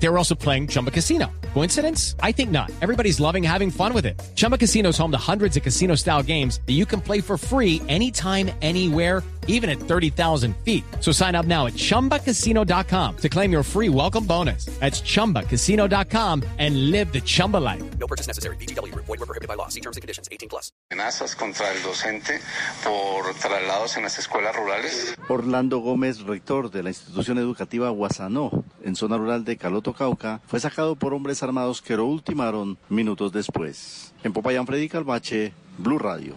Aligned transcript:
They 0.00 0.08
were 0.08 0.18
also 0.18 0.34
playing 0.34 0.68
Chumba 0.68 0.90
Casino. 0.90 1.26
Coincidence? 1.54 2.14
I 2.22 2.32
think 2.32 2.50
not. 2.50 2.70
Everybody's 2.80 3.18
loving 3.20 3.42
having 3.42 3.70
fun 3.70 3.92
with 3.92 4.06
it. 4.06 4.20
Chumba 4.36 4.56
Casino 4.56 4.90
is 4.90 4.98
home 4.98 5.10
to 5.10 5.18
hundreds 5.18 5.56
of 5.56 5.62
casino 5.62 5.96
style 5.96 6.22
games 6.22 6.60
that 6.66 6.74
you 6.74 6.86
can 6.86 7.00
play 7.00 7.20
for 7.20 7.36
free 7.36 7.82
anytime, 7.88 8.50
anywhere, 8.62 9.22
even 9.48 9.68
at 9.68 9.78
30,000 9.80 10.54
feet. 10.58 10.84
So 11.00 11.10
sign 11.10 11.34
up 11.34 11.46
now 11.46 11.66
at 11.66 11.72
chumbacasino.com 11.72 13.16
to 13.16 13.28
claim 13.28 13.50
your 13.50 13.62
free 13.64 13.88
welcome 13.88 14.24
bonus. 14.24 14.66
That's 14.78 15.00
chumbacasino.com 15.00 16.44
and 16.58 16.90
live 16.92 17.12
the 17.12 17.20
Chumba 17.22 17.56
life. 17.56 17.82
No 17.98 18.06
purchase 18.06 18.28
necessary. 18.28 18.56
BGW. 18.56 18.94
Void 18.94 19.08
were 19.08 19.26
prohibited 19.26 19.48
by 19.48 19.54
law. 19.54 19.68
See 19.68 19.80
terms 19.80 19.96
and 19.96 20.02
conditions. 20.02 20.28
18 20.30 20.48
plus. 20.48 20.70
Amenazas 20.92 21.34
contra 21.34 21.72
el 21.72 21.82
docente 21.82 22.40
por 22.84 23.34
traslados 23.34 23.96
en 23.96 24.04
las 24.04 24.18
escuelas 24.18 24.54
rurales. 24.54 25.14
Orlando 25.28 25.78
Gómez, 25.78 26.20
rector 26.20 26.70
de 26.70 26.82
la 26.82 26.90
institución 26.90 27.38
educativa 27.38 27.88
Guasanó, 27.90 28.64
en 28.82 28.96
zona 28.96 29.16
rural 29.16 29.44
de 29.44 29.56
Caloto, 29.56 29.92
Cauca, 29.92 30.40
fue 30.46 30.60
sacado 30.60 30.96
por 30.96 31.14
hombres 31.14 31.42
armados 31.42 31.82
que 31.82 31.96
lo 31.96 32.06
ultimaron 32.06 32.78
minutos 32.88 33.32
después. 33.32 34.12
En 34.22 34.32
Popayán, 34.32 34.66
Freddy 34.66 34.88
Calvache, 34.88 35.52
Blue 35.78 35.98
Radio. 35.98 36.34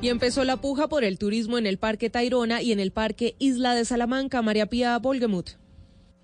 Y 0.00 0.08
empezó 0.08 0.44
la 0.44 0.58
puja 0.58 0.88
por 0.88 1.04
el 1.04 1.18
turismo 1.18 1.56
en 1.56 1.66
el 1.66 1.78
Parque 1.78 2.10
Tayrona 2.10 2.62
y 2.62 2.72
en 2.72 2.80
el 2.80 2.90
Parque 2.90 3.36
Isla 3.38 3.74
de 3.74 3.84
Salamanca. 3.84 4.42
María 4.42 4.66
Pía 4.66 4.98
Volgemuth. 4.98 5.63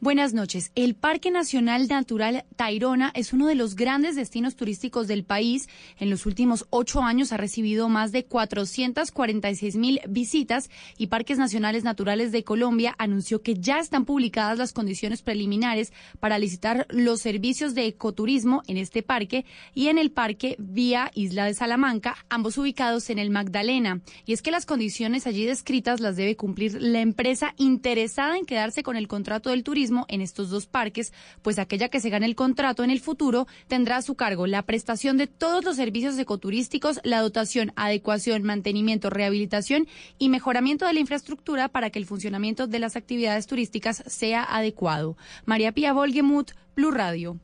Buenas 0.02 0.32
noches. 0.32 0.72
El 0.76 0.94
Parque 0.94 1.30
Nacional 1.30 1.86
Natural 1.86 2.46
Tayrona 2.56 3.12
es 3.14 3.34
uno 3.34 3.46
de 3.46 3.54
los 3.54 3.76
grandes 3.76 4.16
destinos 4.16 4.56
turísticos 4.56 5.08
del 5.08 5.24
país. 5.24 5.68
En 5.98 6.08
los 6.08 6.24
últimos 6.24 6.64
ocho 6.70 7.02
años 7.02 7.32
ha 7.32 7.36
recibido 7.36 7.90
más 7.90 8.10
de 8.10 8.24
446 8.24 9.76
mil 9.76 10.00
visitas 10.08 10.70
y 10.96 11.08
Parques 11.08 11.36
Nacionales 11.36 11.84
Naturales 11.84 12.32
de 12.32 12.44
Colombia 12.44 12.94
anunció 12.96 13.42
que 13.42 13.56
ya 13.56 13.78
están 13.78 14.06
publicadas 14.06 14.56
las 14.56 14.72
condiciones 14.72 15.20
preliminares 15.20 15.92
para 16.18 16.38
licitar 16.38 16.86
los 16.88 17.20
servicios 17.20 17.74
de 17.74 17.84
ecoturismo 17.84 18.62
en 18.68 18.78
este 18.78 19.02
parque 19.02 19.44
y 19.74 19.88
en 19.88 19.98
el 19.98 20.12
Parque 20.12 20.56
Vía 20.58 21.10
Isla 21.14 21.44
de 21.44 21.52
Salamanca, 21.52 22.16
ambos 22.30 22.56
ubicados 22.56 23.10
en 23.10 23.18
el 23.18 23.28
Magdalena. 23.28 24.00
Y 24.24 24.32
es 24.32 24.40
que 24.40 24.50
las 24.50 24.64
condiciones 24.64 25.26
allí 25.26 25.44
descritas 25.44 26.00
las 26.00 26.16
debe 26.16 26.36
cumplir 26.36 26.80
la 26.80 27.02
empresa 27.02 27.52
interesada 27.58 28.38
en 28.38 28.46
quedarse 28.46 28.82
con 28.82 28.96
el 28.96 29.06
contrato 29.06 29.50
del 29.50 29.62
turismo 29.62 29.89
en 30.08 30.20
estos 30.20 30.50
dos 30.50 30.66
parques, 30.66 31.12
pues 31.42 31.58
aquella 31.58 31.88
que 31.88 32.00
se 32.00 32.10
gane 32.10 32.26
el 32.26 32.34
contrato 32.34 32.84
en 32.84 32.90
el 32.90 33.00
futuro 33.00 33.46
tendrá 33.68 33.96
a 33.96 34.02
su 34.02 34.14
cargo 34.14 34.46
la 34.46 34.62
prestación 34.62 35.16
de 35.16 35.26
todos 35.26 35.64
los 35.64 35.76
servicios 35.76 36.18
ecoturísticos, 36.18 37.00
la 37.04 37.20
dotación, 37.20 37.72
adecuación, 37.76 38.42
mantenimiento, 38.42 39.10
rehabilitación 39.10 39.86
y 40.18 40.28
mejoramiento 40.28 40.86
de 40.86 40.94
la 40.94 41.00
infraestructura 41.00 41.68
para 41.68 41.90
que 41.90 41.98
el 41.98 42.06
funcionamiento 42.06 42.66
de 42.66 42.78
las 42.78 42.96
actividades 42.96 43.46
turísticas 43.46 44.02
sea 44.06 44.44
adecuado. 44.44 45.16
María 45.44 45.72
Pía 45.72 45.92
Volgemuth, 45.92 46.52
Blue 46.76 46.90
Radio. 46.90 47.38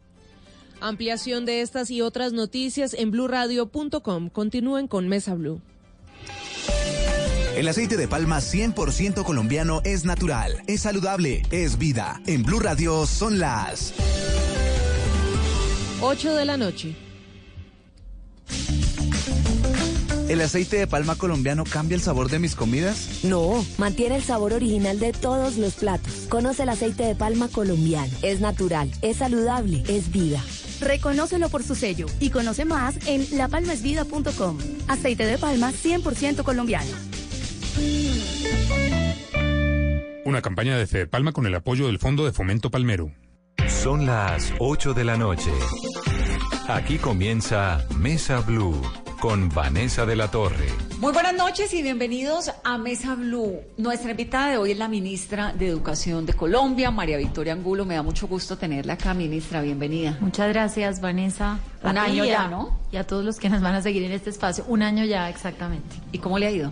Ampliación 0.80 1.46
de 1.46 1.62
estas 1.62 1.90
y 1.90 2.02
otras 2.02 2.32
noticias 2.32 2.94
en 2.94 3.10
bluradio.com. 3.10 4.28
Continúen 4.28 4.88
con 4.88 5.08
Mesa 5.08 5.34
Blue. 5.34 5.60
El 7.56 7.68
aceite 7.68 7.96
de 7.96 8.06
palma 8.06 8.40
100% 8.40 9.24
colombiano 9.24 9.80
es 9.82 10.04
natural, 10.04 10.62
es 10.66 10.82
saludable, 10.82 11.40
es 11.50 11.78
vida. 11.78 12.20
En 12.26 12.42
Blue 12.42 12.60
Radio 12.60 13.06
son 13.06 13.38
las 13.38 13.94
8 16.02 16.34
de 16.34 16.44
la 16.44 16.58
noche. 16.58 16.94
¿El 20.28 20.42
aceite 20.42 20.76
de 20.76 20.86
palma 20.86 21.16
colombiano 21.16 21.64
cambia 21.64 21.94
el 21.94 22.02
sabor 22.02 22.28
de 22.28 22.40
mis 22.40 22.54
comidas? 22.54 23.24
No, 23.24 23.64
mantiene 23.78 24.16
el 24.16 24.22
sabor 24.22 24.52
original 24.52 25.00
de 25.00 25.14
todos 25.14 25.56
los 25.56 25.76
platos. 25.76 26.26
Conoce 26.28 26.64
el 26.64 26.68
aceite 26.68 27.04
de 27.04 27.14
palma 27.14 27.48
colombiano. 27.48 28.12
Es 28.20 28.40
natural, 28.40 28.90
es 29.00 29.16
saludable, 29.16 29.82
es 29.88 30.12
vida. 30.12 30.44
Reconócelo 30.82 31.48
por 31.48 31.62
su 31.62 31.74
sello 31.74 32.04
y 32.20 32.28
conoce 32.28 32.66
más 32.66 32.96
en 33.06 33.26
lapalmasvida.com. 33.38 34.58
Aceite 34.88 35.24
de 35.24 35.38
palma 35.38 35.72
100% 35.72 36.42
colombiano. 36.42 37.15
Una 40.24 40.42
campaña 40.42 40.76
de 40.76 40.86
Fede 40.86 41.06
Palma 41.06 41.32
con 41.32 41.46
el 41.46 41.54
apoyo 41.54 41.86
del 41.86 41.98
Fondo 41.98 42.24
de 42.24 42.32
Fomento 42.32 42.70
Palmero. 42.70 43.12
Son 43.68 44.06
las 44.06 44.52
8 44.58 44.92
de 44.92 45.04
la 45.04 45.16
noche. 45.16 45.50
Aquí 46.68 46.98
comienza 46.98 47.86
Mesa 47.96 48.40
Blue 48.40 48.74
con 49.20 49.48
Vanessa 49.48 50.04
de 50.04 50.16
la 50.16 50.30
Torre. 50.30 50.66
Muy 50.98 51.12
buenas 51.12 51.34
noches 51.34 51.72
y 51.74 51.82
bienvenidos 51.82 52.50
a 52.64 52.78
Mesa 52.78 53.14
Blue. 53.14 53.60
Nuestra 53.76 54.10
invitada 54.10 54.50
de 54.50 54.56
hoy 54.56 54.72
es 54.72 54.78
la 54.78 54.88
ministra 54.88 55.52
de 55.52 55.68
Educación 55.68 56.26
de 56.26 56.34
Colombia, 56.34 56.90
María 56.90 57.18
Victoria 57.18 57.52
Angulo. 57.52 57.84
Me 57.84 57.94
da 57.94 58.02
mucho 58.02 58.26
gusto 58.26 58.58
tenerla 58.58 58.94
acá, 58.94 59.14
ministra. 59.14 59.62
Bienvenida. 59.62 60.18
Muchas 60.20 60.48
gracias, 60.48 61.00
Vanessa. 61.00 61.58
Un 61.82 61.98
año 61.98 62.24
ya, 62.24 62.48
¿no? 62.48 62.78
Y 62.90 62.96
a 62.96 63.06
todos 63.06 63.24
los 63.24 63.38
que 63.38 63.48
nos 63.48 63.62
van 63.62 63.74
a 63.74 63.82
seguir 63.82 64.02
en 64.02 64.12
este 64.12 64.30
espacio. 64.30 64.64
Un 64.68 64.82
año 64.82 65.04
ya, 65.04 65.28
exactamente. 65.30 65.96
¿Y 66.12 66.18
cómo 66.18 66.38
le 66.38 66.46
ha 66.46 66.50
ido? 66.50 66.70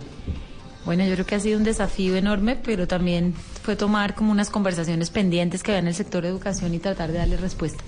Bueno, 0.85 1.03
yo 1.03 1.13
creo 1.13 1.25
que 1.25 1.35
ha 1.35 1.39
sido 1.39 1.57
un 1.57 1.63
desafío 1.63 2.15
enorme, 2.15 2.55
pero 2.55 2.87
también 2.87 3.33
fue 3.33 3.75
tomar 3.75 4.13
como 4.13 4.31
unas 4.31 4.51
conversaciones 4.51 5.09
pendientes 5.09 5.63
que 5.63 5.71
había 5.71 5.79
en 5.79 5.87
el 5.87 5.95
sector 5.95 6.21
de 6.21 6.29
educación 6.29 6.73
y 6.75 6.79
tratar 6.79 7.11
de 7.11 7.17
darle 7.17 7.37
respuesta. 7.37 7.83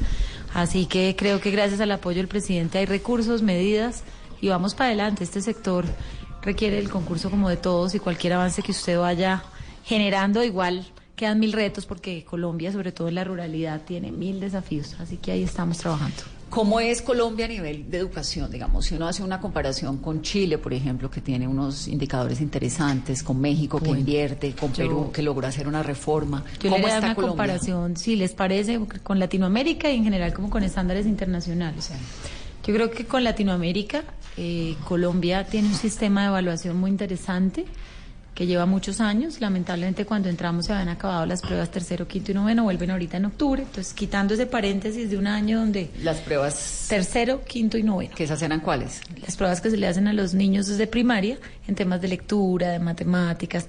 Así 0.53 0.87
que 0.87 1.15
creo 1.17 1.39
que 1.39 1.51
gracias 1.51 1.79
al 1.79 1.91
apoyo 1.91 2.17
del 2.17 2.27
presidente 2.27 2.79
hay 2.79 2.87
recursos, 2.87 3.43
medidas 3.43 4.03
y 4.41 4.49
vamos 4.49 4.73
para 4.73 4.87
adelante. 4.87 5.23
Este 5.23 5.41
sector 5.41 5.85
requiere 6.41 6.79
el 6.79 6.89
concurso 6.89 7.29
como 7.29 7.49
de 7.49 7.57
todos 7.57 7.93
y 7.93 7.99
cualquier 7.99 8.33
avance 8.33 8.63
que 8.63 8.71
usted 8.71 8.97
vaya 8.97 9.43
generando 9.83 10.43
igual 10.43 10.85
quedan 11.15 11.39
mil 11.39 11.53
retos 11.53 11.85
porque 11.85 12.23
Colombia, 12.23 12.71
sobre 12.71 12.91
todo 12.91 13.09
en 13.09 13.15
la 13.15 13.23
ruralidad, 13.23 13.81
tiene 13.81 14.11
mil 14.11 14.39
desafíos. 14.39 14.95
Así 14.99 15.17
que 15.17 15.31
ahí 15.31 15.43
estamos 15.43 15.77
trabajando. 15.77 16.36
¿Cómo 16.49 16.79
es 16.79 17.01
Colombia 17.01 17.45
a 17.45 17.49
nivel 17.49 17.89
de 17.89 17.97
educación? 17.97 18.49
Digamos, 18.49 18.85
si 18.85 18.95
uno 18.95 19.07
hace 19.07 19.21
una 19.21 19.39
comparación 19.39 19.97
con 19.97 20.21
Chile, 20.21 20.57
por 20.57 20.73
ejemplo, 20.73 21.11
que 21.11 21.21
tiene 21.21 21.47
unos 21.47 21.87
indicadores 21.87 22.39
interesantes, 22.41 23.21
con 23.21 23.39
México, 23.39 23.79
que 23.79 23.89
invierte, 23.89 24.53
con 24.53 24.71
Perú, 24.71 25.11
que 25.11 25.21
logró 25.21 25.47
hacer 25.47 25.67
una 25.67 25.83
reforma. 25.83 26.43
Yo 26.61 26.69
¿Cómo 26.69 26.87
le 26.87 26.93
está 26.93 27.05
una 27.05 27.15
comparación, 27.15 27.97
si 27.97 28.15
les 28.15 28.33
parece, 28.33 28.79
con 29.03 29.19
Latinoamérica 29.19 29.91
y 29.91 29.97
en 29.97 30.05
general 30.05 30.33
como 30.33 30.49
con 30.49 30.63
estándares 30.63 31.05
internacionales. 31.05 31.91
Yo 32.65 32.73
creo 32.73 32.91
que 32.91 33.05
con 33.05 33.23
Latinoamérica, 33.23 34.03
eh, 34.37 34.75
Colombia 34.85 35.45
tiene 35.45 35.67
un 35.67 35.75
sistema 35.75 36.21
de 36.21 36.27
evaluación 36.27 36.77
muy 36.77 36.91
interesante 36.91 37.65
que 38.37 38.45
lleva 38.45 38.67
muchos 38.67 39.01
años. 39.01 39.41
Lamentablemente 39.41 40.05
cuando 40.05 40.29
entramos 40.29 40.67
se 40.67 40.73
habían 40.73 40.89
acabado 40.89 41.25
las 41.25 41.41
pruebas 41.41 41.71
tercero, 41.71 42.07
quinto 42.07 42.29
y 42.29 42.35
noveno, 42.35 42.65
vuelven 42.65 42.91
ahorita 42.91 43.17
en 43.17 43.25
octubre. 43.25 43.63
Entonces, 43.63 43.95
quitando 43.95 44.35
ese 44.35 44.45
paréntesis 44.45 45.09
de 45.09 45.17
un 45.17 45.25
año 45.25 45.57
donde... 45.59 45.89
Las 46.03 46.17
pruebas... 46.17 46.85
Tercero, 46.87 47.43
quinto 47.43 47.79
y 47.79 47.83
noveno. 47.83 48.13
¿Que 48.13 48.25
esas 48.25 48.39
eran 48.43 48.59
cuáles? 48.59 49.01
Las 49.23 49.35
pruebas 49.35 49.59
que 49.59 49.71
se 49.71 49.77
le 49.77 49.87
hacen 49.87 50.07
a 50.07 50.13
los 50.13 50.35
niños 50.35 50.67
desde 50.67 50.85
primaria 50.85 51.39
en 51.67 51.73
temas 51.73 51.99
de 51.99 52.09
lectura, 52.09 52.69
de 52.69 52.77
matemáticas 52.77 53.65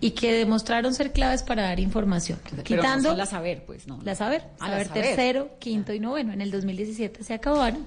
y 0.00 0.10
que 0.10 0.34
demostraron 0.34 0.92
ser 0.92 1.12
claves 1.12 1.42
para 1.42 1.62
dar 1.62 1.80
información. 1.80 2.38
Pero 2.50 2.62
Quitando... 2.62 3.16
la 3.16 3.24
saber, 3.24 3.64
pues, 3.64 3.86
¿no? 3.86 4.00
La 4.04 4.14
saber. 4.14 4.42
A 4.58 4.68
saber, 4.68 4.88
tercero, 4.88 5.52
quinto 5.58 5.94
y 5.94 5.98
noveno. 5.98 6.34
En 6.34 6.42
el 6.42 6.50
2017 6.50 7.24
se 7.24 7.32
acabaron. 7.32 7.86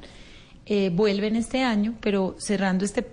Eh, 0.65 0.89
vuelven 0.91 1.35
este 1.35 1.61
año, 1.61 1.93
pero 2.01 2.35
cerrando 2.39 2.85
este 2.85 3.03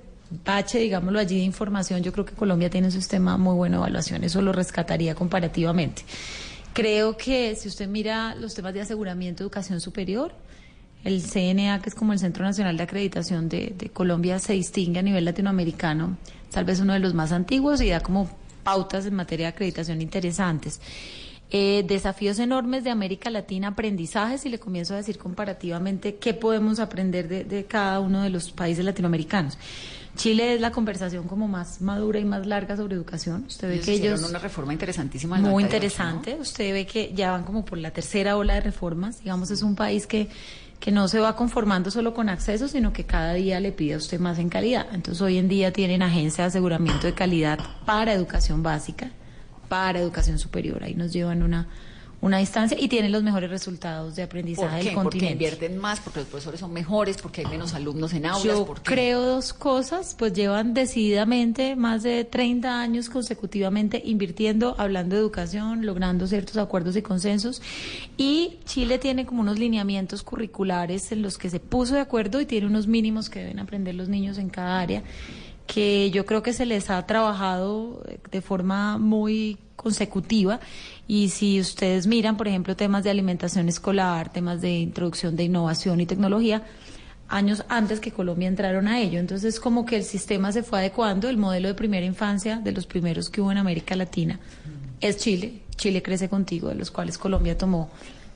bache, 0.44 0.78
digámoslo 0.78 1.18
allí, 1.18 1.38
de 1.38 1.44
información, 1.44 2.02
yo 2.02 2.12
creo 2.12 2.24
que 2.24 2.34
Colombia 2.34 2.70
tiene 2.70 2.88
un 2.88 2.92
sistema 2.92 3.36
muy 3.36 3.54
bueno 3.54 3.78
de 3.78 3.82
evaluación, 3.82 4.24
eso 4.24 4.40
lo 4.42 4.52
rescataría 4.52 5.14
comparativamente. 5.14 6.02
Creo 6.72 7.16
que 7.16 7.56
si 7.56 7.68
usted 7.68 7.88
mira 7.88 8.34
los 8.36 8.54
temas 8.54 8.72
de 8.72 8.80
aseguramiento 8.80 9.42
de 9.42 9.46
educación 9.46 9.80
superior, 9.80 10.32
el 11.04 11.22
CNA, 11.22 11.80
que 11.80 11.88
es 11.88 11.94
como 11.94 12.12
el 12.12 12.18
Centro 12.18 12.44
Nacional 12.44 12.76
de 12.76 12.82
Acreditación 12.82 13.48
de, 13.48 13.90
Colombia, 13.92 14.38
se 14.38 14.52
distingue 14.52 15.00
a 15.00 15.02
nivel 15.02 15.24
latinoamericano, 15.24 16.16
tal 16.50 16.64
vez 16.64 16.80
uno 16.80 16.92
de 16.92 17.00
los 17.00 17.14
más 17.14 17.32
antiguos 17.32 17.80
y 17.80 17.88
da 17.88 18.00
como 18.00 18.30
pautas 18.62 19.06
en 19.06 19.14
materia 19.14 19.46
de 19.46 19.52
acreditación 19.52 20.00
interesantes. 20.00 20.80
Eh, 21.52 21.84
desafíos 21.88 22.38
enormes 22.38 22.84
de 22.84 22.90
América 22.90 23.28
Latina, 23.30 23.68
aprendizajes, 23.68 24.46
y 24.46 24.50
le 24.50 24.60
comienzo 24.60 24.94
a 24.94 24.98
decir 24.98 25.18
comparativamente 25.18 26.16
qué 26.16 26.34
podemos 26.34 26.78
aprender 26.78 27.26
de, 27.26 27.42
de 27.42 27.64
cada 27.64 27.98
uno 27.98 28.22
de 28.22 28.30
los 28.30 28.52
países 28.52 28.84
latinoamericanos. 28.84 29.58
Chile 30.16 30.54
es 30.54 30.60
la 30.60 30.70
conversación 30.70 31.26
como 31.26 31.48
más 31.48 31.80
madura 31.80 32.18
y 32.18 32.24
más 32.24 32.46
larga 32.46 32.76
sobre 32.76 32.94
educación. 32.96 33.44
Usted 33.46 33.68
ve 33.68 33.80
que 33.80 33.92
ellos 33.92 34.22
una 34.28 34.38
reforma 34.38 34.72
interesantísima. 34.72 35.38
Muy 35.38 35.62
interesante. 35.62 36.36
Usted 36.38 36.72
ve 36.72 36.86
que 36.86 37.12
ya 37.14 37.30
van 37.32 37.44
como 37.44 37.64
por 37.64 37.78
la 37.78 37.90
tercera 37.90 38.36
ola 38.36 38.54
de 38.54 38.60
reformas. 38.60 39.20
Digamos, 39.20 39.50
es 39.50 39.62
un 39.62 39.74
país 39.74 40.06
que 40.06 40.28
que 40.80 40.90
no 40.90 41.08
se 41.08 41.20
va 41.20 41.36
conformando 41.36 41.90
solo 41.90 42.14
con 42.14 42.30
acceso, 42.30 42.66
sino 42.66 42.92
que 42.92 43.04
cada 43.04 43.34
día 43.34 43.60
le 43.60 43.70
pide 43.70 43.94
a 43.94 43.96
usted 43.98 44.18
más 44.18 44.38
en 44.38 44.48
calidad. 44.48 44.86
Entonces, 44.92 45.20
hoy 45.20 45.36
en 45.36 45.46
día 45.46 45.72
tienen 45.72 46.02
agencias 46.02 46.38
de 46.38 46.44
aseguramiento 46.58 47.06
de 47.06 47.12
calidad 47.12 47.58
para 47.84 48.14
educación 48.14 48.62
básica, 48.62 49.10
para 49.68 50.00
educación 50.00 50.38
superior. 50.38 50.82
Ahí 50.82 50.94
nos 50.94 51.12
llevan 51.12 51.42
una 51.42 51.68
una 52.22 52.38
distancia 52.38 52.76
y 52.78 52.88
tiene 52.88 53.08
los 53.08 53.22
mejores 53.22 53.48
resultados 53.48 54.14
de 54.14 54.22
aprendizaje 54.22 54.68
¿Por 54.68 54.78
qué? 54.78 54.84
del 54.84 54.94
Porque 54.94 55.04
continente. 55.04 55.32
invierten 55.32 55.78
más, 55.78 56.00
porque 56.00 56.20
los 56.20 56.28
profesores 56.28 56.60
son 56.60 56.72
mejores, 56.72 57.16
porque 57.16 57.40
hay 57.40 57.46
menos 57.46 57.72
alumnos 57.74 58.12
en 58.12 58.26
aulas. 58.26 58.44
Yo 58.44 58.66
¿por 58.66 58.82
qué? 58.82 58.92
creo 58.94 59.22
dos 59.22 59.52
cosas, 59.54 60.14
pues 60.18 60.32
llevan 60.34 60.74
decididamente 60.74 61.76
más 61.76 62.02
de 62.02 62.24
30 62.24 62.80
años 62.80 63.08
consecutivamente 63.08 64.02
invirtiendo, 64.04 64.74
hablando 64.78 65.14
de 65.16 65.22
educación, 65.22 65.86
logrando 65.86 66.26
ciertos 66.26 66.58
acuerdos 66.58 66.94
y 66.96 67.02
consensos. 67.02 67.62
Y 68.18 68.58
Chile 68.66 68.98
tiene 68.98 69.24
como 69.24 69.40
unos 69.40 69.58
lineamientos 69.58 70.22
curriculares 70.22 71.12
en 71.12 71.22
los 71.22 71.38
que 71.38 71.48
se 71.48 71.58
puso 71.60 71.94
de 71.94 72.00
acuerdo 72.00 72.40
y 72.40 72.46
tiene 72.46 72.66
unos 72.66 72.86
mínimos 72.86 73.30
que 73.30 73.40
deben 73.40 73.58
aprender 73.60 73.94
los 73.94 74.08
niños 74.08 74.36
en 74.38 74.50
cada 74.50 74.78
área 74.80 75.02
que 75.72 76.10
yo 76.10 76.26
creo 76.26 76.42
que 76.42 76.52
se 76.52 76.66
les 76.66 76.90
ha 76.90 77.06
trabajado 77.06 78.02
de 78.30 78.40
forma 78.40 78.98
muy 78.98 79.56
consecutiva 79.76 80.58
y 81.06 81.28
si 81.28 81.60
ustedes 81.60 82.06
miran, 82.06 82.36
por 82.36 82.48
ejemplo, 82.48 82.74
temas 82.74 83.04
de 83.04 83.10
alimentación 83.10 83.68
escolar, 83.68 84.32
temas 84.32 84.60
de 84.60 84.72
introducción 84.72 85.36
de 85.36 85.44
innovación 85.44 86.00
y 86.00 86.06
tecnología, 86.06 86.64
años 87.28 87.64
antes 87.68 88.00
que 88.00 88.10
Colombia 88.10 88.48
entraron 88.48 88.88
a 88.88 89.00
ello. 89.00 89.20
Entonces, 89.20 89.60
como 89.60 89.86
que 89.86 89.96
el 89.96 90.02
sistema 90.02 90.50
se 90.50 90.64
fue 90.64 90.80
adecuando, 90.80 91.28
el 91.28 91.36
modelo 91.36 91.68
de 91.68 91.74
primera 91.74 92.04
infancia 92.04 92.58
de 92.58 92.72
los 92.72 92.86
primeros 92.86 93.30
que 93.30 93.40
hubo 93.40 93.52
en 93.52 93.58
América 93.58 93.94
Latina 93.94 94.40
es 95.00 95.18
Chile. 95.18 95.62
Chile 95.76 96.02
crece 96.02 96.28
contigo, 96.28 96.68
de 96.68 96.74
los 96.74 96.90
cuales 96.90 97.16
Colombia 97.16 97.56
tomó 97.56 97.90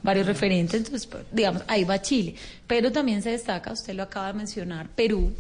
varios 0.04 0.26
referentes. 0.26 0.84
Entonces, 0.84 1.08
digamos, 1.32 1.62
ahí 1.66 1.82
va 1.82 2.00
Chile. 2.00 2.36
Pero 2.69 2.92
también 2.92 3.22
se 3.22 3.31
destaca, 3.31 3.72
usted 3.72 3.94
lo 3.94 4.04
acaba 4.04 4.28
de 4.28 4.34
mencionar, 4.34 4.88
Perú 4.90 5.32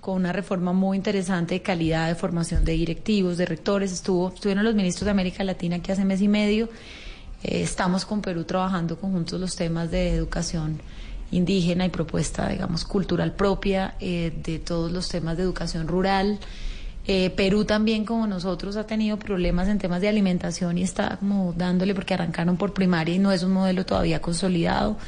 con 0.00 0.16
una 0.16 0.32
reforma 0.32 0.72
muy 0.72 0.96
interesante 0.96 1.54
de 1.54 1.62
calidad 1.62 2.08
de 2.08 2.14
formación 2.14 2.64
de 2.64 2.72
directivos, 2.72 3.36
de 3.36 3.46
rectores. 3.46 3.92
Estuvo, 3.92 4.28
estuvieron 4.28 4.64
los 4.64 4.74
ministros 4.74 5.04
de 5.04 5.10
América 5.10 5.44
Latina 5.44 5.76
aquí 5.76 5.92
hace 5.92 6.04
mes 6.04 6.20
y 6.20 6.28
medio. 6.28 6.68
Eh, 7.42 7.62
estamos 7.62 8.04
con 8.04 8.20
Perú 8.20 8.44
trabajando 8.44 8.98
conjuntos 8.98 9.40
los 9.40 9.54
temas 9.56 9.90
de 9.90 10.10
educación 10.10 10.80
indígena 11.30 11.84
y 11.84 11.90
propuesta, 11.90 12.48
digamos, 12.48 12.84
cultural 12.84 13.34
propia, 13.34 13.94
eh, 14.00 14.32
de 14.42 14.58
todos 14.58 14.90
los 14.90 15.08
temas 15.08 15.36
de 15.36 15.42
educación 15.42 15.88
rural. 15.88 16.38
Eh, 17.06 17.30
Perú 17.30 17.64
también, 17.64 18.04
como 18.04 18.26
nosotros, 18.26 18.76
ha 18.76 18.86
tenido 18.86 19.18
problemas 19.18 19.68
en 19.68 19.78
temas 19.78 20.00
de 20.00 20.08
alimentación 20.08 20.78
y 20.78 20.82
está 20.82 21.16
como 21.16 21.54
dándole 21.54 21.94
porque 21.94 22.14
arrancaron 22.14 22.56
por 22.56 22.74
primaria 22.74 23.14
y 23.14 23.18
no 23.18 23.32
es 23.32 23.42
un 23.42 23.52
modelo 23.52 23.86
todavía 23.86 24.20
consolidado. 24.20 24.98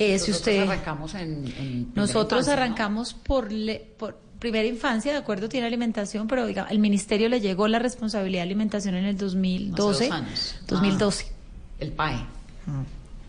Eh, 0.00 0.18
si 0.18 0.30
usted 0.30 0.62
arrancamos 0.62 1.14
en, 1.14 1.92
nosotros 1.94 2.40
infancia, 2.40 2.56
¿no? 2.56 2.62
arrancamos 2.62 3.14
por, 3.14 3.52
le- 3.52 3.84
por 3.98 4.16
primera 4.38 4.66
infancia, 4.66 5.12
de 5.12 5.18
acuerdo, 5.18 5.48
tiene 5.48 5.66
alimentación, 5.66 6.26
pero 6.26 6.46
diga, 6.46 6.66
el 6.70 6.78
ministerio 6.78 7.28
le 7.28 7.40
llegó 7.40 7.68
la 7.68 7.78
responsabilidad 7.78 8.40
de 8.40 8.44
alimentación 8.44 8.94
en 8.94 9.04
el 9.04 9.16
2012. 9.18 10.04
Hace 10.06 10.08
dos 10.08 10.12
años. 10.16 10.54
2012. 10.66 11.26
El 11.80 11.92
PAE. 11.92 12.16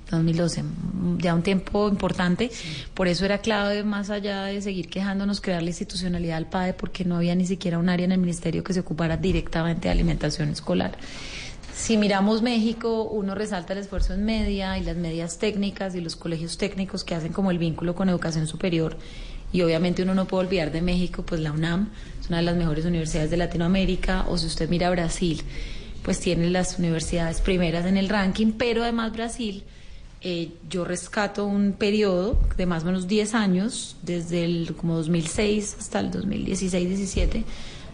2012, 0.10 0.64
mm, 0.64 1.18
ya 1.20 1.34
un 1.34 1.42
tiempo 1.42 1.88
importante. 1.88 2.52
Por 2.94 3.08
eso 3.08 3.24
era 3.24 3.38
clave, 3.38 3.84
más 3.84 4.10
allá 4.10 4.44
de 4.44 4.62
seguir 4.62 4.90
quejándonos, 4.90 5.40
crear 5.40 5.64
la 5.64 5.70
institucionalidad 5.70 6.36
al 6.38 6.48
PAE, 6.48 6.74
porque 6.74 7.06
no 7.06 7.16
había 7.18 7.34
ni 7.36 7.46
siquiera 7.46 7.80
un 7.80 7.88
área 7.88 8.06
en 8.06 8.12
el 8.12 8.18
ministerio 8.20 8.62
que 8.64 8.74
se 8.74 8.82
ocupara 8.82 9.16
directamente 9.18 9.88
de 9.88 9.92
alimentación 9.94 10.50
escolar. 10.50 10.98
Si 11.74 11.98
miramos 11.98 12.42
México, 12.42 13.04
uno 13.04 13.34
resalta 13.34 13.74
el 13.74 13.80
esfuerzo 13.80 14.14
en 14.14 14.26
media 14.26 14.78
y 14.78 14.84
las 14.84 14.98
medias 14.98 15.40
técnicas 15.40 15.96
y 15.96 16.02
los 16.02 16.16
colegios 16.16 16.58
técnicos 16.58 17.04
que 17.04 17.16
hacen 17.16 17.34
como 17.34 17.50
el 17.50 17.58
vínculo 17.58 17.96
con 17.96 18.10
educación 18.10 18.46
superior. 18.48 18.98
Y 19.54 19.62
obviamente 19.62 20.04
uno 20.04 20.14
no 20.14 20.28
puede 20.28 20.46
olvidar 20.46 20.72
de 20.72 20.82
México, 20.82 21.24
pues 21.24 21.42
la 21.42 21.52
UNAM 21.52 21.90
es 22.20 22.28
una 22.28 22.38
de 22.38 22.44
las 22.44 22.56
mejores 22.56 22.86
universidades 22.86 23.32
de 23.32 23.38
Latinoamérica. 23.38 24.26
O 24.30 24.38
si 24.38 24.48
usted 24.48 24.70
mira 24.70 24.90
Brasil, 24.90 25.42
pues 26.04 26.20
tiene 26.20 26.50
las 26.50 26.78
universidades 26.80 27.42
primeras 27.42 27.86
en 27.86 27.98
el 27.98 28.10
ranking, 28.10 28.54
pero 28.54 28.84
además 28.84 29.14
Brasil, 29.14 29.64
eh, 30.22 30.52
yo 30.70 30.86
rescato 30.86 31.46
un 31.46 31.74
periodo 31.74 32.38
de 32.56 32.66
más 32.66 32.84
o 32.84 32.88
menos 32.88 33.08
10 33.08 33.34
años, 33.34 33.96
desde 34.04 34.46
el 34.46 34.76
como 34.76 34.96
2006 34.98 35.78
hasta 35.80 36.00
el 36.00 36.12
2016-17, 36.12 37.44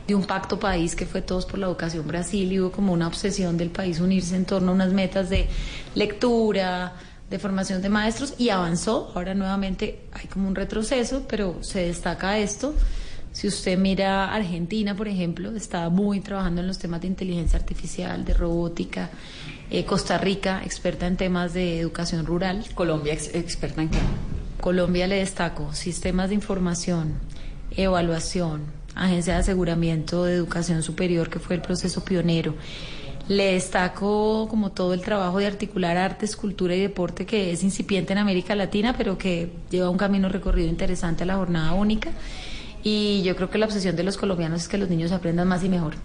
de 0.07 0.15
un 0.15 0.23
pacto 0.25 0.57
país 0.59 0.95
que 0.95 1.05
fue 1.05 1.21
Todos 1.21 1.45
por 1.45 1.59
la 1.59 1.67
Educación 1.67 2.07
Brasil 2.07 2.51
y 2.51 2.59
hubo 2.59 2.71
como 2.71 2.93
una 2.93 3.07
obsesión 3.07 3.57
del 3.57 3.69
país 3.69 3.99
unirse 3.99 4.35
en 4.35 4.45
torno 4.45 4.71
a 4.71 4.75
unas 4.75 4.93
metas 4.93 5.29
de 5.29 5.47
lectura, 5.95 6.93
de 7.29 7.39
formación 7.39 7.81
de 7.81 7.89
maestros 7.89 8.33
y 8.37 8.49
avanzó. 8.49 9.11
Ahora 9.15 9.33
nuevamente 9.35 10.03
hay 10.13 10.27
como 10.27 10.47
un 10.47 10.55
retroceso, 10.55 11.25
pero 11.27 11.57
se 11.61 11.81
destaca 11.87 12.37
esto. 12.37 12.73
Si 13.33 13.47
usted 13.47 13.77
mira 13.77 14.33
Argentina, 14.33 14.95
por 14.95 15.07
ejemplo, 15.07 15.53
está 15.55 15.89
muy 15.89 16.21
trabajando 16.21 16.61
en 16.61 16.67
los 16.67 16.79
temas 16.79 17.01
de 17.01 17.07
inteligencia 17.07 17.59
artificial, 17.59 18.23
de 18.25 18.33
robótica. 18.33 19.09
Eh, 19.69 19.83
Costa 19.85 20.17
Rica, 20.17 20.61
experta 20.63 21.05
en 21.05 21.17
temas 21.17 21.53
de 21.53 21.79
educación 21.79 22.25
rural. 22.25 22.63
Colombia, 22.73 23.13
ex- 23.13 23.35
experta 23.35 23.81
en 23.81 23.89
qué? 23.89 23.99
Colombia 24.61 25.05
le 25.05 25.17
destaco 25.17 25.73
sistemas 25.73 26.29
de 26.29 26.35
información, 26.35 27.13
evaluación, 27.75 28.63
agencia 29.03 29.33
de 29.33 29.39
aseguramiento 29.39 30.25
de 30.25 30.33
educación 30.35 30.83
superior, 30.83 31.29
que 31.29 31.39
fue 31.39 31.55
el 31.55 31.61
proceso 31.61 32.03
pionero. 32.03 32.55
Le 33.27 33.53
destaco 33.53 34.47
como 34.49 34.71
todo 34.71 34.93
el 34.93 35.01
trabajo 35.01 35.39
de 35.39 35.47
articular 35.47 35.97
artes, 35.97 36.35
cultura 36.35 36.75
y 36.75 36.79
deporte 36.79 37.25
que 37.25 37.51
es 37.51 37.63
incipiente 37.63 38.13
en 38.13 38.19
América 38.19 38.55
Latina, 38.55 38.95
pero 38.97 39.17
que 39.17 39.51
lleva 39.69 39.89
un 39.89 39.97
camino 39.97 40.29
recorrido 40.29 40.69
interesante 40.69 41.23
a 41.23 41.25
la 41.25 41.35
jornada 41.35 41.73
única. 41.73 42.11
Y 42.83 43.21
yo 43.23 43.35
creo 43.35 43.49
que 43.49 43.57
la 43.57 43.65
obsesión 43.65 43.95
de 43.95 44.03
los 44.03 44.17
colombianos 44.17 44.61
es 44.61 44.67
que 44.69 44.77
los 44.77 44.89
niños 44.89 45.11
aprendan 45.11 45.47
más 45.47 45.63
y 45.63 45.69
mejor. 45.69 45.95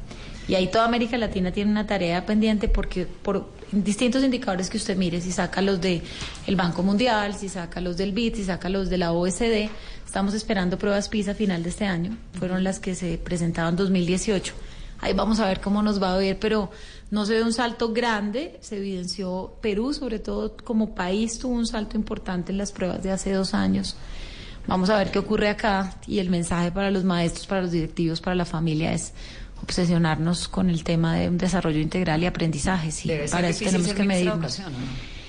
Y 0.48 0.56
ahí 0.56 0.66
toda 0.68 0.84
América 0.84 1.16
Latina 1.16 1.52
tiene 1.52 1.70
una 1.70 1.86
tarea 1.86 2.26
pendiente 2.26 2.66
porque 2.66 3.06
por 3.06 3.46
distintos 3.72 4.22
indicadores 4.22 4.68
que 4.68 4.76
usted 4.76 4.96
mire, 4.96 5.20
si 5.20 5.32
saca 5.32 5.62
los 5.62 5.80
de 5.80 6.02
el 6.46 6.56
Banco 6.56 6.82
Mundial, 6.82 7.34
si 7.34 7.48
saca 7.48 7.80
los 7.80 7.96
del 7.96 8.12
BID, 8.12 8.36
si 8.36 8.44
saca 8.44 8.68
los 8.68 8.90
de 8.90 8.98
la 8.98 9.12
OSD, 9.12 9.70
estamos 10.04 10.34
esperando 10.34 10.78
pruebas 10.78 11.08
PISA 11.08 11.32
a 11.32 11.34
final 11.34 11.62
de 11.62 11.70
este 11.70 11.86
año, 11.86 12.16
fueron 12.34 12.62
las 12.62 12.78
que 12.78 12.94
se 12.94 13.18
presentaban 13.18 13.72
en 13.72 13.76
2018. 13.76 14.54
Ahí 15.00 15.14
vamos 15.14 15.40
a 15.40 15.46
ver 15.48 15.60
cómo 15.60 15.82
nos 15.82 16.00
va 16.00 16.14
a 16.14 16.18
ver, 16.18 16.38
pero 16.38 16.70
no 17.10 17.26
se 17.26 17.34
ve 17.34 17.42
un 17.42 17.52
salto 17.52 17.92
grande, 17.92 18.58
se 18.60 18.76
evidenció 18.76 19.54
Perú, 19.60 19.92
sobre 19.92 20.20
todo 20.20 20.56
como 20.62 20.94
país, 20.94 21.38
tuvo 21.38 21.54
un 21.54 21.66
salto 21.66 21.96
importante 21.96 22.52
en 22.52 22.58
las 22.58 22.70
pruebas 22.70 23.02
de 23.02 23.10
hace 23.10 23.32
dos 23.32 23.52
años. 23.52 23.96
Vamos 24.68 24.90
a 24.90 24.98
ver 24.98 25.10
qué 25.10 25.18
ocurre 25.18 25.48
acá 25.48 25.96
y 26.06 26.20
el 26.20 26.30
mensaje 26.30 26.70
para 26.70 26.92
los 26.92 27.02
maestros, 27.02 27.48
para 27.48 27.62
los 27.62 27.72
directivos, 27.72 28.20
para 28.20 28.36
la 28.36 28.44
familia 28.44 28.92
es 28.92 29.12
obsesionarnos 29.62 30.48
con 30.48 30.70
el 30.70 30.84
tema 30.84 31.16
de 31.16 31.28
un 31.28 31.38
desarrollo 31.38 31.80
integral 31.80 32.22
y 32.22 32.26
aprendizaje. 32.26 32.90
Sí, 32.90 33.08
Debe 33.08 33.28
ser 33.28 33.36
para 33.36 33.48
eso 33.48 33.64
tenemos 33.64 33.92
que 33.92 34.02
medirnos. 34.04 34.58
Educación, 34.58 34.74
¿o 34.74 34.78
no? 34.78 35.22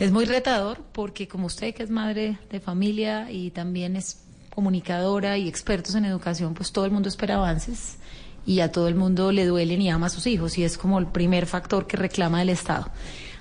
Es 0.00 0.12
muy 0.12 0.24
retador 0.24 0.78
porque 0.92 1.28
como 1.28 1.46
usted 1.46 1.74
que 1.74 1.82
es 1.82 1.90
madre 1.90 2.38
de 2.50 2.58
familia 2.58 3.30
y 3.30 3.50
también 3.50 3.96
es 3.96 4.18
comunicadora 4.48 5.36
y 5.36 5.46
expertos 5.46 5.94
en 5.94 6.06
educación, 6.06 6.54
pues 6.54 6.72
todo 6.72 6.86
el 6.86 6.90
mundo 6.90 7.10
espera 7.10 7.34
avances 7.34 7.98
y 8.46 8.60
a 8.60 8.72
todo 8.72 8.88
el 8.88 8.94
mundo 8.94 9.30
le 9.30 9.44
duelen 9.44 9.82
y 9.82 9.90
ama 9.90 10.06
a 10.06 10.10
sus 10.10 10.26
hijos 10.26 10.56
y 10.56 10.64
es 10.64 10.78
como 10.78 10.98
el 10.98 11.06
primer 11.06 11.44
factor 11.44 11.86
que 11.86 11.98
reclama 11.98 12.40
el 12.40 12.48
Estado. 12.48 12.90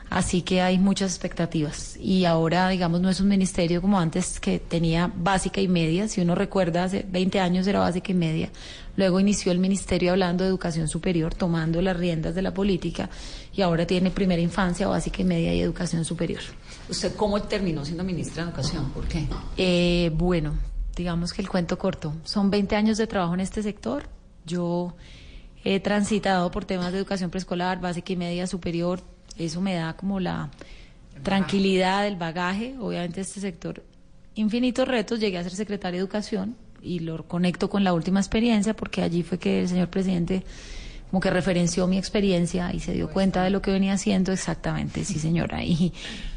Así 0.10 0.42
que 0.42 0.62
hay 0.62 0.80
muchas 0.80 1.12
expectativas 1.12 1.96
y 1.98 2.26
ahora, 2.26 2.68
digamos, 2.70 3.00
no 3.00 3.10
es 3.10 3.22
un 3.22 3.28
ministerio 3.28 3.80
como 3.82 4.00
antes 4.00 4.40
que 4.40 4.60
tenía 4.60 5.12
básica 5.16 5.62
y 5.62 5.68
media. 5.68 6.08
Si 6.08 6.20
uno 6.20 6.34
recuerda, 6.34 6.84
hace 6.84 7.06
20 7.08 7.40
años 7.40 7.68
era 7.68 7.80
básica 7.80 8.12
y 8.12 8.16
media. 8.16 8.50
Luego 9.00 9.22
inició 9.22 9.54
el 9.54 9.60
ministerio 9.60 10.12
hablando 10.12 10.44
de 10.44 10.50
educación 10.50 10.90
superior, 10.90 11.34
tomando 11.34 11.82
las 11.82 11.96
riendas 11.96 12.36
de 12.36 12.42
la 12.42 12.54
política 12.54 13.10
y 13.54 13.62
ahora 13.62 13.88
tiene 13.88 14.12
primera 14.12 14.42
infancia, 14.42 14.90
básica 14.90 15.22
y 15.22 15.24
media 15.24 15.54
y 15.54 15.62
educación 15.62 16.04
superior. 16.04 16.42
¿Usted 16.90 17.16
cómo 17.16 17.42
terminó 17.44 17.86
siendo 17.86 18.04
ministra 18.04 18.44
de 18.44 18.50
Educación? 18.50 18.90
¿Por 18.92 19.08
qué? 19.08 19.26
Eh, 19.56 20.12
bueno, 20.16 20.56
digamos 20.98 21.32
que 21.32 21.42
el 21.42 21.48
cuento 21.48 21.78
corto. 21.78 22.14
Son 22.26 22.50
20 22.50 22.76
años 22.76 22.98
de 22.98 23.08
trabajo 23.08 23.34
en 23.36 23.40
este 23.40 23.64
sector. 23.64 24.04
Yo 24.46 24.94
he 25.64 25.80
transitado 25.80 26.52
por 26.52 26.66
temas 26.66 26.92
de 26.92 26.98
educación 26.98 27.30
preescolar, 27.30 27.80
básica 27.80 28.12
y 28.12 28.18
media 28.18 28.48
superior. 28.48 29.00
Eso 29.38 29.62
me 29.62 29.76
da 29.76 29.96
como 29.96 30.20
la 30.20 30.50
tranquilidad, 31.24 32.06
el 32.06 32.18
bagaje. 32.18 32.76
Obviamente 32.78 33.22
este 33.22 33.40
sector, 33.40 33.82
infinitos 34.36 34.86
retos. 34.86 35.22
Llegué 35.22 35.38
a 35.38 35.44
ser 35.44 35.56
secretaria 35.56 36.00
de 36.00 36.04
Educación 36.04 36.58
y 36.82 37.00
lo 37.00 37.24
conecto 37.24 37.70
con 37.70 37.84
la 37.84 37.94
última 37.94 38.20
experiencia 38.20 38.76
porque 38.76 39.02
allí 39.02 39.24
fue 39.24 39.38
que 39.38 39.62
el 39.62 39.70
señor 39.70 39.90
presidente 39.90 40.44
como 41.10 41.22
que 41.22 41.30
referenció 41.32 41.88
mi 41.88 41.98
experiencia 41.98 42.72
y 42.74 42.80
se 42.80 42.94
dio 42.94 43.10
cuenta 43.10 43.44
de 43.44 43.50
lo 43.50 43.62
que 43.62 43.72
venía 43.72 43.94
haciendo 43.94 44.32
exactamente, 44.32 45.04
sí 45.04 45.18
señora, 45.18 45.64
y, 45.64 45.92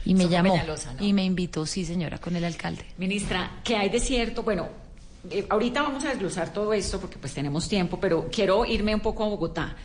y 0.04 0.14
me 0.14 0.28
llamó 0.28 0.58
y 0.98 1.12
me 1.12 1.24
invitó, 1.24 1.66
sí 1.66 1.84
señora, 1.84 2.18
con 2.18 2.36
el 2.36 2.44
alcalde. 2.44 2.84
Ministra, 2.96 3.60
¿qué 3.62 3.76
hay 3.76 3.90
de 3.90 4.00
cierto? 4.00 4.42
Bueno, 4.42 4.68
eh, 5.30 5.46
ahorita 5.48 5.82
vamos 5.82 6.04
a 6.04 6.08
desglosar 6.08 6.52
todo 6.52 6.72
esto 6.72 6.98
porque 6.98 7.18
pues 7.18 7.34
tenemos 7.34 7.68
tiempo, 7.68 7.98
pero 8.00 8.28
quiero 8.32 8.64
irme 8.64 8.94
un 8.94 9.00
poco 9.00 9.24
a 9.24 9.28
Bogotá. 9.28 9.76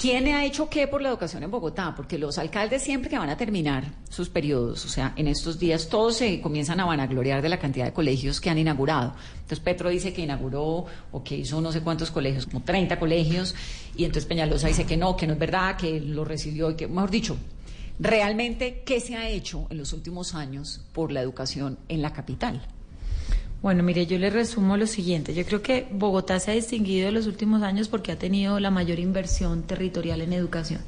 ¿Quién 0.00 0.26
ha 0.26 0.44
hecho 0.44 0.68
qué 0.68 0.88
por 0.88 1.00
la 1.00 1.08
educación 1.08 1.44
en 1.44 1.50
Bogotá? 1.50 1.94
Porque 1.96 2.18
los 2.18 2.38
alcaldes 2.38 2.82
siempre 2.82 3.08
que 3.08 3.16
van 3.16 3.30
a 3.30 3.36
terminar 3.36 3.84
sus 4.10 4.28
periodos, 4.28 4.84
o 4.84 4.88
sea, 4.88 5.12
en 5.16 5.28
estos 5.28 5.58
días 5.58 5.88
todos 5.88 6.16
se 6.16 6.40
comienzan 6.40 6.80
a 6.80 6.84
vanagloriar 6.84 7.40
de 7.42 7.48
la 7.48 7.58
cantidad 7.58 7.86
de 7.86 7.92
colegios 7.92 8.40
que 8.40 8.50
han 8.50 8.58
inaugurado. 8.58 9.14
Entonces 9.34 9.60
Petro 9.60 9.88
dice 9.90 10.12
que 10.12 10.22
inauguró 10.22 10.86
o 11.12 11.22
que 11.22 11.36
hizo 11.36 11.60
no 11.60 11.70
sé 11.70 11.80
cuántos 11.80 12.10
colegios, 12.10 12.46
como 12.46 12.62
30 12.62 12.98
colegios, 12.98 13.54
y 13.96 14.04
entonces 14.04 14.26
Peñalosa 14.26 14.68
dice 14.68 14.84
que 14.84 14.96
no, 14.96 15.16
que 15.16 15.26
no 15.26 15.34
es 15.34 15.38
verdad, 15.38 15.76
que 15.76 16.00
lo 16.00 16.24
recibió 16.24 16.70
y 16.70 16.74
que, 16.74 16.88
mejor 16.88 17.10
dicho, 17.10 17.36
Realmente, 17.98 18.82
¿qué 18.84 18.98
se 18.98 19.14
ha 19.14 19.28
hecho 19.28 19.68
en 19.70 19.78
los 19.78 19.92
últimos 19.92 20.34
años 20.34 20.80
por 20.92 21.12
la 21.12 21.20
educación 21.20 21.78
en 21.88 22.02
la 22.02 22.12
capital? 22.12 22.66
Bueno, 23.64 23.82
mire, 23.82 24.04
yo 24.04 24.18
le 24.18 24.28
resumo 24.28 24.76
lo 24.76 24.86
siguiente. 24.86 25.32
Yo 25.32 25.42
creo 25.46 25.62
que 25.62 25.88
Bogotá 25.90 26.38
se 26.38 26.50
ha 26.50 26.54
distinguido 26.54 27.08
en 27.08 27.14
los 27.14 27.26
últimos 27.26 27.62
años 27.62 27.88
porque 27.88 28.12
ha 28.12 28.18
tenido 28.18 28.60
la 28.60 28.70
mayor 28.70 28.98
inversión 28.98 29.62
territorial 29.62 30.20
en 30.20 30.34
educación. 30.34 30.82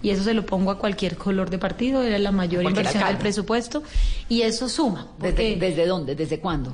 Y 0.00 0.10
eso 0.10 0.22
se 0.22 0.32
lo 0.32 0.46
pongo 0.46 0.70
a 0.70 0.78
cualquier 0.78 1.16
color 1.16 1.50
de 1.50 1.58
partido, 1.58 2.04
era 2.04 2.20
la 2.20 2.30
mayor 2.30 2.62
inversión 2.62 3.04
del 3.04 3.16
presupuesto. 3.16 3.82
Y 4.28 4.42
eso 4.42 4.68
suma. 4.68 5.08
¿Desde, 5.18 5.56
¿Desde 5.56 5.86
dónde? 5.86 6.14
¿Desde 6.14 6.38
cuándo? 6.38 6.72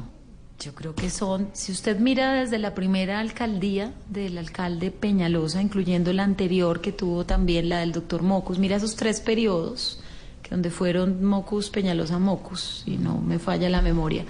Yo 0.59 0.75
creo 0.75 0.94
que 0.94 1.09
son, 1.09 1.49
si 1.54 1.73
usted 1.73 1.99
mira 1.99 2.35
desde 2.35 2.59
la 2.59 2.75
primera 2.75 3.18
alcaldía 3.18 3.94
del 4.11 4.37
alcalde 4.37 4.90
Peñalosa, 4.90 5.62
incluyendo 5.62 6.12
la 6.12 6.25
anterior 6.25 6.82
que 6.82 6.92
tuvo 6.92 7.25
también 7.25 7.70
la 7.70 7.78
del 7.78 7.92
doctor 7.92 8.20
Mocus, 8.20 8.59
mira 8.59 8.76
esos 8.76 8.94
tres 8.94 9.23
periodos, 9.23 10.00
que 10.42 10.50
donde 10.50 10.68
fueron 10.68 11.25
Mocus, 11.25 11.70
Peñalosa, 11.70 12.18
Mocus, 12.18 12.82
si 12.85 12.99
no 12.99 13.23
me 13.23 13.38
falla 13.38 13.70
la 13.70 13.80
memoria 13.80 14.26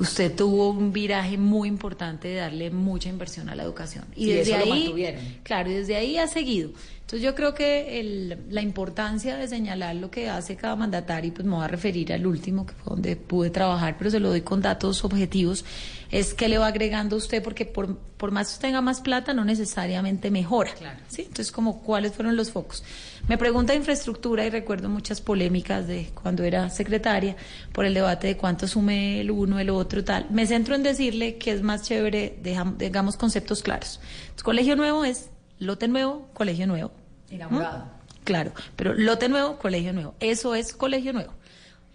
usted 0.00 0.34
tuvo 0.34 0.70
un 0.70 0.92
viraje 0.92 1.36
muy 1.36 1.68
importante 1.68 2.28
de 2.28 2.36
darle 2.36 2.70
mucha 2.70 3.08
inversión 3.08 3.48
a 3.50 3.54
la 3.54 3.62
educación. 3.62 4.06
Y 4.16 4.30
desde 4.32 4.54
ahí, 4.54 5.38
claro, 5.42 5.70
y 5.70 5.74
desde 5.74 5.96
ahí 5.96 6.16
ha 6.16 6.26
seguido. 6.26 6.70
Entonces 7.10 7.24
yo 7.24 7.34
creo 7.34 7.54
que 7.54 8.38
la 8.50 8.62
importancia 8.62 9.36
de 9.36 9.48
señalar 9.48 9.96
lo 9.96 10.12
que 10.12 10.28
hace 10.28 10.54
cada 10.54 10.76
mandatario, 10.76 11.34
pues 11.34 11.44
me 11.44 11.56
voy 11.56 11.64
a 11.64 11.66
referir 11.66 12.12
al 12.12 12.24
último, 12.24 12.64
que 12.64 12.72
fue 12.74 12.94
donde 12.94 13.16
pude 13.16 13.50
trabajar, 13.50 13.96
pero 13.98 14.12
se 14.12 14.20
lo 14.20 14.28
doy 14.28 14.42
con 14.42 14.62
datos 14.62 15.04
objetivos, 15.04 15.64
es 16.12 16.34
que 16.34 16.48
le 16.48 16.58
va 16.58 16.68
agregando 16.68 17.16
usted, 17.16 17.42
porque 17.42 17.66
por, 17.66 17.96
por 17.96 18.30
más 18.30 18.46
que 18.46 18.52
usted 18.52 18.68
tenga 18.68 18.80
más 18.80 19.00
plata, 19.00 19.34
no 19.34 19.44
necesariamente 19.44 20.30
mejora. 20.30 20.70
¿sí? 21.08 21.22
Entonces, 21.22 21.50
como 21.50 21.82
cuáles 21.82 22.12
fueron 22.12 22.36
los 22.36 22.52
focos. 22.52 22.84
Me 23.26 23.36
pregunta 23.36 23.72
de 23.72 23.80
infraestructura 23.80 24.46
y 24.46 24.50
recuerdo 24.50 24.88
muchas 24.88 25.20
polémicas 25.20 25.88
de 25.88 26.10
cuando 26.14 26.44
era 26.44 26.70
secretaria 26.70 27.34
por 27.72 27.86
el 27.86 27.94
debate 27.94 28.28
de 28.28 28.36
cuánto 28.36 28.68
sume 28.68 29.20
el 29.20 29.32
uno, 29.32 29.58
el 29.58 29.70
otro, 29.70 30.04
tal. 30.04 30.28
Me 30.30 30.46
centro 30.46 30.76
en 30.76 30.84
decirle 30.84 31.38
que 31.38 31.50
es 31.50 31.62
más 31.62 31.82
chévere, 31.82 32.38
digamos, 32.78 33.16
conceptos 33.16 33.64
claros. 33.64 33.98
Entonces, 34.20 34.44
colegio 34.44 34.76
nuevo 34.76 35.04
es 35.04 35.30
lote 35.58 35.88
nuevo, 35.88 36.28
colegio 36.34 36.68
nuevo 36.68 36.99
Inaugurado. 37.30 37.84
Claro, 38.24 38.52
pero 38.76 38.94
lote 38.94 39.28
nuevo, 39.28 39.56
colegio 39.58 39.92
nuevo. 39.92 40.14
Eso 40.20 40.54
es 40.54 40.72
colegio 40.72 41.12
nuevo. 41.12 41.32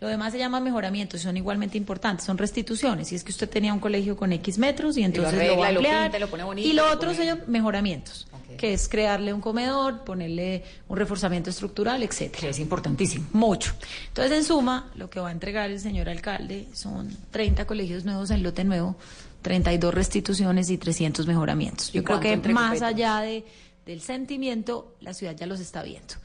Lo 0.01 0.09
demás 0.09 0.33
se 0.33 0.39
llama 0.39 0.59
mejoramientos, 0.59 1.21
son 1.21 1.37
igualmente 1.37 1.77
importantes, 1.77 2.25
son 2.25 2.37
restituciones. 2.37 3.07
Si 3.07 3.15
es 3.15 3.23
que 3.23 3.31
usted 3.31 3.49
tenía 3.49 3.73
un 3.73 3.79
colegio 3.79 4.17
con 4.17 4.33
X 4.33 4.57
metros 4.57 4.97
y 4.97 5.03
entonces 5.03 5.47
lo, 5.47 5.57
va 5.57 5.67
a 5.67 5.69
ampliar. 5.69 6.11
y 6.57 6.73
lo, 6.73 6.91
otro 6.91 7.13
son 7.13 7.43
mejoramientos, 7.47 8.27
que 8.57 8.73
es 8.73 8.89
crearle 8.89 9.33
un 9.33 9.39
comedor, 9.39 10.03
ponerle 10.03 10.63
un 10.89 10.97
reforzamiento 10.97 11.49
estructural, 11.49 12.03
etcétera. 12.03 12.41
Que 12.41 12.49
es 12.49 12.59
importantísimo. 12.59 13.25
Mucho. 13.31 13.73
Entonces, 14.09 14.37
en 14.37 14.43
suma, 14.43 14.91
lo 14.95 15.09
que 15.09 15.21
va 15.21 15.29
a 15.29 15.31
entregar 15.31 15.71
el 15.71 15.79
señor 15.79 16.09
alcalde 16.09 16.67
son 16.73 17.09
30 17.31 17.65
colegios 17.65 18.03
nuevos 18.03 18.31
en 18.31 18.43
lote 18.43 18.65
nuevo, 18.65 18.97
32 19.43 19.93
restituciones 19.93 20.69
y 20.69 20.77
300 20.77 21.25
mejoramientos. 21.25 21.93
Yo 21.93 22.03
creo 22.03 22.19
que 22.19 22.35
más 22.35 22.81
allá 22.81 23.21
de 23.21 23.45
del 23.85 24.01
sentimiento, 24.01 24.95
la 25.01 25.13
ciudad 25.13 25.35
ya 25.35 25.45
los 25.45 25.59
está 25.59 25.83
viendo. 25.83 26.15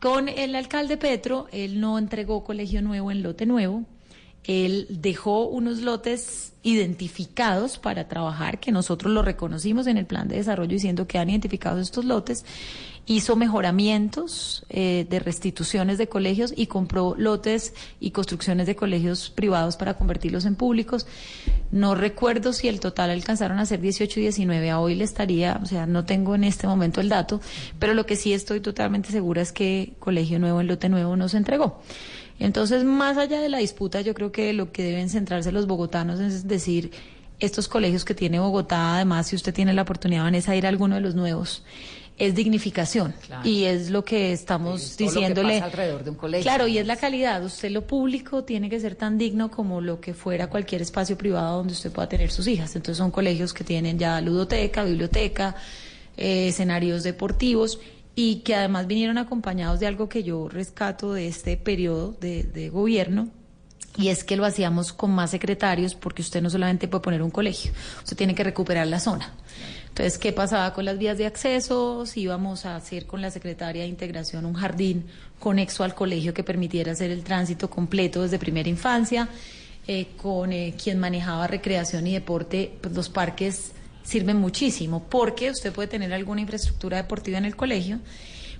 Con 0.00 0.28
el 0.28 0.54
alcalde 0.54 0.96
Petro, 0.96 1.46
él 1.50 1.80
no 1.80 1.98
entregó 1.98 2.44
colegio 2.44 2.82
nuevo 2.82 3.10
en 3.10 3.22
lote 3.22 3.46
nuevo, 3.46 3.84
él 4.44 4.86
dejó 4.90 5.46
unos 5.46 5.80
lotes 5.80 6.52
identificados 6.62 7.78
para 7.78 8.08
trabajar, 8.08 8.60
que 8.60 8.72
nosotros 8.72 9.12
lo 9.12 9.22
reconocimos 9.22 9.86
en 9.86 9.96
el 9.96 10.04
plan 10.06 10.28
de 10.28 10.36
desarrollo 10.36 10.70
diciendo 10.70 11.06
que 11.06 11.18
han 11.18 11.30
identificado 11.30 11.80
estos 11.80 12.04
lotes, 12.04 12.44
hizo 13.06 13.36
mejoramientos 13.36 14.64
eh, 14.70 15.06
de 15.08 15.20
restituciones 15.20 15.98
de 15.98 16.08
colegios 16.08 16.54
y 16.56 16.66
compró 16.66 17.14
lotes 17.18 17.74
y 18.00 18.12
construcciones 18.12 18.66
de 18.66 18.76
colegios 18.76 19.30
privados 19.30 19.76
para 19.76 19.94
convertirlos 19.94 20.46
en 20.46 20.54
públicos. 20.54 21.06
No 21.70 21.94
recuerdo 21.94 22.52
si 22.52 22.68
el 22.68 22.80
total 22.80 23.10
alcanzaron 23.10 23.58
a 23.58 23.66
ser 23.66 23.80
18 23.80 24.20
y 24.20 24.22
19, 24.22 24.70
a 24.70 24.80
hoy 24.80 24.94
le 24.94 25.04
estaría, 25.04 25.60
o 25.62 25.66
sea, 25.66 25.86
no 25.86 26.04
tengo 26.04 26.34
en 26.34 26.44
este 26.44 26.66
momento 26.66 27.00
el 27.00 27.08
dato, 27.08 27.40
pero 27.78 27.94
lo 27.94 28.06
que 28.06 28.16
sí 28.16 28.32
estoy 28.32 28.60
totalmente 28.60 29.10
segura 29.10 29.42
es 29.42 29.52
que 29.52 29.94
Colegio 29.98 30.38
Nuevo 30.38 30.60
en 30.60 30.68
lote 30.68 30.88
nuevo 30.88 31.16
no 31.16 31.28
se 31.28 31.36
entregó. 31.36 31.82
Entonces, 32.38 32.84
más 32.84 33.16
allá 33.16 33.40
de 33.40 33.48
la 33.48 33.58
disputa, 33.58 34.00
yo 34.00 34.14
creo 34.14 34.32
que 34.32 34.52
lo 34.52 34.72
que 34.72 34.82
deben 34.82 35.08
centrarse 35.08 35.52
los 35.52 35.66
bogotanos 35.66 36.18
es 36.18 36.48
decir, 36.48 36.90
estos 37.40 37.68
colegios 37.68 38.04
que 38.04 38.14
tiene 38.14 38.38
Bogotá, 38.38 38.96
además, 38.96 39.28
si 39.28 39.36
usted 39.36 39.52
tiene 39.52 39.72
la 39.72 39.82
oportunidad, 39.82 40.22
Vanessa, 40.22 40.52
de 40.52 40.58
ir 40.58 40.66
a 40.66 40.68
alguno 40.68 40.94
de 40.94 41.00
los 41.00 41.14
nuevos, 41.14 41.64
es 42.16 42.34
dignificación 42.34 43.14
y 43.42 43.64
es 43.64 43.90
lo 43.90 44.04
que 44.04 44.32
estamos 44.32 44.96
diciéndole 44.96 45.60
alrededor 45.60 46.04
de 46.04 46.10
un 46.10 46.16
colegio. 46.16 46.44
Claro, 46.44 46.68
y 46.68 46.78
es 46.78 46.86
la 46.86 46.96
calidad. 46.96 47.44
Usted 47.44 47.70
lo 47.70 47.86
público 47.86 48.44
tiene 48.44 48.70
que 48.70 48.78
ser 48.78 48.94
tan 48.94 49.18
digno 49.18 49.50
como 49.50 49.80
lo 49.80 50.00
que 50.00 50.14
fuera 50.14 50.48
cualquier 50.48 50.82
espacio 50.82 51.18
privado 51.18 51.58
donde 51.58 51.72
usted 51.72 51.90
pueda 51.90 52.08
tener 52.08 52.30
sus 52.30 52.46
hijas. 52.46 52.76
Entonces 52.76 52.98
son 52.98 53.10
colegios 53.10 53.52
que 53.52 53.64
tienen 53.64 53.98
ya 53.98 54.20
ludoteca, 54.20 54.84
biblioteca, 54.84 55.56
eh, 56.16 56.48
escenarios 56.48 57.02
deportivos 57.02 57.80
y 58.14 58.36
que 58.36 58.54
además 58.54 58.86
vinieron 58.86 59.18
acompañados 59.18 59.80
de 59.80 59.86
algo 59.86 60.08
que 60.08 60.22
yo 60.22 60.48
rescato 60.48 61.12
de 61.12 61.26
este 61.26 61.56
periodo 61.56 62.12
de, 62.20 62.70
gobierno, 62.72 63.28
y 63.96 64.08
es 64.08 64.24
que 64.24 64.36
lo 64.36 64.44
hacíamos 64.44 64.92
con 64.92 65.12
más 65.12 65.30
secretarios 65.30 65.94
porque 65.94 66.22
usted 66.22 66.42
no 66.42 66.50
solamente 66.50 66.88
puede 66.88 67.02
poner 67.02 67.22
un 67.22 67.30
colegio, 67.30 67.72
usted 67.98 68.16
tiene 68.16 68.34
que 68.34 68.44
recuperar 68.44 68.86
la 68.86 69.00
zona. 69.00 69.32
Entonces, 69.94 70.18
¿qué 70.18 70.32
pasaba 70.32 70.74
con 70.74 70.84
las 70.84 70.98
vías 70.98 71.18
de 71.18 71.24
acceso? 71.24 72.04
Si 72.04 72.22
íbamos 72.22 72.66
a 72.66 72.74
hacer 72.74 73.06
con 73.06 73.22
la 73.22 73.30
Secretaria 73.30 73.82
de 73.82 73.88
Integración 73.88 74.44
un 74.44 74.54
jardín 74.54 75.06
conexo 75.38 75.84
al 75.84 75.94
colegio 75.94 76.34
que 76.34 76.42
permitiera 76.42 76.90
hacer 76.90 77.12
el 77.12 77.22
tránsito 77.22 77.70
completo 77.70 78.22
desde 78.22 78.40
primera 78.40 78.68
infancia, 78.68 79.28
eh, 79.86 80.08
con 80.20 80.52
eh, 80.52 80.74
quien 80.82 80.98
manejaba 80.98 81.46
recreación 81.46 82.08
y 82.08 82.14
deporte, 82.14 82.72
pues 82.80 82.92
los 82.92 83.08
parques 83.08 83.70
sirven 84.02 84.38
muchísimo 84.38 85.04
porque 85.08 85.52
usted 85.52 85.72
puede 85.72 85.86
tener 85.86 86.12
alguna 86.12 86.40
infraestructura 86.40 86.96
deportiva 86.96 87.38
en 87.38 87.44
el 87.44 87.54
colegio, 87.54 88.00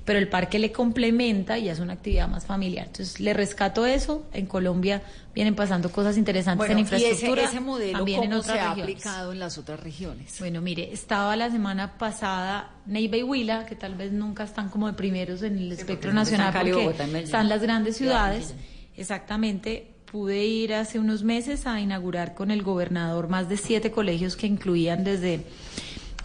pero 0.04 0.18
el 0.18 0.28
parque 0.28 0.58
le 0.58 0.70
complementa 0.70 1.58
y 1.58 1.68
es 1.68 1.78
una 1.78 1.94
actividad 1.94 2.28
más 2.28 2.44
familiar. 2.44 2.86
Entonces, 2.86 3.20
le 3.20 3.32
rescato 3.32 3.86
eso. 3.86 4.26
En 4.32 4.46
Colombia 4.46 5.02
vienen 5.34 5.54
pasando 5.54 5.90
cosas 5.90 6.18
interesantes 6.18 6.68
en 6.70 6.78
infraestructura. 6.78 7.42
¿y 7.42 7.44
ese, 7.46 7.60
modelo 7.60 7.98
también 7.98 8.24
en 8.24 8.32
otras 8.34 8.56
se 8.56 8.60
ha 8.60 8.70
aplicado 8.72 9.32
en 9.32 9.38
las 9.38 9.56
otras 9.56 9.80
regiones? 9.80 10.36
Bueno, 10.38 10.60
mire, 10.60 10.92
estaba 10.92 11.36
la 11.36 11.50
semana 11.50 11.96
pasada 11.96 12.70
Neiva 12.86 13.16
y 13.16 13.22
Huila, 13.22 13.64
que 13.64 13.76
tal 13.76 13.94
vez 13.94 14.12
nunca 14.12 14.44
están 14.44 14.68
como 14.68 14.86
de 14.86 14.92
primeros 14.92 15.42
en 15.42 15.56
el 15.56 15.72
espectro 15.72 16.12
nacional 16.12 16.52
porque 16.52 17.20
están 17.20 17.48
las 17.48 17.62
grandes 17.62 17.96
ciudades. 17.96 18.54
Exactamente 18.96 19.94
pude 20.14 20.44
ir 20.44 20.74
hace 20.74 21.00
unos 21.00 21.24
meses 21.24 21.66
a 21.66 21.80
inaugurar 21.80 22.34
con 22.34 22.52
el 22.52 22.62
gobernador 22.62 23.28
más 23.28 23.48
de 23.48 23.56
siete 23.56 23.90
colegios 23.90 24.36
que 24.36 24.46
incluían 24.46 25.02
desde 25.02 25.44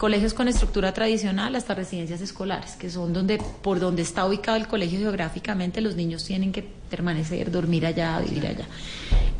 colegios 0.00 0.32
con 0.32 0.48
estructura 0.48 0.94
tradicional 0.94 1.54
hasta 1.56 1.74
residencias 1.74 2.22
escolares, 2.22 2.72
que 2.76 2.88
son 2.88 3.12
donde 3.12 3.36
por 3.36 3.80
donde 3.80 4.00
está 4.00 4.24
ubicado 4.24 4.56
el 4.56 4.66
colegio 4.66 4.98
geográficamente 4.98 5.82
los 5.82 5.94
niños 5.94 6.24
tienen 6.24 6.52
que 6.52 6.62
permanecer, 6.62 7.50
dormir 7.50 7.84
allá, 7.84 8.18
vivir 8.20 8.46
allá. 8.46 8.64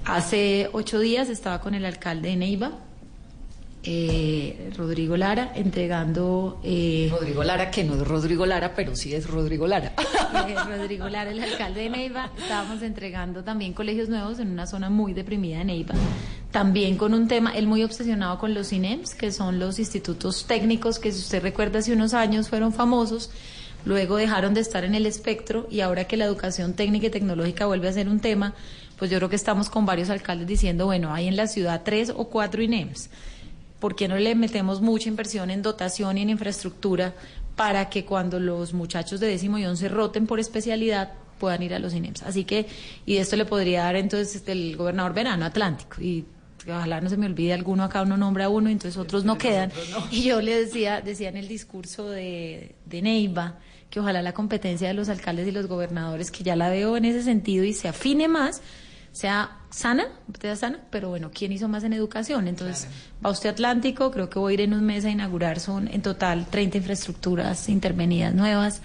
Hace 0.04 0.68
ocho 0.74 0.98
días 0.98 1.30
estaba 1.30 1.62
con 1.62 1.74
el 1.74 1.86
alcalde 1.86 2.28
de 2.28 2.36
Neiva, 2.36 2.72
eh, 3.82 4.70
Rodrigo 4.76 5.16
Lara 5.16 5.52
entregando... 5.54 6.60
Eh, 6.62 7.08
Rodrigo 7.10 7.42
Lara, 7.42 7.70
que 7.70 7.82
no 7.82 7.94
es 7.94 8.06
Rodrigo 8.06 8.44
Lara, 8.44 8.74
pero 8.76 8.94
sí 8.94 9.14
es 9.14 9.26
Rodrigo 9.26 9.66
Lara. 9.66 9.94
Rodrigo 10.68 11.08
Lara, 11.08 11.30
el 11.30 11.42
alcalde 11.42 11.80
de 11.80 11.88
Neiva. 11.88 12.30
Estábamos 12.36 12.82
entregando 12.82 13.42
también 13.42 13.72
colegios 13.72 14.10
nuevos 14.10 14.38
en 14.38 14.50
una 14.50 14.66
zona 14.66 14.90
muy 14.90 15.14
deprimida 15.14 15.58
de 15.60 15.64
Neiva. 15.64 15.94
También 16.50 16.96
con 16.96 17.14
un 17.14 17.28
tema, 17.28 17.52
él 17.52 17.66
muy 17.66 17.84
obsesionado 17.84 18.38
con 18.38 18.54
los 18.54 18.72
INEMS, 18.72 19.14
que 19.14 19.30
son 19.30 19.58
los 19.58 19.78
institutos 19.78 20.46
técnicos 20.46 20.98
que 20.98 21.12
si 21.12 21.20
usted 21.20 21.42
recuerda 21.42 21.78
hace 21.78 21.92
unos 21.92 22.12
años 22.12 22.48
fueron 22.48 22.72
famosos. 22.72 23.30
Luego 23.84 24.16
dejaron 24.16 24.52
de 24.52 24.60
estar 24.60 24.84
en 24.84 24.94
el 24.94 25.06
espectro 25.06 25.66
y 25.70 25.80
ahora 25.80 26.04
que 26.04 26.16
la 26.16 26.26
educación 26.26 26.74
técnica 26.74 27.06
y 27.06 27.10
tecnológica 27.10 27.66
vuelve 27.66 27.88
a 27.88 27.92
ser 27.92 28.08
un 28.08 28.20
tema, 28.20 28.54
pues 28.98 29.10
yo 29.10 29.18
creo 29.18 29.30
que 29.30 29.36
estamos 29.36 29.70
con 29.70 29.86
varios 29.86 30.10
alcaldes 30.10 30.46
diciendo, 30.46 30.86
bueno, 30.86 31.14
hay 31.14 31.28
en 31.28 31.36
la 31.36 31.46
ciudad 31.46 31.82
tres 31.84 32.12
o 32.14 32.28
cuatro 32.28 32.62
INEMS 32.62 33.08
¿por 33.80 33.96
qué 33.96 34.06
no 34.06 34.16
le 34.18 34.34
metemos 34.34 34.80
mucha 34.80 35.08
inversión 35.08 35.50
en 35.50 35.62
dotación 35.62 36.18
y 36.18 36.22
en 36.22 36.30
infraestructura 36.30 37.14
para 37.56 37.88
que 37.88 38.04
cuando 38.04 38.38
los 38.38 38.72
muchachos 38.74 39.18
de 39.18 39.26
décimo 39.26 39.58
y 39.58 39.66
once 39.66 39.88
roten 39.88 40.26
por 40.26 40.38
especialidad 40.38 41.14
puedan 41.38 41.62
ir 41.62 41.74
a 41.74 41.78
los 41.78 41.94
INEMS? 41.94 42.22
Así 42.22 42.44
que, 42.44 42.66
y 43.06 43.16
esto 43.16 43.36
le 43.36 43.46
podría 43.46 43.84
dar 43.84 43.96
entonces 43.96 44.42
el 44.46 44.76
gobernador 44.76 45.14
Verano 45.14 45.46
Atlántico 45.46 46.00
y 46.00 46.24
ojalá 46.68 47.00
no 47.00 47.08
se 47.08 47.16
me 47.16 47.26
olvide 47.26 47.52
alguno 47.52 47.84
acá 47.84 48.02
uno 48.02 48.16
nombra 48.16 48.48
uno 48.48 48.68
y 48.68 48.72
entonces 48.72 48.98
otros 48.98 49.24
no 49.24 49.38
quedan 49.38 49.72
y 50.10 50.22
yo 50.22 50.40
le 50.40 50.64
decía 50.64 51.00
decía 51.00 51.28
en 51.28 51.36
el 51.36 51.48
discurso 51.48 52.08
de, 52.08 52.74
de 52.86 53.02
Neiva 53.02 53.58
que 53.88 54.00
ojalá 54.00 54.22
la 54.22 54.32
competencia 54.32 54.88
de 54.88 54.94
los 54.94 55.08
alcaldes 55.08 55.48
y 55.48 55.52
los 55.52 55.66
gobernadores 55.66 56.30
que 56.30 56.44
ya 56.44 56.56
la 56.56 56.68
veo 56.68 56.96
en 56.96 57.04
ese 57.04 57.22
sentido 57.22 57.64
y 57.64 57.72
se 57.72 57.88
afine 57.88 58.28
más 58.28 58.62
sea 59.12 59.58
sana, 59.70 60.08
sana, 60.56 60.80
pero 60.90 61.08
bueno, 61.08 61.30
¿quién 61.32 61.52
hizo 61.52 61.68
más 61.68 61.84
en 61.84 61.92
educación? 61.92 62.48
Entonces, 62.48 62.88
va 63.24 63.30
usted 63.30 63.50
Atlántico, 63.50 64.10
creo 64.10 64.30
que 64.30 64.38
voy 64.38 64.52
a 64.52 64.54
ir 64.54 64.60
en 64.62 64.74
un 64.74 64.84
mes 64.84 65.04
a 65.04 65.10
inaugurar, 65.10 65.60
son 65.60 65.88
en 65.88 66.02
total 66.02 66.46
30 66.46 66.78
infraestructuras 66.78 67.68
intervenidas 67.68 68.34
nuevas. 68.34 68.82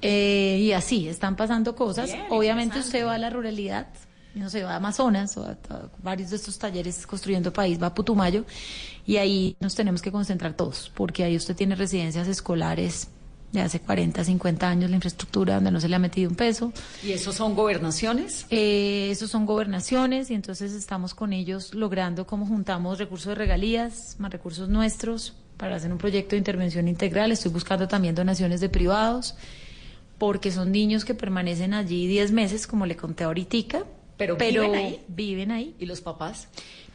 Eh, 0.00 0.58
y 0.60 0.72
así, 0.72 1.08
están 1.08 1.36
pasando 1.36 1.76
cosas. 1.76 2.10
Obviamente 2.30 2.78
usted 2.78 3.06
va 3.06 3.14
a 3.14 3.18
la 3.18 3.30
ruralidad, 3.30 3.86
no 4.34 4.50
sé, 4.50 4.62
va 4.62 4.72
a 4.72 4.76
Amazonas 4.76 5.36
o 5.36 5.44
a, 5.44 5.50
a 5.52 5.88
varios 6.02 6.30
de 6.30 6.36
estos 6.36 6.58
talleres 6.58 7.06
construyendo 7.06 7.52
país, 7.52 7.80
va 7.80 7.88
a 7.88 7.94
Putumayo 7.94 8.44
y 9.06 9.16
ahí 9.16 9.56
nos 9.60 9.74
tenemos 9.74 10.02
que 10.02 10.12
concentrar 10.12 10.54
todos, 10.54 10.90
porque 10.94 11.24
ahí 11.24 11.36
usted 11.36 11.56
tiene 11.56 11.74
residencias 11.74 12.28
escolares 12.28 13.08
de 13.52 13.60
hace 13.60 13.80
40, 13.80 14.24
50 14.24 14.68
años, 14.68 14.90
la 14.90 14.96
infraestructura 14.96 15.56
donde 15.56 15.70
no 15.70 15.80
se 15.80 15.88
le 15.88 15.96
ha 15.96 15.98
metido 15.98 16.30
un 16.30 16.36
peso. 16.36 16.72
¿Y 17.02 17.12
esos 17.12 17.34
son 17.34 17.54
gobernaciones? 17.54 18.46
Eh, 18.48 19.10
esos 19.10 19.30
son 19.30 19.44
gobernaciones 19.44 20.30
y 20.30 20.34
entonces 20.34 20.72
estamos 20.72 21.14
con 21.14 21.32
ellos 21.34 21.74
logrando 21.74 22.26
cómo 22.26 22.46
juntamos 22.46 22.98
recursos 22.98 23.28
de 23.28 23.34
regalías 23.34 24.16
más 24.18 24.32
recursos 24.32 24.70
nuestros 24.70 25.34
para 25.58 25.76
hacer 25.76 25.92
un 25.92 25.98
proyecto 25.98 26.30
de 26.30 26.38
intervención 26.38 26.88
integral. 26.88 27.30
Estoy 27.30 27.52
buscando 27.52 27.86
también 27.86 28.14
donaciones 28.14 28.60
de 28.60 28.70
privados 28.70 29.34
porque 30.16 30.50
son 30.50 30.72
niños 30.72 31.04
que 31.04 31.14
permanecen 31.14 31.74
allí 31.74 32.06
10 32.06 32.32
meses, 32.32 32.66
como 32.66 32.86
le 32.86 32.96
conté 32.96 33.24
ahorita. 33.24 33.84
Pero, 34.36 34.62
viven 34.62 34.74
ahí. 34.74 35.00
Viven 35.08 35.50
ahí. 35.50 35.74
¿Y 35.78 35.86
los 35.86 36.00
papás? 36.00 36.48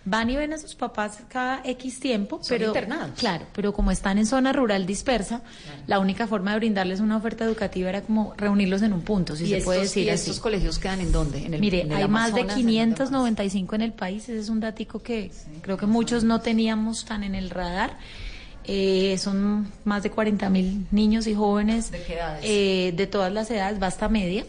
Van 0.10 0.30
y 0.30 0.38
ven 0.38 0.54
a 0.54 0.58
sus 0.58 0.74
papás 0.74 1.20
cada 1.28 1.62
X 1.66 2.00
tiempo, 2.00 2.38
Son 2.42 2.48
pero 2.58 2.68
internados. 2.68 3.20
claro, 3.20 3.46
pero 3.54 3.74
como 3.74 3.92
están 3.92 4.18
en 4.18 4.26
zona 4.26 4.54
rural 4.54 4.86
dispersa, 4.86 5.42
la 5.86 6.00
única 6.00 6.28
forma 6.28 6.52
de 6.54 6.60
brindarles 6.60 7.02
una 7.02 7.18
oferta 7.18 7.44
educativa 7.44 7.90
era 7.90 8.02
como 8.02 8.34
reunirlos 8.38 8.82
en 8.84 8.94
un 8.94 9.02
punto, 9.02 9.36
si 9.36 9.44
¿Y 9.44 9.48
se 9.60 9.62
puede 9.66 9.82
decir 9.82 10.06
¿Y 10.06 10.10
así. 10.12 10.22
estos 10.30 10.40
colegios 10.40 10.80
quedan 10.80 11.02
en 11.02 11.12
dónde? 11.12 11.46
¿En 11.46 11.54
el, 11.56 11.60
Mire, 11.60 11.82
en 11.82 11.92
el 11.92 11.98
hay 11.98 12.08
más 12.08 12.34
de 12.34 12.40
Amazonas, 12.42 12.58
en 12.58 12.60
el 12.60 12.66
595 12.66 13.76
en 13.76 13.82
el 13.82 13.92
país, 13.92 14.24
ese 14.24 14.40
es 14.40 14.48
un 14.48 14.62
datico 14.62 15.00
que 15.04 15.30
creo 15.62 15.76
que 15.76 15.88
muchos 15.88 16.24
no 16.24 16.40
teníamos 16.40 17.04
tan 17.04 17.26
en 17.26 17.36
el 17.36 17.50
radar. 17.50 17.98
Eh, 18.70 19.18
son 19.18 19.72
más 19.86 20.04
de 20.04 20.12
40 20.12 20.50
mil 20.50 20.88
niños 20.92 21.26
y 21.28 21.34
jóvenes 21.34 21.90
¿De 21.92 22.04
qué 22.04 22.14
edades? 22.16 22.42
eh, 22.46 22.94
de 22.96 23.08
todas 23.08 23.32
las 23.34 23.50
edades, 23.52 23.78
basta 23.80 24.08
media. 24.10 24.46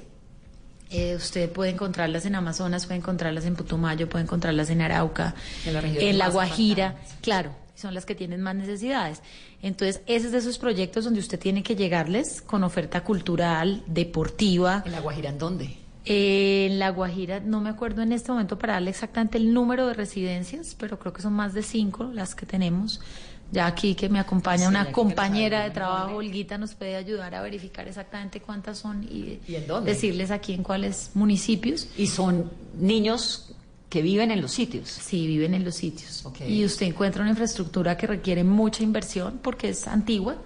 Eh, 0.90 1.14
usted 1.16 1.50
puede 1.50 1.70
encontrarlas 1.70 2.24
en 2.24 2.34
Amazonas, 2.34 2.86
puede 2.86 2.98
encontrarlas 2.98 3.44
en 3.44 3.54
Putumayo, 3.54 4.08
puede 4.08 4.24
encontrarlas 4.24 4.70
en 4.70 4.80
Arauca, 4.80 5.34
En 5.66 5.74
la 6.18 6.26
en 6.26 6.32
Guajira, 6.32 6.96
claro, 7.20 7.50
son 7.74 7.94
las 7.94 8.06
que 8.06 8.14
tienen 8.14 8.40
más 8.40 8.54
necesidades. 8.54 9.20
Entonces, 9.62 10.00
ese 10.06 10.26
es 10.26 10.32
de 10.32 10.38
esos 10.38 10.58
proyectos 10.58 11.04
donde 11.04 11.20
usted 11.20 11.38
tiene 11.38 11.62
que 11.62 11.76
llegarles 11.76 12.40
con 12.40 12.64
oferta 12.64 13.04
cultural, 13.04 13.82
deportiva. 13.86 14.82
¿En 14.86 14.92
La 14.92 15.00
Guajira 15.00 15.28
en 15.30 15.38
dónde? 15.38 15.76
Eh, 16.06 16.68
en 16.70 16.78
La 16.78 16.88
Guajira, 16.88 17.40
no 17.40 17.60
me 17.60 17.68
acuerdo 17.68 18.00
en 18.00 18.12
este 18.12 18.32
momento 18.32 18.58
para 18.58 18.74
darle 18.74 18.90
exactamente 18.90 19.36
el 19.36 19.52
número 19.52 19.86
de 19.86 19.94
residencias, 19.94 20.74
pero 20.78 20.98
creo 20.98 21.12
que 21.12 21.20
son 21.20 21.34
más 21.34 21.52
de 21.52 21.62
cinco 21.62 22.04
las 22.04 22.34
que 22.34 22.46
tenemos. 22.46 23.00
Ya 23.50 23.66
aquí 23.66 23.94
que 23.94 24.08
me 24.08 24.18
acompaña 24.18 24.64
Sí, 24.64 24.66
una 24.68 24.92
compañera 24.92 25.62
de 25.62 25.70
trabajo, 25.70 26.16
Olguita, 26.16 26.58
nos 26.58 26.74
puede 26.74 26.96
ayudar 26.96 27.34
a 27.34 27.40
verificar 27.40 27.88
exactamente 27.88 28.40
cuántas 28.40 28.78
son 28.78 29.04
y, 29.04 29.40
¿Y 29.48 29.54
en 29.54 29.66
dónde? 29.66 29.92
decirles 29.92 30.30
aquí 30.30 30.52
en 30.52 30.62
cuáles 30.62 31.10
municipios. 31.14 31.88
Y 31.96 32.08
son 32.08 32.50
niños 32.78 33.54
que 33.88 34.02
viven 34.02 34.30
en 34.30 34.42
los 34.42 34.52
sitios. 34.52 34.88
Sí, 34.90 35.26
viven 35.26 35.54
en 35.54 35.64
los 35.64 35.76
sitios. 35.76 36.26
Ok. 36.26 36.42
Y 36.46 36.64
usted 36.64 36.86
encuentra 36.86 37.22
una 37.22 37.30
infraestructura 37.30 37.96
que 37.96 38.06
requiere 38.06 38.44
mucha 38.44 38.82
inversión 38.82 39.40
porque 39.42 39.70
es 39.70 39.86
antigua. 39.88 40.36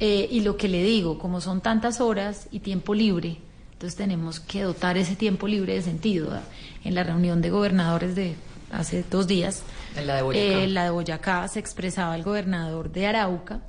Eh, 0.00 0.28
y 0.30 0.40
lo 0.40 0.56
que 0.56 0.68
le 0.68 0.82
digo, 0.82 1.18
como 1.18 1.40
son 1.40 1.60
tantas 1.60 2.00
horas 2.00 2.46
y 2.52 2.60
tiempo 2.60 2.94
libre, 2.94 3.38
entonces 3.72 3.96
tenemos 3.96 4.38
que 4.38 4.62
dotar 4.62 4.98
ese 4.98 5.16
tiempo 5.16 5.48
libre 5.48 5.74
de 5.74 5.82
sentido. 5.82 6.26
¿verdad? 6.26 6.44
En 6.84 6.94
la 6.94 7.04
reunión 7.04 7.40
de 7.40 7.50
gobernadores 7.50 8.14
de 8.14 8.34
hace 8.70 9.04
dos 9.10 9.26
días, 9.26 9.62
En 9.96 10.06
la 10.06 10.16
de 10.16 10.22
Boyacá. 10.22 10.62
eh, 10.62 10.68
la 10.68 10.84
de 10.84 10.90
Boyacá 10.90 11.48
se 11.48 11.58
expresaba 11.58 12.14
el 12.16 12.22
gobernador 12.22 12.90
de 12.90 13.06
Arauca 13.06 13.60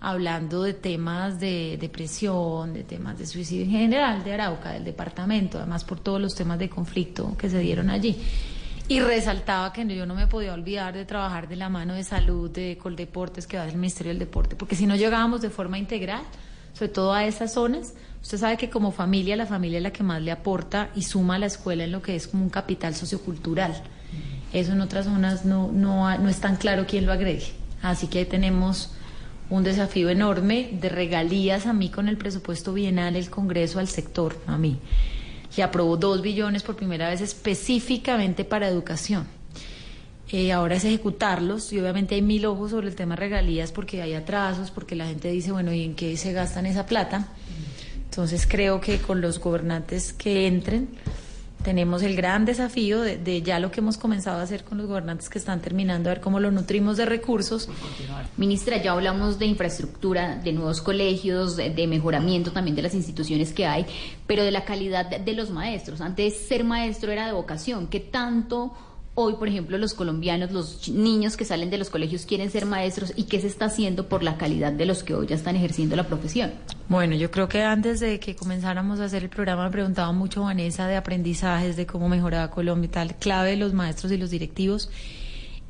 hablando 0.00 0.62
de 0.62 0.74
temas 0.74 1.40
de 1.40 1.78
depresión, 1.80 2.74
de 2.74 2.84
temas 2.84 3.18
de 3.18 3.26
suicidio 3.26 3.64
en 3.64 3.70
general 3.70 4.24
de 4.24 4.34
Arauca, 4.34 4.72
del 4.72 4.84
departamento, 4.84 5.58
además 5.58 5.84
por 5.84 6.00
todos 6.00 6.20
los 6.20 6.34
temas 6.34 6.58
de 6.58 6.68
conflicto 6.68 7.36
que 7.36 7.48
se 7.48 7.58
dieron 7.58 7.90
allí. 7.90 8.16
Y 8.88 9.00
resaltaba 9.00 9.72
que 9.72 9.84
yo 9.96 10.06
no 10.06 10.14
me 10.14 10.28
podía 10.28 10.52
olvidar 10.52 10.94
de 10.94 11.04
trabajar 11.04 11.48
de 11.48 11.56
la 11.56 11.68
mano 11.68 11.94
de 11.94 12.04
salud, 12.04 12.50
de 12.50 12.78
Coldeportes, 12.80 13.46
que 13.46 13.56
va 13.56 13.66
del 13.66 13.74
Ministerio 13.76 14.10
del 14.10 14.20
Deporte, 14.20 14.54
porque 14.54 14.76
si 14.76 14.86
no 14.86 14.94
llegábamos 14.94 15.40
de 15.40 15.50
forma 15.50 15.76
integral, 15.76 16.22
sobre 16.72 16.90
todo 16.90 17.12
a 17.12 17.24
esas 17.24 17.54
zonas, 17.54 17.94
usted 18.22 18.38
sabe 18.38 18.56
que 18.56 18.70
como 18.70 18.92
familia, 18.92 19.34
la 19.34 19.46
familia 19.46 19.78
es 19.78 19.82
la 19.82 19.92
que 19.92 20.04
más 20.04 20.22
le 20.22 20.30
aporta 20.30 20.90
y 20.94 21.02
suma 21.02 21.34
a 21.34 21.38
la 21.38 21.46
escuela 21.46 21.82
en 21.82 21.90
lo 21.90 22.00
que 22.00 22.14
es 22.14 22.28
como 22.28 22.44
un 22.44 22.50
capital 22.50 22.94
sociocultural. 22.94 23.82
Eso 24.52 24.72
en 24.72 24.80
otras 24.80 25.06
zonas 25.06 25.44
no, 25.44 25.70
no, 25.72 26.16
no 26.18 26.28
es 26.28 26.40
tan 26.40 26.56
claro 26.56 26.86
quién 26.88 27.06
lo 27.06 27.12
agregue. 27.12 27.52
Así 27.82 28.06
que 28.06 28.20
ahí 28.20 28.24
tenemos 28.24 28.90
un 29.50 29.62
desafío 29.62 30.10
enorme 30.10 30.70
de 30.72 30.88
regalías 30.88 31.66
a 31.66 31.72
mí 31.72 31.88
con 31.88 32.08
el 32.08 32.16
presupuesto 32.16 32.72
bienal, 32.72 33.16
el 33.16 33.30
Congreso 33.30 33.78
al 33.78 33.88
sector, 33.88 34.36
a 34.46 34.58
mí, 34.58 34.78
que 35.54 35.62
aprobó 35.62 35.96
dos 35.96 36.22
billones 36.22 36.62
por 36.62 36.76
primera 36.76 37.08
vez 37.08 37.20
específicamente 37.20 38.44
para 38.44 38.68
educación. 38.68 39.26
Eh, 40.32 40.50
ahora 40.50 40.74
es 40.74 40.84
ejecutarlos 40.84 41.72
y 41.72 41.78
obviamente 41.78 42.16
hay 42.16 42.22
mil 42.22 42.46
ojos 42.46 42.72
sobre 42.72 42.88
el 42.88 42.96
tema 42.96 43.14
de 43.14 43.20
regalías 43.20 43.70
porque 43.70 44.02
hay 44.02 44.14
atrasos, 44.14 44.72
porque 44.72 44.96
la 44.96 45.06
gente 45.06 45.30
dice, 45.30 45.52
bueno, 45.52 45.72
¿y 45.72 45.84
en 45.84 45.94
qué 45.94 46.16
se 46.16 46.32
gastan 46.32 46.66
esa 46.66 46.86
plata? 46.86 47.28
Entonces 48.10 48.46
creo 48.48 48.80
que 48.80 48.98
con 48.98 49.20
los 49.20 49.38
gobernantes 49.38 50.12
que 50.12 50.48
entren 50.48 50.88
tenemos 51.62 52.02
el 52.02 52.14
gran 52.16 52.44
desafío 52.44 53.00
de, 53.00 53.18
de 53.18 53.42
ya 53.42 53.58
lo 53.58 53.70
que 53.70 53.80
hemos 53.80 53.96
comenzado 53.96 54.38
a 54.38 54.42
hacer 54.42 54.64
con 54.64 54.78
los 54.78 54.86
gobernantes 54.86 55.28
que 55.28 55.38
están 55.38 55.60
terminando, 55.60 56.10
a 56.10 56.14
ver 56.14 56.20
cómo 56.20 56.38
lo 56.38 56.50
nutrimos 56.50 56.96
de 56.96 57.06
recursos. 57.06 57.68
Ministra, 58.36 58.80
ya 58.82 58.92
hablamos 58.92 59.38
de 59.38 59.46
infraestructura, 59.46 60.36
de 60.36 60.52
nuevos 60.52 60.80
colegios, 60.80 61.56
de, 61.56 61.70
de 61.70 61.86
mejoramiento 61.86 62.52
también 62.52 62.76
de 62.76 62.82
las 62.82 62.94
instituciones 62.94 63.52
que 63.52 63.66
hay, 63.66 63.86
pero 64.26 64.44
de 64.44 64.50
la 64.50 64.64
calidad 64.64 65.06
de, 65.06 65.18
de 65.18 65.32
los 65.32 65.50
maestros. 65.50 66.00
Antes 66.00 66.46
ser 66.46 66.64
maestro 66.64 67.10
era 67.10 67.26
de 67.26 67.32
vocación. 67.32 67.88
¿Qué 67.88 68.00
tanto 68.00 68.72
hoy, 69.16 69.34
por 69.34 69.48
ejemplo, 69.48 69.78
los 69.78 69.94
colombianos, 69.94 70.52
los 70.52 70.88
niños 70.90 71.36
que 71.36 71.44
salen 71.44 71.70
de 71.70 71.78
los 71.78 71.88
colegios 71.88 72.26
quieren 72.26 72.50
ser 72.50 72.66
maestros 72.66 73.14
y 73.16 73.24
qué 73.24 73.40
se 73.40 73.46
está 73.46 73.64
haciendo 73.64 74.08
por 74.08 74.22
la 74.22 74.36
calidad 74.36 74.72
de 74.72 74.84
los 74.84 75.02
que 75.02 75.14
hoy 75.14 75.26
ya 75.26 75.34
están 75.34 75.56
ejerciendo 75.56 75.96
la 75.96 76.06
profesión? 76.06 76.52
Bueno, 76.88 77.16
yo 77.16 77.30
creo 77.30 77.48
que 77.48 77.62
antes 77.62 77.98
de 77.98 78.20
que 78.20 78.36
comenzáramos 78.36 79.00
a 79.00 79.06
hacer 79.06 79.22
el 79.24 79.30
programa 79.30 79.64
me 79.64 79.70
preguntaba 79.70 80.12
mucho 80.12 80.42
Vanessa 80.42 80.86
de 80.86 80.96
aprendizajes, 80.96 81.76
de 81.76 81.86
cómo 81.86 82.10
mejoraba 82.10 82.50
Colombia 82.50 82.86
y 82.86 82.90
tal, 82.90 83.16
clave 83.16 83.50
de 83.50 83.56
los 83.56 83.72
maestros 83.72 84.12
y 84.12 84.18
los 84.18 84.30
directivos. 84.30 84.90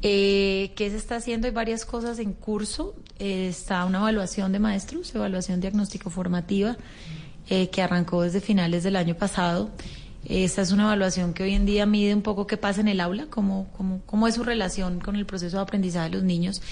Eh, 0.03 0.73
¿Qué 0.75 0.91
se 0.91 0.97
está 0.97 1.17
haciendo? 1.17 1.47
Hay 1.47 1.55
varias 1.55 1.85
cosas 1.85 2.19
en 2.19 2.33
curso. 2.33 2.97
Eh, 3.21 3.47
está 3.49 3.85
una 3.85 3.99
evaluación 3.99 4.51
de 4.51 4.59
maestros, 4.59 5.15
evaluación 5.15 5.61
diagnóstico 5.61 6.11
formativa, 6.11 6.77
eh, 7.49 7.71
que 7.71 7.81
arrancó 7.81 8.23
desde 8.23 8.41
finales 8.41 8.83
del 8.83 8.97
año 8.97 9.15
pasado. 9.15 9.71
Esta 10.29 10.63
es 10.63 10.73
una 10.73 10.85
evaluación 10.85 11.35
que 11.35 11.45
hoy 11.45 11.55
en 11.55 11.67
día 11.67 11.87
mide 11.87 12.13
un 12.15 12.23
poco 12.23 12.47
qué 12.47 12.57
pasa 12.57 12.81
en 12.81 12.89
el 12.89 13.01
aula, 13.01 13.27
cómo, 13.31 13.69
cómo, 13.77 14.01
cómo 14.07 14.27
es 14.27 14.35
su 14.35 14.43
relación 14.43 14.99
con 15.01 15.15
el 15.17 15.25
proceso 15.27 15.57
de 15.59 15.63
aprendizaje 15.63 16.11
de 16.11 16.17
los 16.17 16.25
niños. 16.25 16.63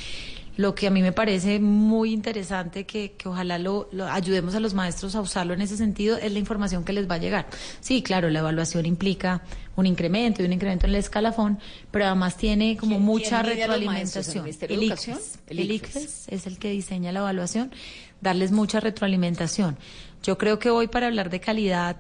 Lo 0.57 0.75
que 0.77 0.87
a 0.87 0.91
mí 0.91 1.03
me 1.03 1.11
parece 1.13 1.59
muy 1.59 2.13
interesante, 2.13 2.85
que, 2.85 3.13
que 3.13 3.29
ojalá 3.29 3.59
lo, 3.59 3.89
lo 3.91 4.07
ayudemos 4.07 4.55
a 4.55 4.61
los 4.61 4.73
maestros 4.73 5.17
a 5.17 5.21
usarlo 5.21 5.53
en 5.53 5.61
ese 5.61 5.77
sentido, 5.77 6.17
es 6.17 6.33
la 6.33 6.39
información 6.39 6.85
que 6.85 6.93
les 6.93 7.11
va 7.11 7.17
a 7.17 7.19
llegar. 7.19 7.47
Sí, 7.81 8.03
claro, 8.03 8.31
la 8.31 8.39
evaluación 8.39 8.87
implica 8.87 9.43
un 9.75 9.87
incremento 9.87 10.43
y 10.43 10.47
un 10.47 10.53
incremento 10.53 10.87
en 10.87 10.91
el 10.93 10.97
escalafón, 11.01 11.59
pero 11.91 12.07
además 12.07 12.37
tiene 12.37 12.77
como 12.77 12.97
¿Quién- 12.97 13.03
mucha 13.05 13.43
retroalimentación. 13.43 14.47
ICFES. 14.49 15.39
El 15.49 15.59
El. 15.59 15.71
ICFES 15.73 16.25
es 16.29 16.47
el 16.47 16.59
que 16.59 16.71
diseña 16.71 17.11
la 17.11 17.21
evaluación, 17.21 17.73
darles 18.21 18.53
mucha 18.53 18.79
retroalimentación. 18.79 19.77
Yo 20.23 20.39
creo 20.39 20.61
que 20.61 20.71
hoy 20.71 20.87
para 20.87 21.07
hablar 21.09 21.31
de 21.31 21.41
calidad 21.41 21.97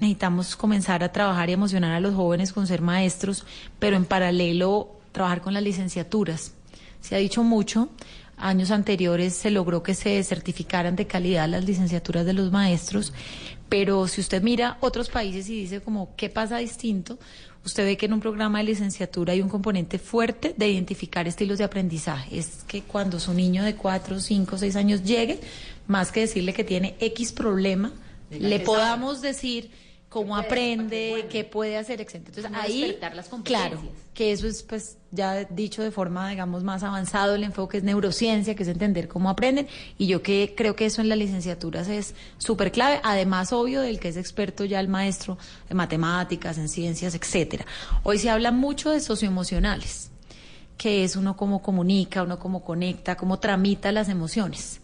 necesitamos 0.00 0.56
comenzar 0.56 1.02
a 1.02 1.12
trabajar 1.12 1.50
y 1.50 1.54
emocionar 1.54 1.92
a 1.92 2.00
los 2.00 2.14
jóvenes 2.14 2.52
con 2.52 2.66
ser 2.66 2.82
maestros, 2.82 3.44
pero 3.78 3.96
en 3.96 4.04
paralelo 4.04 4.98
trabajar 5.12 5.40
con 5.40 5.54
las 5.54 5.62
licenciaturas. 5.62 6.52
Se 7.00 7.14
ha 7.14 7.18
dicho 7.18 7.42
mucho, 7.42 7.88
años 8.36 8.70
anteriores 8.70 9.34
se 9.34 9.50
logró 9.50 9.82
que 9.82 9.94
se 9.94 10.22
certificaran 10.22 10.96
de 10.96 11.06
calidad 11.06 11.48
las 11.48 11.64
licenciaturas 11.64 12.24
de 12.24 12.32
los 12.32 12.52
maestros, 12.52 13.12
pero 13.68 14.06
si 14.08 14.20
usted 14.20 14.42
mira 14.42 14.78
otros 14.80 15.08
países 15.08 15.48
y 15.48 15.60
dice 15.60 15.80
como 15.80 16.14
qué 16.16 16.30
pasa 16.30 16.58
distinto, 16.58 17.18
usted 17.64 17.84
ve 17.84 17.96
que 17.96 18.06
en 18.06 18.14
un 18.14 18.20
programa 18.20 18.58
de 18.58 18.64
licenciatura 18.64 19.32
hay 19.32 19.42
un 19.42 19.48
componente 19.48 19.98
fuerte 19.98 20.54
de 20.56 20.68
identificar 20.68 21.26
estilos 21.28 21.58
de 21.58 21.64
aprendizaje. 21.64 22.38
Es 22.38 22.64
que 22.66 22.82
cuando 22.82 23.20
su 23.20 23.34
niño 23.34 23.64
de 23.64 23.74
4, 23.74 24.20
5, 24.20 24.58
6 24.58 24.76
años 24.76 25.02
llegue, 25.02 25.40
más 25.86 26.12
que 26.12 26.20
decirle 26.20 26.52
que 26.52 26.64
tiene 26.64 26.96
X 27.00 27.32
problema, 27.32 27.92
le 28.30 28.60
podamos 28.60 29.20
decir 29.20 29.70
cómo 30.08 30.36
aprende, 30.36 31.26
qué 31.30 31.44
puede 31.44 31.76
hacer, 31.76 32.00
etc. 32.00 32.14
Entonces 32.16 32.46
Cómo 32.46 32.58
ahí, 32.58 32.80
despertar 32.80 33.14
las 33.14 33.28
claro, 33.44 33.76
competencias. 33.76 34.08
que 34.14 34.32
eso 34.32 34.46
es 34.46 34.62
pues 34.62 34.96
ya 35.10 35.44
dicho 35.44 35.82
de 35.82 35.90
forma, 35.90 36.30
digamos, 36.30 36.64
más 36.64 36.82
avanzado, 36.82 37.34
el 37.34 37.44
enfoque 37.44 37.78
es 37.78 37.84
neurociencia, 37.84 38.54
que 38.54 38.62
es 38.62 38.68
entender 38.68 39.08
cómo 39.08 39.28
aprenden, 39.30 39.68
y 39.98 40.06
yo 40.06 40.22
que 40.22 40.54
creo 40.56 40.74
que 40.76 40.86
eso 40.86 41.02
en 41.02 41.08
las 41.08 41.18
licenciaturas 41.18 41.88
es 41.88 42.14
súper 42.38 42.72
clave, 42.72 43.00
además, 43.04 43.52
obvio, 43.52 43.80
del 43.82 44.00
que 44.00 44.08
es 44.08 44.16
experto 44.16 44.64
ya 44.64 44.80
el 44.80 44.88
maestro 44.88 45.38
en 45.68 45.76
matemáticas, 45.76 46.58
en 46.58 46.68
ciencias, 46.68 47.14
etcétera. 47.14 47.66
Hoy 48.02 48.18
se 48.18 48.30
habla 48.30 48.50
mucho 48.50 48.90
de 48.90 49.00
socioemocionales, 49.00 50.10
que 50.78 51.04
es 51.04 51.16
uno 51.16 51.36
cómo 51.36 51.60
comunica, 51.60 52.22
uno 52.22 52.38
cómo 52.38 52.64
conecta, 52.64 53.16
cómo 53.16 53.38
tramita 53.38 53.92
las 53.92 54.08
emociones. 54.08 54.80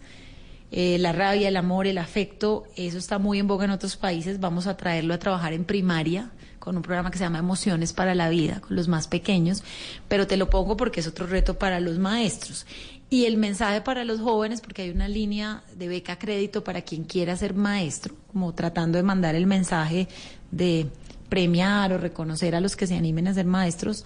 Eh, 0.76 0.98
la 0.98 1.12
rabia, 1.12 1.46
el 1.46 1.56
amor, 1.56 1.86
el 1.86 1.98
afecto, 1.98 2.64
eso 2.74 2.98
está 2.98 3.20
muy 3.20 3.38
en 3.38 3.46
boga 3.46 3.64
en 3.64 3.70
otros 3.70 3.96
países. 3.96 4.40
Vamos 4.40 4.66
a 4.66 4.76
traerlo 4.76 5.14
a 5.14 5.20
trabajar 5.20 5.52
en 5.52 5.64
primaria 5.64 6.32
con 6.58 6.76
un 6.76 6.82
programa 6.82 7.12
que 7.12 7.18
se 7.18 7.22
llama 7.22 7.38
Emociones 7.38 7.92
para 7.92 8.16
la 8.16 8.28
Vida, 8.28 8.60
con 8.60 8.74
los 8.74 8.88
más 8.88 9.06
pequeños, 9.06 9.62
pero 10.08 10.26
te 10.26 10.36
lo 10.36 10.50
pongo 10.50 10.76
porque 10.76 10.98
es 10.98 11.06
otro 11.06 11.28
reto 11.28 11.60
para 11.60 11.78
los 11.78 12.00
maestros. 12.00 12.66
Y 13.08 13.26
el 13.26 13.36
mensaje 13.36 13.82
para 13.82 14.04
los 14.04 14.18
jóvenes, 14.18 14.60
porque 14.60 14.82
hay 14.82 14.90
una 14.90 15.06
línea 15.06 15.62
de 15.76 15.86
beca 15.86 16.18
crédito 16.18 16.64
para 16.64 16.82
quien 16.82 17.04
quiera 17.04 17.36
ser 17.36 17.54
maestro, 17.54 18.16
como 18.32 18.52
tratando 18.52 18.98
de 18.98 19.04
mandar 19.04 19.36
el 19.36 19.46
mensaje 19.46 20.08
de 20.50 20.88
premiar 21.28 21.92
o 21.92 21.98
reconocer 21.98 22.56
a 22.56 22.60
los 22.60 22.74
que 22.74 22.88
se 22.88 22.96
animen 22.96 23.28
a 23.28 23.34
ser 23.34 23.46
maestros 23.46 24.04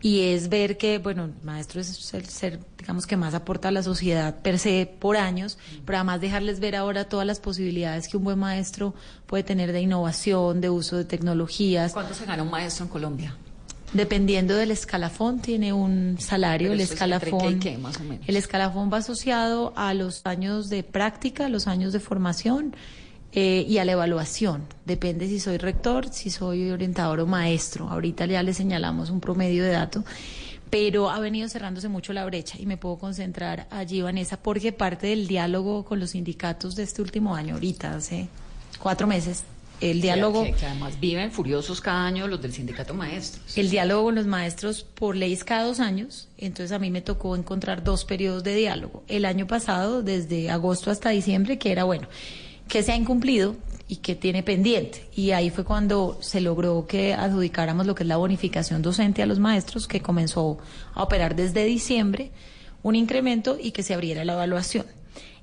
y 0.00 0.20
es 0.20 0.48
ver 0.48 0.76
que, 0.76 0.98
bueno, 0.98 1.24
el 1.24 1.34
maestro 1.42 1.80
es 1.80 2.14
el 2.14 2.26
ser, 2.26 2.60
digamos, 2.78 3.06
que 3.06 3.16
más 3.16 3.34
aporta 3.34 3.68
a 3.68 3.70
la 3.72 3.82
sociedad 3.82 4.40
per 4.42 4.58
se 4.58 4.88
por 4.98 5.16
años, 5.16 5.58
pero 5.84 5.98
además 5.98 6.20
dejarles 6.20 6.60
ver 6.60 6.76
ahora 6.76 7.08
todas 7.08 7.26
las 7.26 7.40
posibilidades 7.40 8.06
que 8.08 8.16
un 8.16 8.24
buen 8.24 8.38
maestro 8.38 8.94
puede 9.26 9.42
tener 9.42 9.72
de 9.72 9.80
innovación, 9.80 10.60
de 10.60 10.70
uso 10.70 10.96
de 10.96 11.04
tecnologías. 11.04 11.92
¿Cuánto 11.92 12.14
se 12.14 12.26
gana 12.26 12.42
un 12.44 12.50
maestro 12.50 12.84
en 12.84 12.90
Colombia? 12.90 13.36
Dependiendo 13.92 14.54
del 14.54 14.70
escalafón, 14.70 15.40
tiene 15.40 15.72
un 15.72 16.16
salario. 16.20 16.66
Pero 16.66 16.74
El 16.74 16.80
es 16.80 16.92
escalafón, 16.92 17.58
qué, 17.58 17.78
más 17.78 17.98
o 17.98 18.04
menos. 18.04 18.28
el 18.28 18.36
escalafón 18.36 18.92
va 18.92 18.98
asociado 18.98 19.72
a 19.76 19.94
los 19.94 20.24
años 20.26 20.68
de 20.68 20.82
práctica, 20.82 21.48
los 21.48 21.66
años 21.66 21.92
de 21.92 22.00
formación 22.00 22.76
eh, 23.32 23.64
y 23.68 23.78
a 23.78 23.84
la 23.84 23.92
evaluación. 23.92 24.64
Depende 24.84 25.28
si 25.28 25.38
soy 25.38 25.58
rector, 25.58 26.08
si 26.10 26.30
soy 26.30 26.70
orientador 26.70 27.20
o 27.20 27.26
maestro. 27.26 27.88
Ahorita 27.88 28.26
ya 28.26 28.42
le 28.42 28.54
señalamos 28.54 29.10
un 29.10 29.20
promedio 29.20 29.64
de 29.64 29.70
dato, 29.70 30.04
pero 30.70 31.10
ha 31.10 31.20
venido 31.20 31.48
cerrándose 31.48 31.88
mucho 31.88 32.12
la 32.12 32.24
brecha 32.24 32.56
y 32.58 32.66
me 32.66 32.76
puedo 32.76 32.98
concentrar 32.98 33.66
allí, 33.70 34.02
Vanessa, 34.02 34.38
porque 34.38 34.72
parte 34.72 35.08
del 35.08 35.26
diálogo 35.26 35.84
con 35.84 36.00
los 36.00 36.10
sindicatos 36.10 36.74
de 36.76 36.84
este 36.84 37.02
último 37.02 37.34
año, 37.34 37.54
ahorita, 37.54 37.94
hace 37.94 38.28
cuatro 38.78 39.06
meses, 39.06 39.44
el 39.80 40.00
diálogo... 40.00 40.42
Que, 40.42 40.52
que 40.52 40.66
además 40.66 40.98
viven 40.98 41.30
furiosos 41.30 41.80
cada 41.80 42.04
año 42.04 42.26
los 42.26 42.42
del 42.42 42.52
sindicato 42.52 42.94
maestros. 42.94 43.56
El 43.56 43.70
diálogo 43.70 44.04
con 44.04 44.16
los 44.16 44.26
maestros 44.26 44.82
por 44.82 45.14
ley 45.14 45.32
es 45.32 45.44
cada 45.44 45.64
dos 45.64 45.80
años, 45.80 46.28
entonces 46.36 46.72
a 46.72 46.78
mí 46.78 46.90
me 46.90 47.00
tocó 47.00 47.36
encontrar 47.36 47.84
dos 47.84 48.04
periodos 48.04 48.42
de 48.42 48.56
diálogo. 48.56 49.04
El 49.06 49.24
año 49.24 49.46
pasado, 49.46 50.02
desde 50.02 50.50
agosto 50.50 50.90
hasta 50.90 51.10
diciembre, 51.10 51.58
que 51.58 51.70
era 51.70 51.84
bueno, 51.84 52.08
que 52.68 52.82
se 52.82 52.92
ha 52.92 52.96
incumplido 52.96 53.56
y 53.88 53.96
que 53.96 54.14
tiene 54.14 54.42
pendiente. 54.42 55.08
Y 55.16 55.30
ahí 55.30 55.50
fue 55.50 55.64
cuando 55.64 56.18
se 56.20 56.40
logró 56.40 56.86
que 56.86 57.14
adjudicáramos 57.14 57.86
lo 57.86 57.94
que 57.94 58.04
es 58.04 58.08
la 58.08 58.18
bonificación 58.18 58.82
docente 58.82 59.22
a 59.22 59.26
los 59.26 59.38
maestros, 59.38 59.88
que 59.88 60.02
comenzó 60.02 60.58
a 60.94 61.02
operar 61.02 61.34
desde 61.34 61.64
diciembre, 61.64 62.30
un 62.82 62.94
incremento 62.94 63.58
y 63.60 63.72
que 63.72 63.82
se 63.82 63.94
abriera 63.94 64.24
la 64.24 64.34
evaluación. 64.34 64.84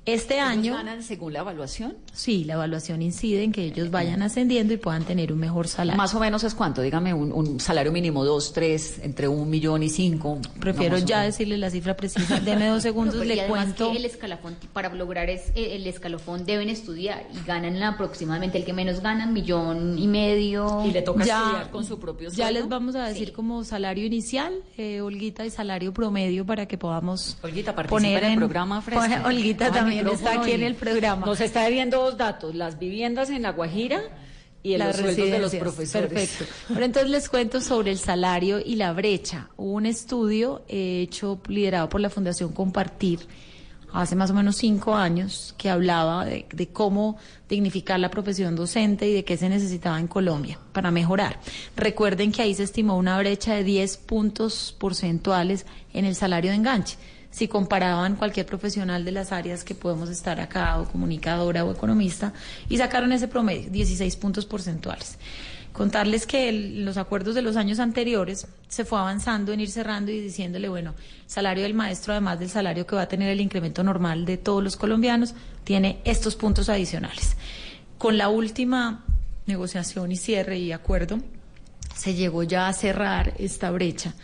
Este 0.06 0.34
¿Ellos 0.36 0.46
año... 0.48 0.74
ganan 0.74 1.02
según 1.02 1.32
la 1.32 1.40
evaluación? 1.40 1.96
Sí, 2.12 2.44
la 2.44 2.54
evaluación 2.54 3.02
incide 3.02 3.42
en 3.42 3.50
que 3.50 3.64
ellos 3.64 3.90
vayan 3.90 4.22
ascendiendo 4.22 4.72
y 4.72 4.76
puedan 4.76 5.04
tener 5.04 5.32
un 5.32 5.40
mejor 5.40 5.66
salario. 5.66 5.96
Más 5.98 6.14
o 6.14 6.20
menos 6.20 6.44
es 6.44 6.54
cuánto, 6.54 6.80
dígame, 6.80 7.12
un, 7.12 7.32
un 7.32 7.58
salario 7.58 7.90
mínimo, 7.90 8.24
dos, 8.24 8.52
tres, 8.52 9.00
entre 9.02 9.26
un 9.26 9.50
millón 9.50 9.82
y 9.82 9.88
cinco. 9.88 10.38
Prefiero 10.60 10.96
No, 10.98 11.04
ya 11.04 11.22
decirle 11.22 11.58
la 11.58 11.70
cifra 11.70 11.96
precisa. 11.96 12.38
Deme 12.44 12.68
dos 12.68 12.84
segundos, 12.84 13.16
No, 13.16 13.24
y 13.24 13.26
le 13.26 13.46
cuento. 13.48 13.90
que 13.90 13.98
el 13.98 14.04
escalafón, 14.04 14.56
para 14.72 14.94
lograr 14.94 15.28
es, 15.28 15.48
eh, 15.56 15.74
el 15.74 15.84
escalafón 15.88 16.44
deben 16.46 16.68
estudiar 16.68 17.26
y 17.34 17.44
ganan 17.44 17.82
aproximadamente 17.82 18.58
el 18.58 18.64
que 18.64 18.72
menos 18.72 19.00
ganan, 19.00 19.32
millón 19.32 19.98
y 19.98 20.06
medio. 20.06 20.84
Y 20.86 20.92
le 20.92 21.02
toca 21.02 21.24
Ya- 21.24 21.40
estudiar 21.42 21.70
con 21.70 21.84
su 21.84 21.98
propio 21.98 22.28
Ya 22.30 22.44
sueldo. 22.46 22.60
les 22.60 22.68
vamos 22.68 22.94
a 22.94 23.08
decir 23.08 23.32
como 23.32 23.64
salario 23.64 24.06
inicial, 24.06 24.52
eh, 24.78 25.00
Olguita, 25.00 25.44
y 25.44 25.50
salario 25.50 25.92
promedio 25.92 26.46
para 26.46 26.66
que 26.66 26.78
podamos 26.78 27.36
Olguita, 27.42 27.74
participa 27.74 27.96
poner 27.96 28.22
en 28.22 28.32
el 28.34 28.38
programa 28.38 28.80
fresco. 28.80 29.02
Pone- 29.04 29.24
Olguita 29.26 29.66
el 29.66 29.72
también 29.96 30.16
está 30.16 30.40
aquí 30.40 30.52
en 30.52 30.62
el 30.62 30.74
programa. 30.74 31.26
Nos 31.26 31.40
está 31.40 31.68
viendo 31.68 32.00
dos 32.00 32.16
datos, 32.16 32.54
las 32.54 32.78
viviendas 32.78 33.30
en 33.30 33.42
La 33.42 33.52
Guajira 33.52 34.02
y 34.62 34.74
el 34.74 34.80
Las 34.80 35.00
los 35.00 35.14
sueldos 35.14 35.30
de 35.30 35.38
los 35.38 35.54
profesores. 35.54 36.08
Perfecto. 36.10 36.44
Pero 36.68 36.84
entonces 36.84 37.10
les 37.10 37.28
cuento 37.28 37.60
sobre 37.60 37.92
el 37.92 37.98
salario 37.98 38.58
y 38.58 38.76
la 38.76 38.92
brecha. 38.92 39.50
Hubo 39.56 39.72
un 39.72 39.86
estudio 39.86 40.64
eh, 40.68 41.02
hecho, 41.02 41.40
liderado 41.48 41.88
por 41.88 42.00
la 42.00 42.10
Fundación 42.10 42.52
Compartir, 42.52 43.20
hace 43.92 44.16
más 44.16 44.30
o 44.30 44.34
menos 44.34 44.56
cinco 44.56 44.94
años, 44.94 45.54
que 45.56 45.70
hablaba 45.70 46.24
de, 46.24 46.46
de 46.52 46.68
cómo 46.68 47.16
dignificar 47.48 48.00
la 48.00 48.10
profesión 48.10 48.56
docente 48.56 49.08
y 49.08 49.14
de 49.14 49.24
qué 49.24 49.36
se 49.36 49.48
necesitaba 49.48 50.00
en 50.00 50.08
Colombia 50.08 50.58
para 50.72 50.90
mejorar. 50.90 51.38
Recuerden 51.76 52.32
que 52.32 52.42
ahí 52.42 52.54
se 52.54 52.64
estimó 52.64 52.96
una 52.96 53.18
brecha 53.18 53.54
de 53.54 53.62
10 53.62 53.96
puntos 53.98 54.74
porcentuales 54.78 55.64
en 55.92 56.04
el 56.04 56.16
salario 56.16 56.50
de 56.50 56.56
enganche 56.56 56.96
si 57.30 57.48
comparaban 57.48 58.16
cualquier 58.16 58.46
profesional 58.46 59.04
de 59.04 59.12
las 59.12 59.32
áreas 59.32 59.64
que 59.64 59.74
podemos 59.74 60.08
estar 60.10 60.40
acá, 60.40 60.80
o 60.80 60.86
comunicadora 60.86 61.64
o 61.64 61.72
economista, 61.72 62.32
y 62.68 62.78
sacaron 62.78 63.12
ese 63.12 63.28
promedio, 63.28 63.70
16 63.70 64.16
puntos 64.16 64.46
porcentuales. 64.46 65.18
Contarles 65.72 66.26
que 66.26 66.50
los 66.52 66.96
acuerdos 66.96 67.34
de 67.34 67.42
los 67.42 67.56
años 67.56 67.80
anteriores 67.80 68.46
se 68.66 68.86
fue 68.86 68.98
avanzando 68.98 69.52
en 69.52 69.60
ir 69.60 69.68
cerrando 69.68 70.10
y 70.10 70.20
diciéndole, 70.20 70.70
bueno, 70.70 70.94
salario 71.26 71.64
del 71.64 71.74
maestro, 71.74 72.14
además 72.14 72.38
del 72.38 72.48
salario 72.48 72.86
que 72.86 72.96
va 72.96 73.02
a 73.02 73.08
tener 73.08 73.28
el 73.28 73.42
incremento 73.42 73.84
normal 73.84 74.24
de 74.24 74.38
todos 74.38 74.64
los 74.64 74.76
colombianos, 74.76 75.34
tiene 75.64 76.00
estos 76.04 76.34
puntos 76.34 76.70
adicionales. 76.70 77.36
Con 77.98 78.16
la 78.16 78.30
última 78.30 79.04
negociación 79.44 80.12
y 80.12 80.16
cierre 80.16 80.58
y 80.58 80.72
acuerdo, 80.72 81.18
se 81.94 82.14
llegó 82.14 82.42
ya 82.42 82.68
a 82.68 82.72
cerrar 82.72 83.34
esta 83.38 83.70
brecha. 83.70 84.14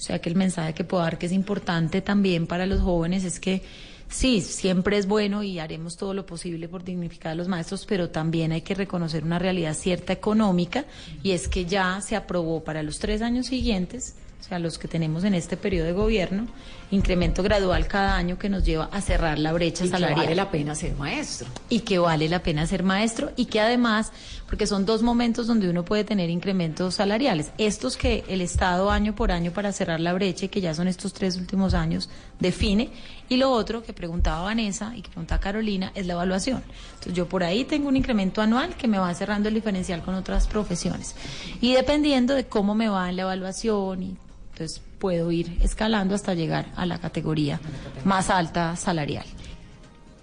O 0.00 0.02
sea 0.02 0.18
que 0.18 0.30
el 0.30 0.34
mensaje 0.34 0.72
que 0.72 0.82
puedo 0.82 1.02
dar 1.02 1.18
que 1.18 1.26
es 1.26 1.32
importante 1.32 2.00
también 2.00 2.46
para 2.46 2.64
los 2.64 2.80
jóvenes 2.80 3.22
es 3.22 3.38
que 3.38 3.62
sí, 4.08 4.40
siempre 4.40 4.96
es 4.96 5.06
bueno 5.06 5.42
y 5.42 5.58
haremos 5.58 5.98
todo 5.98 6.14
lo 6.14 6.24
posible 6.24 6.68
por 6.68 6.82
dignificar 6.82 7.32
a 7.32 7.34
los 7.34 7.48
maestros, 7.48 7.84
pero 7.84 8.08
también 8.08 8.50
hay 8.52 8.62
que 8.62 8.74
reconocer 8.74 9.24
una 9.24 9.38
realidad 9.38 9.74
cierta 9.74 10.14
económica 10.14 10.86
y 11.22 11.32
es 11.32 11.48
que 11.48 11.66
ya 11.66 12.00
se 12.00 12.16
aprobó 12.16 12.64
para 12.64 12.82
los 12.82 12.98
tres 12.98 13.20
años 13.20 13.48
siguientes, 13.48 14.14
o 14.40 14.42
sea, 14.42 14.58
los 14.58 14.78
que 14.78 14.88
tenemos 14.88 15.22
en 15.24 15.34
este 15.34 15.58
periodo 15.58 15.88
de 15.88 15.92
gobierno, 15.92 16.48
incremento 16.90 17.42
gradual 17.42 17.86
cada 17.86 18.16
año 18.16 18.38
que 18.38 18.48
nos 18.48 18.64
lleva 18.64 18.88
a 18.92 19.00
cerrar 19.00 19.38
la 19.38 19.52
brecha 19.52 19.84
Y 19.84 19.88
que 19.88 19.92
salarial 19.92 20.20
vale 20.20 20.34
la 20.34 20.50
pena 20.50 20.74
ser 20.74 20.94
maestro. 20.96 21.48
y 21.68 21.80
que 21.80 21.98
vale 21.98 22.28
la 22.28 22.42
pena 22.42 22.66
ser 22.66 22.82
maestro 22.82 23.32
y 23.36 23.46
que 23.46 23.60
además, 23.60 24.12
porque 24.46 24.66
son 24.66 24.86
dos 24.86 25.02
momentos 25.02 25.46
donde 25.46 25.70
uno 25.70 25.84
puede 25.84 26.04
tener 26.04 26.30
incrementos 26.30 26.96
salariales, 26.96 27.52
estos 27.58 27.96
que 27.96 28.24
el 28.28 28.40
Estado 28.40 28.90
año 28.90 29.14
por 29.14 29.30
año 29.32 29.52
para 29.52 29.72
cerrar 29.72 30.00
la 30.00 30.12
brecha 30.12 30.46
y 30.46 30.48
que 30.48 30.60
ya 30.60 30.74
son 30.74 30.88
estos 30.88 31.12
tres 31.12 31.36
últimos 31.36 31.74
años 31.74 32.08
define, 32.38 32.90
y 33.28 33.36
lo 33.36 33.50
otro 33.52 33.82
que 33.82 33.92
preguntaba 33.92 34.42
Vanessa 34.42 34.92
y 34.96 35.02
que 35.02 35.10
preguntaba 35.10 35.40
Carolina 35.40 35.92
es 35.94 36.06
la 36.06 36.14
evaluación. 36.14 36.62
Entonces 36.94 37.14
yo 37.14 37.28
por 37.28 37.44
ahí 37.44 37.64
tengo 37.64 37.88
un 37.88 37.96
incremento 37.96 38.42
anual 38.42 38.74
que 38.76 38.88
me 38.88 38.98
va 38.98 39.14
cerrando 39.14 39.48
el 39.48 39.54
diferencial 39.54 40.02
con 40.02 40.14
otras 40.14 40.48
profesiones 40.48 41.14
y 41.60 41.74
dependiendo 41.74 42.34
de 42.34 42.46
cómo 42.46 42.74
me 42.74 42.88
va 42.88 43.08
en 43.08 43.16
la 43.16 43.22
evaluación 43.22 44.02
y 44.02 44.16
entonces 44.52 44.82
puedo 45.00 45.32
ir 45.32 45.58
escalando 45.62 46.14
hasta 46.14 46.34
llegar 46.34 46.66
a 46.76 46.86
la 46.86 46.98
categoría 46.98 47.58
más 48.04 48.30
alta 48.30 48.76
salarial. 48.76 49.24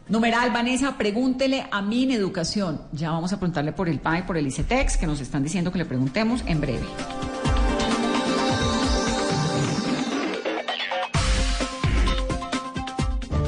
Numeral, 0.08 0.52
Vanessa, 0.52 0.98
pregúntele 0.98 1.68
a 1.70 1.82
Min 1.82 2.12
Educación. 2.12 2.80
Ya 2.94 3.12
vamos 3.12 3.34
a 3.34 3.38
preguntarle 3.38 3.74
por 3.74 3.90
el 3.90 4.00
PAE, 4.00 4.24
por 4.24 4.38
el 4.38 4.48
ICETEX, 4.48 4.96
que 4.96 5.06
nos 5.06 5.20
están 5.20 5.44
diciendo 5.44 5.70
que 5.70 5.80
le 5.80 5.86
preguntemos 5.86 6.44
en 6.46 6.62
breve. 6.62 6.86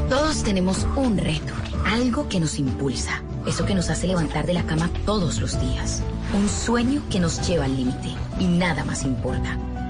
Todos 0.09 0.43
tenemos 0.43 0.85
un 0.97 1.17
reto, 1.17 1.53
algo 1.85 2.27
que 2.27 2.39
nos 2.39 2.57
impulsa, 2.59 3.21
eso 3.47 3.65
que 3.65 3.75
nos 3.75 3.89
hace 3.89 4.07
levantar 4.07 4.45
de 4.45 4.53
la 4.53 4.63
cama 4.63 4.89
todos 5.05 5.39
los 5.39 5.61
días, 5.61 6.01
un 6.35 6.49
sueño 6.49 7.03
que 7.09 7.19
nos 7.19 7.47
lleva 7.47 7.65
al 7.65 7.77
límite 7.77 8.09
y 8.39 8.47
nada 8.47 8.83
más 8.83 9.03
importa. 9.03 9.57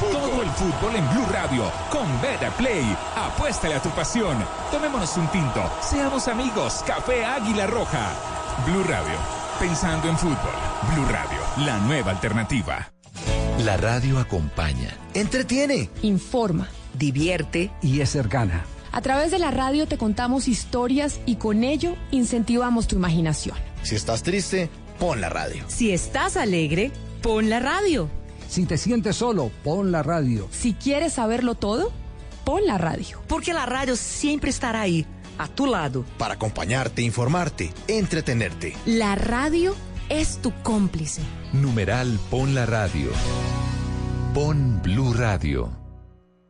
Todo 0.00 0.08
el 0.08 0.14
fútbol. 0.14 0.30
Todo 0.30 0.42
el 0.42 0.50
fútbol 0.50 0.96
en 0.96 1.10
Blue 1.10 1.26
Radio. 1.30 1.72
Con 1.90 2.22
Beta 2.22 2.50
Play. 2.56 2.96
Apuéstale 3.16 3.74
a 3.74 3.82
tu 3.82 3.90
pasión. 3.90 4.36
Tomémonos 4.72 5.14
un 5.18 5.28
tinto. 5.28 5.62
Seamos 5.82 6.26
amigos. 6.26 6.82
Café 6.86 7.24
Águila 7.24 7.66
Roja. 7.66 8.12
Blue 8.66 8.82
Radio. 8.84 9.18
Pensando 9.58 10.08
en 10.08 10.16
fútbol. 10.16 10.36
Blue 10.94 11.04
Radio. 11.06 11.38
La 11.66 11.78
nueva 11.80 12.12
alternativa. 12.12 12.92
La 13.58 13.76
radio 13.76 14.18
acompaña. 14.18 14.96
Entretiene. 15.12 15.90
Informa. 16.00 16.68
Divierte. 16.94 17.70
Y 17.82 18.00
es 18.00 18.08
cercana. 18.08 18.64
A 18.92 19.02
través 19.02 19.30
de 19.30 19.38
la 19.38 19.50
radio 19.50 19.86
te 19.86 19.98
contamos 19.98 20.48
historias 20.48 21.20
y 21.26 21.36
con 21.36 21.62
ello 21.62 21.94
incentivamos 22.10 22.88
tu 22.88 22.96
imaginación. 22.96 23.56
Si 23.82 23.96
estás 23.96 24.22
triste, 24.22 24.70
pon 24.98 25.20
la 25.20 25.28
radio. 25.28 25.62
Si 25.68 25.92
estás 25.92 26.36
alegre, 26.36 26.90
pon 27.22 27.50
la 27.50 27.60
radio. 27.60 28.10
Si 28.50 28.66
te 28.66 28.76
sientes 28.76 29.14
solo, 29.14 29.52
pon 29.62 29.92
la 29.92 30.02
radio. 30.02 30.48
Si 30.50 30.74
quieres 30.74 31.12
saberlo 31.12 31.54
todo, 31.54 31.92
pon 32.44 32.66
la 32.66 32.78
radio. 32.78 33.22
Porque 33.28 33.54
la 33.54 33.64
radio 33.64 33.94
siempre 33.94 34.50
estará 34.50 34.80
ahí, 34.80 35.06
a 35.38 35.46
tu 35.46 35.66
lado. 35.66 36.04
Para 36.18 36.34
acompañarte, 36.34 37.00
informarte, 37.00 37.72
entretenerte. 37.86 38.74
La 38.86 39.14
radio 39.14 39.76
es 40.08 40.38
tu 40.38 40.52
cómplice. 40.64 41.22
Numeral 41.52 42.18
Pon 42.28 42.52
la 42.56 42.66
Radio. 42.66 43.10
Pon 44.34 44.82
Blue 44.82 45.12
Radio. 45.14 45.79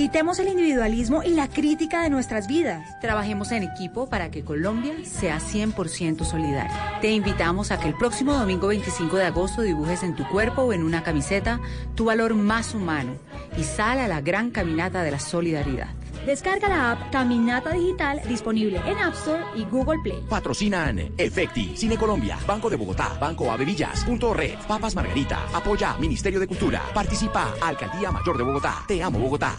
Quitemos 0.00 0.38
el 0.38 0.48
individualismo 0.48 1.22
y 1.22 1.34
la 1.34 1.46
crítica 1.46 2.02
de 2.02 2.08
nuestras 2.08 2.48
vidas. 2.48 2.98
Trabajemos 3.02 3.52
en 3.52 3.64
equipo 3.64 4.08
para 4.08 4.30
que 4.30 4.42
Colombia 4.42 4.94
sea 5.04 5.40
100% 5.40 6.24
solidaria. 6.24 6.98
Te 7.02 7.10
invitamos 7.10 7.70
a 7.70 7.78
que 7.78 7.88
el 7.88 7.94
próximo 7.94 8.32
domingo 8.32 8.68
25 8.68 9.18
de 9.18 9.26
agosto 9.26 9.60
dibujes 9.60 10.02
en 10.02 10.16
tu 10.16 10.26
cuerpo 10.26 10.62
o 10.62 10.72
en 10.72 10.84
una 10.84 11.02
camiseta 11.02 11.60
tu 11.96 12.06
valor 12.06 12.32
más 12.32 12.74
humano 12.74 13.12
y 13.58 13.64
sal 13.64 13.98
a 13.98 14.08
la 14.08 14.22
gran 14.22 14.50
caminata 14.50 15.02
de 15.02 15.10
la 15.10 15.18
solidaridad. 15.18 15.88
Descarga 16.24 16.70
la 16.70 16.92
app 16.92 17.12
Caminata 17.12 17.74
Digital 17.74 18.22
disponible 18.26 18.80
en 18.86 18.96
App 18.96 19.12
Store 19.12 19.44
y 19.54 19.64
Google 19.66 19.98
Play. 20.02 20.24
Patrocinan 20.30 21.12
Efecti, 21.18 21.76
Cine 21.76 21.98
Colombia, 21.98 22.38
Banco 22.46 22.70
de 22.70 22.76
Bogotá, 22.76 23.18
Banco 23.20 23.52
Avevillas, 23.52 24.02
Punto 24.06 24.32
Red, 24.32 24.60
Papas 24.66 24.94
Margarita, 24.94 25.46
Apoya 25.52 25.98
Ministerio 25.98 26.40
de 26.40 26.46
Cultura, 26.46 26.84
Participa 26.94 27.54
Alcaldía 27.60 28.10
Mayor 28.10 28.38
de 28.38 28.44
Bogotá, 28.44 28.82
Te 28.88 29.02
amo 29.02 29.18
Bogotá. 29.18 29.58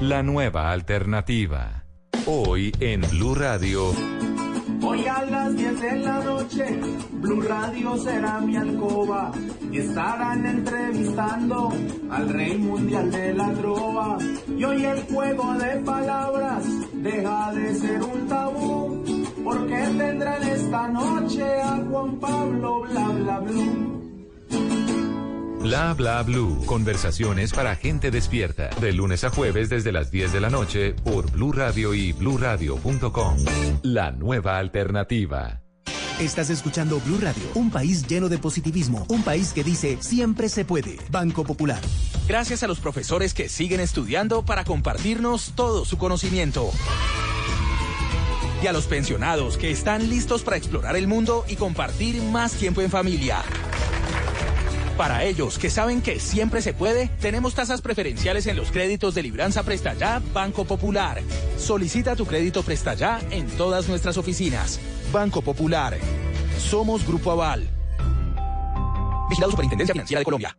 La 0.00 0.22
nueva 0.22 0.72
alternativa. 0.72 1.84
Hoy 2.26 2.70
en 2.80 3.00
Blue 3.00 3.34
Radio. 3.34 3.94
Hoy 4.82 5.06
a 5.06 5.22
las 5.22 5.56
10 5.56 5.80
de 5.80 5.96
la 6.00 6.22
noche, 6.22 6.80
Blue 7.12 7.40
Radio 7.40 7.96
será 7.96 8.38
mi 8.40 8.56
alcoba 8.56 9.32
y 9.72 9.78
estarán 9.78 10.44
entrevistando 10.44 11.72
al 12.10 12.28
rey 12.28 12.58
mundial 12.58 13.10
de 13.10 13.32
la 13.32 13.50
trova. 13.54 14.18
Y 14.54 14.64
hoy 14.64 14.84
el 14.84 15.02
juego 15.04 15.54
de 15.54 15.76
palabras 15.80 16.66
deja 16.92 17.52
de 17.54 17.74
ser 17.74 18.02
un 18.02 18.28
tabú, 18.28 19.02
porque 19.42 19.76
tendrán 19.96 20.42
esta 20.42 20.88
noche 20.88 21.62
a 21.62 21.76
Juan 21.88 22.20
Pablo 22.20 22.82
Bla 22.82 23.08
Bla 23.08 23.40
Blue. 23.40 24.05
Bla 25.66 25.94
bla 25.94 26.22
blue. 26.22 26.64
Conversaciones 26.64 27.52
para 27.52 27.74
gente 27.74 28.12
despierta. 28.12 28.70
De 28.80 28.92
lunes 28.92 29.24
a 29.24 29.30
jueves 29.30 29.68
desde 29.68 29.90
las 29.90 30.12
10 30.12 30.32
de 30.32 30.40
la 30.40 30.48
noche 30.48 30.92
por 30.92 31.28
Blue 31.32 31.50
Radio 31.50 31.92
y 31.92 32.12
bluradio.com. 32.12 33.36
La 33.82 34.12
nueva 34.12 34.58
alternativa. 34.58 35.62
Estás 36.20 36.50
escuchando 36.50 37.00
Blue 37.00 37.18
Radio, 37.20 37.42
un 37.54 37.72
país 37.72 38.06
lleno 38.06 38.28
de 38.28 38.38
positivismo, 38.38 39.06
un 39.08 39.24
país 39.24 39.52
que 39.52 39.64
dice 39.64 39.98
siempre 40.00 40.48
se 40.48 40.64
puede. 40.64 40.98
Banco 41.10 41.42
Popular. 41.42 41.80
Gracias 42.28 42.62
a 42.62 42.68
los 42.68 42.78
profesores 42.78 43.34
que 43.34 43.48
siguen 43.48 43.80
estudiando 43.80 44.44
para 44.44 44.62
compartirnos 44.62 45.52
todo 45.56 45.84
su 45.84 45.98
conocimiento. 45.98 46.70
Y 48.62 48.68
a 48.68 48.72
los 48.72 48.86
pensionados 48.86 49.56
que 49.56 49.72
están 49.72 50.08
listos 50.08 50.44
para 50.44 50.56
explorar 50.56 50.94
el 50.94 51.08
mundo 51.08 51.44
y 51.48 51.56
compartir 51.56 52.22
más 52.22 52.52
tiempo 52.52 52.82
en 52.82 52.90
familia. 52.90 53.42
Para 54.96 55.24
ellos 55.24 55.58
que 55.58 55.68
saben 55.68 56.00
que 56.00 56.18
siempre 56.18 56.62
se 56.62 56.72
puede, 56.72 57.08
tenemos 57.20 57.54
tasas 57.54 57.82
preferenciales 57.82 58.46
en 58.46 58.56
los 58.56 58.70
créditos 58.70 59.14
de 59.14 59.22
Libranza 59.22 59.62
Presta 59.62 59.92
Ya 59.92 60.22
Banco 60.32 60.64
Popular. 60.64 61.20
Solicita 61.58 62.16
tu 62.16 62.24
crédito 62.24 62.62
Presta 62.62 62.94
Ya 62.94 63.20
en 63.30 63.46
todas 63.58 63.88
nuestras 63.88 64.16
oficinas. 64.16 64.80
Banco 65.12 65.42
Popular. 65.42 65.98
Somos 66.58 67.06
Grupo 67.06 67.30
Aval. 67.30 67.68
Vigilado 69.28 69.50
Superintendencia 69.50 69.92
Financiera 69.92 70.20
de 70.20 70.24
Colombia. 70.24 70.56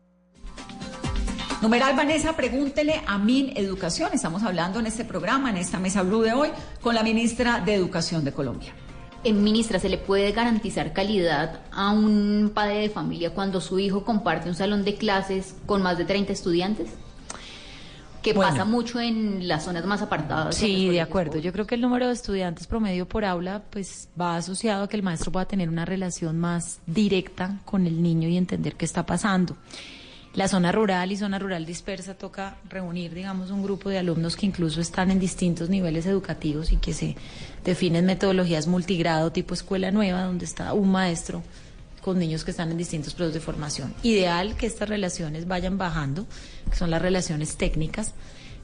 Numeral 1.60 1.95
Vanessa, 1.95 2.36
pregúntele 2.36 3.02
a 3.08 3.17
Min 3.17 3.54
Educación. 3.58 4.12
Estamos 4.13 4.43
hablando 4.43 4.80
en 4.80 4.86
este 4.86 5.04
programa, 5.04 5.50
en 5.50 5.58
esta 5.58 5.80
mesa 5.80 6.04
blue 6.04 6.21
de 6.21 6.34
hoy, 6.34 6.50
con 6.82 6.93
la 6.93 7.02
ministra 7.02 7.62
de 7.62 7.73
Educación 7.73 8.23
de 8.23 8.32
Colombia. 8.32 8.76
Eh, 9.24 9.34
ministra, 9.34 9.80
¿se 9.80 9.90
le 9.90 9.98
puede 9.98 10.32
garantizar 10.32 10.94
calidad 10.94 11.62
a 11.72 11.92
un 11.92 12.52
padre 12.54 12.80
de 12.82 12.90
familia 12.90 13.32
cuando 13.34 13.60
su 13.62 13.80
hijo 13.80 14.06
comparte 14.06 14.48
un 14.48 14.56
salón 14.56 14.84
de 14.86 14.96
clases 14.96 15.56
con 15.66 15.82
más 15.82 15.98
de 15.98 16.06
30 16.06 16.32
estudiantes? 16.34 16.90
Que 18.22 18.34
Bueno. 18.34 18.52
pasa 18.52 18.66
mucho 18.66 19.00
en 19.00 19.48
las 19.48 19.64
zonas 19.66 19.86
más 19.86 20.02
apartadas. 20.02 20.62
en 20.62 20.68
Sí, 20.68 20.90
de 20.90 21.02
acuerdo. 21.02 21.40
Yo 21.40 21.52
creo 21.54 21.66
que 21.66 21.76
el 21.76 21.82
número 21.82 22.08
de 22.08 22.14
estudiantes 22.14 22.68
promedio 22.68 23.08
por 23.08 23.26
aula 23.26 23.64
pues 23.70 24.10
va 24.20 24.36
asociado 24.38 24.84
a 24.84 24.90
que 24.90 24.98
el 24.98 25.04
maestro 25.04 25.32
pueda 25.32 25.46
tener 25.46 25.70
una 25.70 25.86
relación 25.86 26.38
más 26.38 26.80
directa 26.86 27.60
con 27.66 27.88
el 27.88 28.02
niño 28.02 28.28
y 28.28 28.38
entender 28.38 28.76
qué 28.76 28.86
está 28.86 29.06
pasando. 29.06 29.56
La 30.38 30.47
zona 30.47 30.71
rural 30.71 31.12
y 31.12 31.17
zona 31.17 31.39
rural 31.39 31.65
dispersa 31.65 32.13
toca 32.13 32.58
reunir, 32.69 33.12
digamos, 33.12 33.50
un 33.50 33.63
grupo 33.63 33.89
de 33.89 33.97
alumnos 33.97 34.36
que 34.36 34.45
incluso 34.45 34.80
están 34.80 35.10
en 35.10 35.17
distintos 35.17 35.67
niveles 35.67 36.06
educativos 36.06 36.71
y 36.71 36.78
que 36.78 36.93
se 36.93 37.15
definen 37.65 38.06
metodologías 38.06 38.67
multigrado 38.67 39.32
tipo 39.32 39.56
escuela 39.56 39.89
nueva, 39.89 40.21
donde 40.21 40.45
está 40.45 40.73
un 40.73 40.91
maestro 40.91 41.41
con 42.04 42.19
niños 42.19 42.45
que 42.45 42.52
están 42.52 42.69
en 42.69 42.78
distintos 42.78 43.15
procesos 43.15 43.34
de 43.34 43.39
formación. 43.39 43.95
Ideal 44.04 44.56
que 44.56 44.67
estas 44.67 44.88
relaciones 44.88 45.47
vayan 45.47 45.80
bajando, 45.80 46.28
que 46.69 46.76
son 46.76 46.91
las 46.91 47.02
relaciones 47.02 47.58
técnicas. 47.58 48.13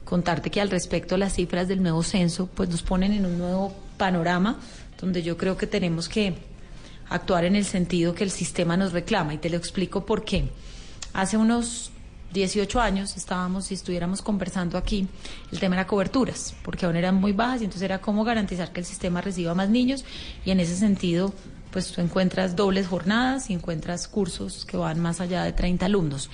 Contarte 0.04 0.52
que 0.52 0.60
al 0.60 0.70
respecto 0.70 1.16
las 1.16 1.34
cifras 1.34 1.66
del 1.66 1.82
nuevo 1.82 2.04
censo 2.04 2.46
pues 2.46 2.68
nos 2.68 2.84
ponen 2.84 3.12
en 3.12 3.26
un 3.26 3.36
nuevo 3.36 3.74
panorama 3.96 4.60
donde 5.00 5.24
yo 5.24 5.36
creo 5.36 5.56
que 5.56 5.66
tenemos 5.66 6.08
que 6.08 6.34
actuar 7.08 7.44
en 7.44 7.56
el 7.56 7.64
sentido 7.64 8.14
que 8.14 8.22
el 8.22 8.30
sistema 8.30 8.76
nos 8.76 8.92
reclama 8.92 9.34
y 9.34 9.38
te 9.38 9.50
lo 9.50 9.56
explico 9.56 10.06
por 10.06 10.24
qué. 10.24 10.50
Hace 11.14 11.36
unos 11.36 11.92
18 12.32 12.80
años 12.80 13.16
estábamos, 13.16 13.66
si 13.66 13.74
estuviéramos 13.74 14.20
conversando 14.20 14.76
aquí, 14.76 15.06
el 15.52 15.60
tema 15.60 15.76
era 15.76 15.86
coberturas, 15.86 16.56
porque 16.64 16.86
aún 16.86 16.96
eran 16.96 17.14
muy 17.14 17.30
bajas 17.30 17.60
y 17.60 17.64
entonces 17.64 17.84
era 17.84 18.00
cómo 18.00 18.24
garantizar 18.24 18.72
que 18.72 18.80
el 18.80 18.86
sistema 18.86 19.20
reciba 19.20 19.54
más 19.54 19.68
niños 19.68 20.04
y 20.44 20.50
en 20.50 20.58
ese 20.58 20.74
sentido 20.74 21.32
pues 21.70 21.92
tú 21.92 22.00
encuentras 22.00 22.56
dobles 22.56 22.88
jornadas 22.88 23.48
y 23.48 23.52
encuentras 23.52 24.08
cursos 24.08 24.64
que 24.64 24.76
van 24.76 24.98
más 24.98 25.20
allá 25.20 25.44
de 25.44 25.52
30 25.52 25.86
alumnos. 25.86 26.30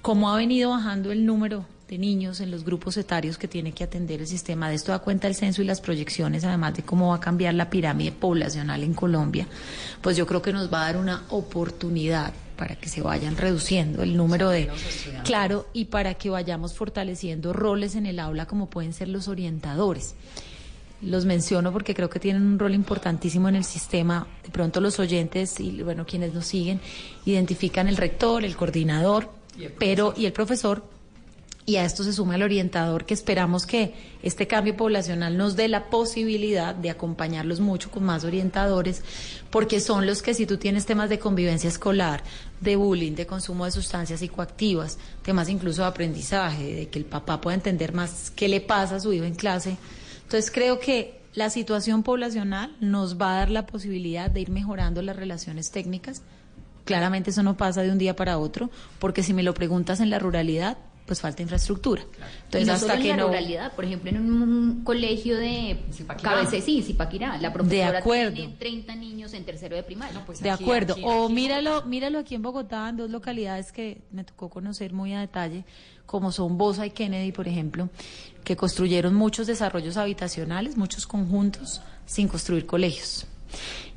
Como 0.00 0.30
ha 0.30 0.36
venido 0.36 0.70
bajando 0.70 1.12
el 1.12 1.26
número 1.26 1.66
de 1.86 1.98
niños 1.98 2.40
en 2.40 2.50
los 2.50 2.64
grupos 2.64 2.96
etarios 2.96 3.36
que 3.36 3.48
tiene 3.48 3.72
que 3.72 3.84
atender 3.84 4.20
el 4.20 4.26
sistema. 4.26 4.70
De 4.70 4.74
esto 4.74 4.92
da 4.92 4.98
cuenta 4.98 5.28
el 5.28 5.34
censo 5.34 5.60
y 5.60 5.66
las 5.66 5.82
proyecciones, 5.82 6.44
además 6.44 6.74
de 6.74 6.82
cómo 6.84 7.10
va 7.10 7.16
a 7.16 7.20
cambiar 7.20 7.52
la 7.54 7.68
pirámide 7.68 8.12
poblacional 8.12 8.82
en 8.82 8.94
Colombia, 8.94 9.46
pues 10.00 10.16
yo 10.16 10.26
creo 10.26 10.40
que 10.40 10.54
nos 10.54 10.72
va 10.72 10.82
a 10.82 10.86
dar 10.86 10.96
una 10.96 11.24
oportunidad 11.28 12.32
para 12.56 12.76
que 12.76 12.88
se 12.88 13.02
vayan 13.02 13.36
reduciendo 13.36 14.02
el 14.02 14.16
número 14.16 14.48
de... 14.48 14.68
Claro, 15.24 15.66
y 15.72 15.86
para 15.86 16.14
que 16.14 16.30
vayamos 16.30 16.74
fortaleciendo 16.74 17.52
roles 17.52 17.94
en 17.94 18.06
el 18.06 18.18
aula 18.18 18.46
como 18.46 18.68
pueden 18.68 18.92
ser 18.92 19.08
los 19.08 19.28
orientadores. 19.28 20.14
Los 21.02 21.26
menciono 21.26 21.72
porque 21.72 21.94
creo 21.94 22.08
que 22.08 22.18
tienen 22.18 22.42
un 22.42 22.58
rol 22.58 22.74
importantísimo 22.74 23.48
en 23.48 23.56
el 23.56 23.64
sistema. 23.64 24.26
De 24.42 24.50
pronto 24.50 24.80
los 24.80 24.98
oyentes 24.98 25.60
y 25.60 25.82
bueno, 25.82 26.06
quienes 26.06 26.32
nos 26.32 26.46
siguen 26.46 26.80
identifican 27.26 27.86
el 27.86 27.96
rector, 27.96 28.44
el 28.44 28.56
coordinador, 28.56 29.30
pero 29.78 30.14
y 30.16 30.26
el 30.26 30.32
profesor, 30.32 30.82
y 31.68 31.76
a 31.76 31.84
esto 31.84 32.04
se 32.04 32.12
suma 32.12 32.36
el 32.36 32.44
orientador 32.44 33.04
que 33.04 33.12
esperamos 33.12 33.66
que 33.66 33.92
este 34.22 34.46
cambio 34.46 34.76
poblacional 34.76 35.36
nos 35.36 35.56
dé 35.56 35.66
la 35.66 35.90
posibilidad 35.90 36.76
de 36.76 36.90
acompañarlos 36.90 37.58
mucho 37.58 37.90
con 37.90 38.04
más 38.04 38.22
orientadores, 38.22 39.02
porque 39.50 39.80
son 39.80 40.06
los 40.06 40.22
que 40.22 40.32
si 40.32 40.46
tú 40.46 40.58
tienes 40.58 40.86
temas 40.86 41.10
de 41.10 41.18
convivencia 41.18 41.68
escolar, 41.68 42.22
de 42.60 42.76
bullying, 42.76 43.16
de 43.16 43.26
consumo 43.26 43.64
de 43.64 43.72
sustancias 43.72 44.20
psicoactivas, 44.20 44.98
temas 45.22 45.48
incluso 45.48 45.82
de 45.82 45.88
aprendizaje, 45.88 46.72
de 46.72 46.88
que 46.88 47.00
el 47.00 47.04
papá 47.04 47.40
pueda 47.40 47.56
entender 47.56 47.92
más 47.92 48.30
qué 48.30 48.46
le 48.46 48.60
pasa 48.60 48.96
a 48.96 49.00
su 49.00 49.12
hijo 49.12 49.24
en 49.24 49.34
clase. 49.34 49.76
Entonces 50.22 50.52
creo 50.52 50.78
que 50.78 51.20
la 51.34 51.50
situación 51.50 52.04
poblacional 52.04 52.76
nos 52.80 53.20
va 53.20 53.32
a 53.32 53.38
dar 53.38 53.50
la 53.50 53.66
posibilidad 53.66 54.30
de 54.30 54.40
ir 54.40 54.50
mejorando 54.50 55.02
las 55.02 55.16
relaciones 55.16 55.72
técnicas. 55.72 56.22
Claramente 56.84 57.30
eso 57.30 57.42
no 57.42 57.56
pasa 57.56 57.82
de 57.82 57.90
un 57.90 57.98
día 57.98 58.14
para 58.14 58.38
otro, 58.38 58.70
porque 59.00 59.24
si 59.24 59.34
me 59.34 59.42
lo 59.42 59.52
preguntas 59.52 59.98
en 59.98 60.10
la 60.10 60.20
ruralidad, 60.20 60.78
pues 61.06 61.20
falta 61.20 61.40
infraestructura. 61.40 62.02
Entonces, 62.02 62.62
y 62.62 62.64
no 62.66 62.72
hasta 62.72 62.86
solo 62.88 63.02
que 63.02 63.10
en 63.10 63.16
la 63.16 63.22
no 63.22 63.28
ruralidad, 63.28 63.72
por 63.74 63.84
ejemplo, 63.84 64.10
en 64.10 64.18
un, 64.18 64.84
colegio 64.84 65.36
de 65.36 65.78
Cabece, 66.22 66.60
sí, 66.60 66.82
Zipaquirá, 66.82 67.38
la 67.38 67.52
profesora 67.52 67.92
de 67.92 67.98
acuerdo. 67.98 68.32
tiene 68.34 68.54
30 68.54 68.94
niños 68.96 69.32
en 69.32 69.44
tercero 69.44 69.76
de 69.76 69.82
primaria. 69.82 70.22
pues 70.26 70.40
de 70.40 70.50
acuerdo. 70.50 70.96
o 71.02 71.28
míralo, 71.28 71.84
míralo 71.84 72.18
aquí 72.18 72.34
en 72.34 72.42
Bogotá, 72.42 72.88
en 72.88 72.96
dos 72.96 73.10
localidades 73.10 73.72
que 73.72 74.02
me 74.10 74.24
tocó 74.24 74.50
conocer 74.50 74.92
muy 74.92 75.14
a 75.14 75.20
detalle, 75.20 75.64
como 76.04 76.32
son 76.32 76.58
Bosa 76.58 76.86
y 76.86 76.90
Kennedy, 76.90 77.32
por 77.32 77.46
ejemplo, 77.46 77.88
que 78.44 78.56
construyeron 78.56 79.14
muchos 79.14 79.46
desarrollos 79.46 79.96
habitacionales, 79.96 80.76
muchos 80.76 81.06
conjuntos, 81.06 81.80
sin 82.04 82.28
construir 82.28 82.66
colegios. 82.66 83.26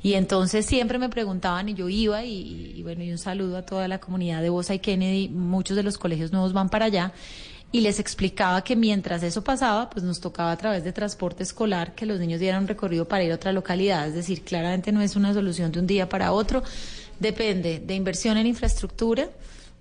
Y 0.02 0.14
entonces 0.14 0.64
siempre 0.64 0.98
me 0.98 1.08
preguntaban 1.08 1.68
y 1.68 1.74
yo 1.74 1.88
iba 1.88 2.24
y, 2.24 2.82
bueno, 2.82 3.02
y 3.04 3.10
un 3.10 3.18
saludo 3.18 3.58
a 3.58 3.62
toda 3.62 3.86
la 3.88 4.00
comunidad 4.00 4.42
de 4.42 4.48
Bosa 4.48 4.74
y 4.74 4.78
Kennedy, 4.78 5.28
muchos 5.28 5.76
de 5.76 5.82
los 5.82 5.98
colegios 5.98 6.32
nuevos 6.32 6.52
van 6.52 6.70
para 6.70 6.86
allá. 6.86 7.12
Y 7.72 7.82
les 7.82 8.00
explicaba 8.00 8.64
que 8.64 8.74
mientras 8.74 9.22
eso 9.22 9.44
pasaba, 9.44 9.90
pues 9.90 10.04
nos 10.04 10.20
tocaba 10.20 10.50
a 10.50 10.56
través 10.56 10.82
de 10.82 10.92
transporte 10.92 11.44
escolar 11.44 11.94
que 11.94 12.04
los 12.04 12.18
niños 12.18 12.40
dieran 12.40 12.62
un 12.62 12.68
recorrido 12.68 13.06
para 13.06 13.22
ir 13.22 13.30
a 13.30 13.36
otra 13.36 13.52
localidad, 13.52 14.08
es 14.08 14.14
decir, 14.14 14.42
claramente 14.42 14.90
no 14.90 15.00
es 15.02 15.14
una 15.14 15.32
solución 15.32 15.70
de 15.70 15.78
un 15.78 15.86
día 15.86 16.08
para 16.08 16.32
otro, 16.32 16.64
depende 17.20 17.78
de 17.78 17.94
inversión 17.94 18.38
en 18.38 18.48
infraestructura, 18.48 19.28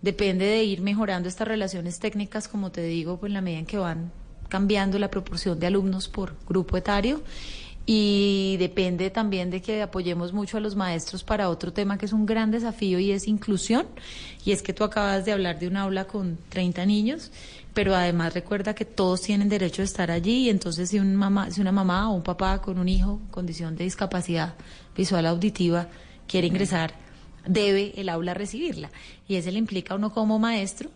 depende 0.03 0.45
de 0.45 0.63
ir 0.63 0.81
mejorando 0.81 1.27
estas 1.27 1.47
relaciones 1.47 1.97
técnicas, 1.97 2.47
como 2.47 2.71
te 2.71 2.83
digo, 2.83 3.17
pues 3.17 3.31
en 3.31 3.33
la 3.33 3.41
medida 3.41 3.59
en 3.59 3.65
que 3.65 3.79
van 3.79 4.11
cambiando 4.49 4.99
la 4.99 5.09
proporción 5.09 5.59
de 5.59 5.65
alumnos 5.65 6.07
por 6.07 6.35
grupo 6.47 6.77
etario 6.77 7.23
y 7.91 8.55
depende 8.57 9.09
también 9.09 9.49
de 9.49 9.63
que 9.63 9.81
apoyemos 9.81 10.31
mucho 10.31 10.57
a 10.57 10.59
los 10.59 10.75
maestros 10.75 11.23
para 11.23 11.49
otro 11.49 11.73
tema 11.73 11.97
que 11.97 12.05
es 12.05 12.13
un 12.13 12.27
gran 12.27 12.51
desafío 12.51 12.99
y 12.99 13.11
es 13.11 13.27
inclusión. 13.27 13.87
Y 14.45 14.51
es 14.51 14.61
que 14.61 14.73
tú 14.73 14.83
acabas 14.83 15.25
de 15.25 15.31
hablar 15.31 15.57
de 15.57 15.67
un 15.67 15.75
aula 15.75 16.05
con 16.05 16.37
30 16.49 16.85
niños, 16.85 17.31
pero 17.73 17.95
además 17.95 18.35
recuerda 18.35 18.75
que 18.75 18.85
todos 18.85 19.23
tienen 19.23 19.49
derecho 19.49 19.81
a 19.81 19.85
estar 19.85 20.11
allí 20.11 20.45
y 20.45 20.49
entonces 20.51 20.91
si, 20.91 20.99
un 20.99 21.15
mamá, 21.15 21.49
si 21.49 21.61
una 21.61 21.71
mamá 21.71 22.11
o 22.11 22.13
un 22.13 22.21
papá 22.21 22.61
con 22.61 22.77
un 22.77 22.87
hijo 22.87 23.19
en 23.23 23.31
condición 23.31 23.75
de 23.75 23.85
discapacidad 23.85 24.53
visual 24.95 25.25
auditiva 25.25 25.87
quiere 26.27 26.45
ingresar, 26.45 26.93
debe 27.47 27.99
el 27.99 28.09
aula 28.09 28.35
recibirla. 28.35 28.91
Y 29.27 29.37
eso 29.37 29.49
le 29.49 29.57
implica 29.57 29.95
a 29.95 29.97
uno 29.97 30.13
como 30.13 30.37
maestro 30.37 30.91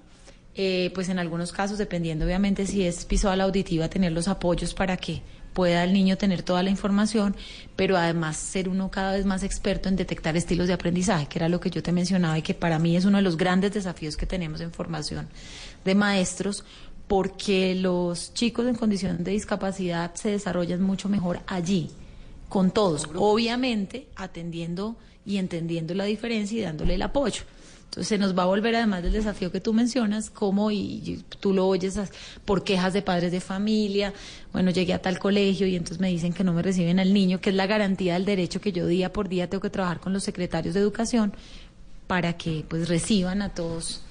eh, 0.53 0.91
pues 0.93 1.09
en 1.09 1.17
algunos 1.17 1.51
casos, 1.51 1.79
dependiendo 1.79 2.25
obviamente 2.25 2.67
si 2.67 2.83
es 2.83 3.07
visual 3.07 3.41
auditiva, 3.41 3.89
tener 3.89 4.11
los 4.11 4.27
apoyos 4.27 4.75
para 4.75 4.95
que 4.95 5.23
pueda 5.53 5.83
el 5.83 5.93
niño 5.93 6.17
tener 6.17 6.43
toda 6.43 6.63
la 6.63 6.69
información, 6.69 7.35
pero 7.75 7.97
además 7.97 8.37
ser 8.37 8.69
uno 8.69 8.89
cada 8.91 9.13
vez 9.13 9.25
más 9.25 9.43
experto 9.43 9.89
en 9.89 9.95
detectar 9.95 10.35
estilos 10.35 10.67
de 10.67 10.73
aprendizaje, 10.73 11.27
que 11.27 11.39
era 11.39 11.49
lo 11.49 11.59
que 11.59 11.69
yo 11.69 11.81
te 11.81 11.91
mencionaba 11.91 12.37
y 12.37 12.41
que 12.41 12.53
para 12.53 12.79
mí 12.79 12.95
es 12.95 13.05
uno 13.05 13.17
de 13.17 13.23
los 13.23 13.37
grandes 13.37 13.73
desafíos 13.73 14.17
que 14.17 14.25
tenemos 14.25 14.61
en 14.61 14.71
formación 14.71 15.27
de 15.85 15.95
maestros, 15.95 16.65
porque 17.07 17.75
los 17.75 18.33
chicos 18.33 18.65
en 18.67 18.75
condición 18.75 19.23
de 19.23 19.31
discapacidad 19.31 20.13
se 20.15 20.29
desarrollan 20.29 20.81
mucho 20.81 21.09
mejor 21.09 21.39
allí, 21.47 21.91
con 22.49 22.71
todos, 22.71 23.09
obviamente 23.15 24.07
atendiendo 24.15 24.95
y 25.25 25.37
entendiendo 25.37 25.93
la 25.93 26.05
diferencia 26.05 26.57
y 26.57 26.61
dándole 26.61 26.95
el 26.95 27.01
apoyo. 27.01 27.43
Entonces 27.93 28.07
se 28.07 28.17
nos 28.17 28.35
va 28.35 28.41
a 28.41 28.45
volver 28.47 28.75
además 28.75 29.03
del 29.03 29.13
desafío 29.13 29.51
que 29.51 29.61
tú 29.61 29.71
mencionas, 29.71 30.31
como 30.31 30.71
y, 30.71 31.23
tú 31.39 31.53
lo 31.53 31.67
oyes 31.67 31.99
por 32.43 32.63
quejas 32.63 32.91
de 32.91 33.03
padres 33.03 33.31
de 33.31 33.39
familia, 33.39 34.15
bueno, 34.51 34.71
llegué 34.71 34.95
a 34.95 34.99
tal 34.99 35.19
colegio 35.19 35.67
y 35.67 35.75
entonces 35.75 35.99
me 35.99 36.07
dicen 36.07 36.33
que 36.33 36.43
no 36.43 36.53
me 36.53 36.63
reciben 36.63 36.99
al 36.99 37.13
niño, 37.13 37.39
que 37.39 37.51
es 37.51 37.55
la 37.55 37.67
garantía 37.67 38.15
del 38.15 38.25
derecho 38.25 38.59
que 38.59 38.71
yo 38.71 38.87
día 38.87 39.13
por 39.13 39.29
día 39.29 39.47
tengo 39.47 39.61
que 39.61 39.69
trabajar 39.69 39.99
con 39.99 40.11
los 40.11 40.23
secretarios 40.23 40.73
de 40.73 40.79
educación 40.79 41.35
para 42.07 42.33
que 42.33 42.65
pues 42.67 42.89
reciban 42.89 43.43
a 43.43 43.49
todos 43.49 44.01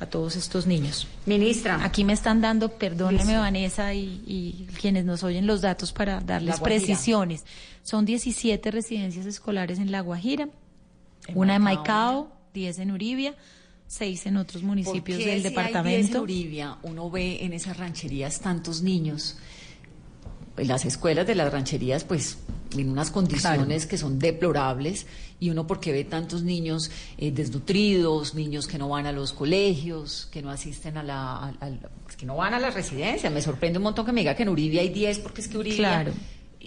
a 0.00 0.06
todos 0.06 0.36
estos 0.36 0.66
niños. 0.66 1.06
Ministra. 1.24 1.82
Aquí 1.82 2.04
me 2.04 2.12
están 2.12 2.42
dando, 2.42 2.68
perdóneme 2.68 3.38
Vanessa 3.38 3.94
y, 3.94 4.68
quienes 4.78 5.06
nos 5.06 5.22
oyen 5.22 5.46
los 5.46 5.62
datos 5.62 5.92
para 5.94 6.20
darles 6.20 6.60
precisiones. 6.60 7.46
Son 7.84 8.04
17 8.04 8.70
residencias 8.70 9.24
escolares 9.24 9.78
en 9.78 9.90
La 9.90 10.02
Guajira, 10.02 10.50
una 11.34 11.56
en 11.56 11.62
Maicao 11.62 12.39
10 12.54 12.78
en 12.80 12.90
Uribia, 12.90 13.34
6 13.86 14.26
en 14.26 14.36
otros 14.36 14.62
municipios 14.62 15.18
del 15.18 15.42
departamento. 15.42 15.88
Hay 15.88 15.96
10 15.96 16.10
en 16.10 16.20
Uribia, 16.20 16.78
uno 16.82 17.10
ve 17.10 17.44
en 17.44 17.52
esas 17.52 17.76
rancherías 17.76 18.40
tantos 18.40 18.82
niños. 18.82 19.36
En 20.56 20.68
las 20.68 20.84
escuelas 20.84 21.26
de 21.26 21.34
las 21.34 21.52
rancherías, 21.52 22.04
pues 22.04 22.38
en 22.76 22.90
unas 22.90 23.10
condiciones 23.10 23.86
que 23.86 23.98
son 23.98 24.18
deplorables 24.18 25.06
y 25.40 25.50
uno 25.50 25.66
porque 25.66 25.90
ve 25.90 26.04
tantos 26.04 26.42
niños 26.42 26.90
eh, 27.18 27.32
desnutridos, 27.32 28.34
niños 28.34 28.66
que 28.66 28.78
no 28.78 28.88
van 28.88 29.06
a 29.06 29.12
los 29.12 29.32
colegios, 29.32 30.28
que 30.30 30.42
no 30.42 30.50
asisten 30.50 30.96
a 30.96 31.02
la, 31.02 31.54
que 32.16 32.26
no 32.26 32.36
van 32.36 32.54
a 32.54 32.60
la 32.60 32.70
residencia. 32.70 33.30
Me 33.30 33.42
sorprende 33.42 33.78
un 33.78 33.84
montón 33.84 34.06
que 34.06 34.12
me 34.12 34.20
diga 34.20 34.34
que 34.34 34.42
en 34.42 34.50
Uribia 34.50 34.82
hay 34.82 34.90
10 34.90 35.18
porque 35.20 35.40
es 35.40 35.48
que 35.48 35.58
Uribia 35.58 35.78
claro 35.78 36.12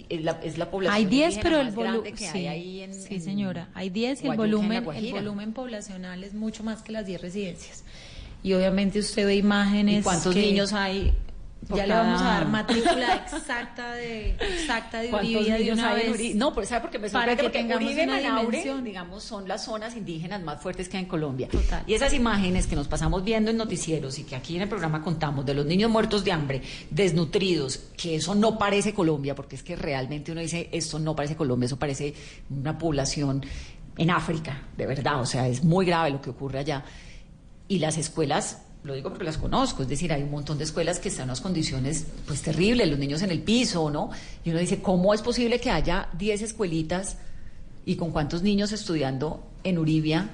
es 0.08 0.22
la, 0.22 0.32
es 0.42 0.58
la 0.58 0.70
población 0.70 0.94
hay 0.94 1.04
10 1.06 1.38
pero 1.42 1.60
el 1.60 1.70
volumen 1.70 2.16
sí, 2.16 2.86
sí 3.08 3.20
señora. 3.20 3.68
Hay 3.74 3.90
10 3.90 4.24
y 4.24 4.28
el 4.28 4.36
volumen 4.36 4.84
el 4.94 5.12
volumen 5.12 5.52
poblacional 5.52 6.24
es 6.24 6.34
mucho 6.34 6.62
más 6.62 6.82
que 6.82 6.92
las 6.92 7.06
10 7.06 7.20
residencias. 7.20 7.84
Y 8.42 8.52
obviamente 8.52 8.98
usted 8.98 9.26
ve 9.26 9.36
imágenes 9.36 10.00
¿Y 10.00 10.02
cuántos 10.02 10.36
niños 10.36 10.72
hay 10.74 11.14
ya 11.74 11.86
le 11.86 11.94
vamos 11.94 12.20
a 12.20 12.24
dar 12.24 12.48
matrícula 12.48 13.16
exacta 13.16 13.92
de 13.94 14.30
exacta 14.30 15.00
de 15.00 15.12
Uribe 15.14 15.58
de 15.58 15.72
una 15.72 15.94
vez. 15.94 16.34
No, 16.34 16.54
pero 16.54 16.66
¿sabe 16.66 16.82
por 16.82 16.90
qué 16.90 16.98
me 16.98 17.08
sorprende? 17.08 17.42
Porque 17.42 17.74
Uribe 17.74 18.02
y 18.02 18.06
Manaure, 18.06 18.82
digamos, 18.82 19.22
son 19.22 19.48
las 19.48 19.64
zonas 19.64 19.96
indígenas 19.96 20.42
más 20.42 20.60
fuertes 20.60 20.88
que 20.88 20.96
hay 20.96 21.04
en 21.04 21.08
Colombia. 21.08 21.48
Total. 21.48 21.84
Y 21.86 21.94
esas 21.94 22.12
imágenes 22.12 22.66
que 22.66 22.76
nos 22.76 22.88
pasamos 22.88 23.24
viendo 23.24 23.50
en 23.50 23.56
noticieros 23.56 24.18
y 24.18 24.24
que 24.24 24.36
aquí 24.36 24.56
en 24.56 24.62
el 24.62 24.68
programa 24.68 25.02
contamos 25.02 25.46
de 25.46 25.54
los 25.54 25.66
niños 25.66 25.90
muertos 25.90 26.24
de 26.24 26.32
hambre, 26.32 26.62
desnutridos, 26.90 27.78
que 27.96 28.16
eso 28.16 28.34
no 28.34 28.58
parece 28.58 28.92
Colombia, 28.92 29.34
porque 29.34 29.56
es 29.56 29.62
que 29.62 29.76
realmente 29.76 30.32
uno 30.32 30.40
dice, 30.40 30.68
esto 30.72 30.98
no 30.98 31.14
parece 31.16 31.36
Colombia, 31.36 31.66
eso 31.66 31.78
parece 31.78 32.14
una 32.50 32.76
población 32.76 33.44
en 33.96 34.10
África, 34.10 34.62
de 34.76 34.86
verdad, 34.86 35.20
o 35.20 35.26
sea, 35.26 35.46
es 35.46 35.62
muy 35.62 35.86
grave 35.86 36.10
lo 36.10 36.20
que 36.20 36.30
ocurre 36.30 36.58
allá. 36.58 36.84
Y 37.68 37.78
las 37.78 37.96
escuelas 37.96 38.63
lo 38.84 38.92
digo 38.92 39.08
porque 39.08 39.24
las 39.24 39.38
conozco, 39.38 39.82
es 39.82 39.88
decir, 39.88 40.12
hay 40.12 40.22
un 40.22 40.30
montón 40.30 40.58
de 40.58 40.64
escuelas 40.64 40.98
que 40.98 41.08
están 41.08 41.24
en 41.24 41.30
unas 41.30 41.40
condiciones 41.40 42.06
pues 42.26 42.42
terribles, 42.42 42.86
los 42.88 42.98
niños 42.98 43.22
en 43.22 43.30
el 43.30 43.40
piso, 43.40 43.90
¿no? 43.90 44.10
Y 44.44 44.50
uno 44.50 44.58
dice, 44.58 44.82
¿cómo 44.82 45.14
es 45.14 45.22
posible 45.22 45.58
que 45.58 45.70
haya 45.70 46.08
10 46.18 46.42
escuelitas 46.42 47.16
y 47.86 47.96
con 47.96 48.10
cuántos 48.10 48.42
niños 48.42 48.72
estudiando 48.72 49.42
en 49.64 49.78
Uribia 49.78 50.28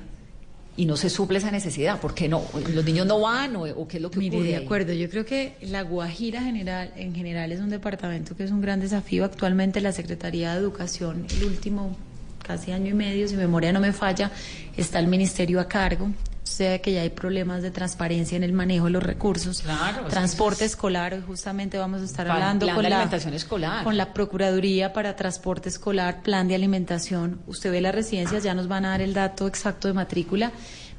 y 0.76 0.84
no 0.84 0.96
se 0.96 1.10
suple 1.10 1.38
esa 1.38 1.52
necesidad? 1.52 2.00
¿Por 2.00 2.12
qué 2.12 2.28
no? 2.28 2.42
¿Los 2.74 2.84
niños 2.84 3.06
no 3.06 3.20
van 3.20 3.54
o, 3.54 3.86
qué 3.86 3.98
es 3.98 4.02
lo 4.02 4.10
que 4.10 4.18
Mire, 4.18 4.36
ocurre? 4.38 4.48
de 4.48 4.56
acuerdo, 4.56 4.92
yo 4.94 5.08
creo 5.08 5.24
que 5.24 5.54
la 5.62 5.82
Guajira 5.82 6.42
general, 6.42 6.92
en 6.96 7.14
general 7.14 7.52
es 7.52 7.60
un 7.60 7.70
departamento 7.70 8.36
que 8.36 8.42
es 8.42 8.50
un 8.50 8.60
gran 8.60 8.80
desafío. 8.80 9.24
Actualmente 9.24 9.80
la 9.80 9.92
Secretaría 9.92 10.54
de 10.54 10.58
Educación, 10.58 11.24
el 11.36 11.44
último 11.44 11.96
casi 12.42 12.72
año 12.72 12.88
y 12.88 12.94
medio, 12.94 13.28
si 13.28 13.36
memoria 13.36 13.72
no 13.72 13.78
me 13.78 13.92
falla, 13.92 14.32
está 14.76 14.98
el 14.98 15.06
ministerio 15.06 15.60
a 15.60 15.68
cargo 15.68 16.10
sea 16.50 16.80
que 16.80 16.92
ya 16.92 17.02
hay 17.02 17.10
problemas 17.10 17.62
de 17.62 17.70
transparencia 17.70 18.36
en 18.36 18.42
el 18.42 18.52
manejo 18.52 18.86
de 18.86 18.90
los 18.90 19.02
recursos. 19.02 19.62
transporte 20.08 20.64
escolar, 20.64 21.14
hoy 21.14 21.22
justamente 21.26 21.78
vamos 21.78 22.02
a 22.02 22.04
estar 22.04 22.28
hablando 22.28 22.66
con, 22.74 22.82
la, 22.82 23.04
escolar. 23.04 23.84
con 23.84 23.96
la 23.96 24.12
Procuraduría 24.12 24.92
para 24.92 25.16
Transporte 25.16 25.68
Escolar, 25.68 26.22
plan 26.22 26.48
de 26.48 26.54
alimentación. 26.54 27.40
Usted 27.46 27.70
ve 27.70 27.80
las 27.80 27.94
residencias, 27.94 28.42
ya 28.42 28.54
nos 28.54 28.68
van 28.68 28.84
a 28.84 28.90
dar 28.90 29.00
el 29.00 29.14
dato 29.14 29.46
exacto 29.46 29.88
de 29.88 29.94
matrícula, 29.94 30.52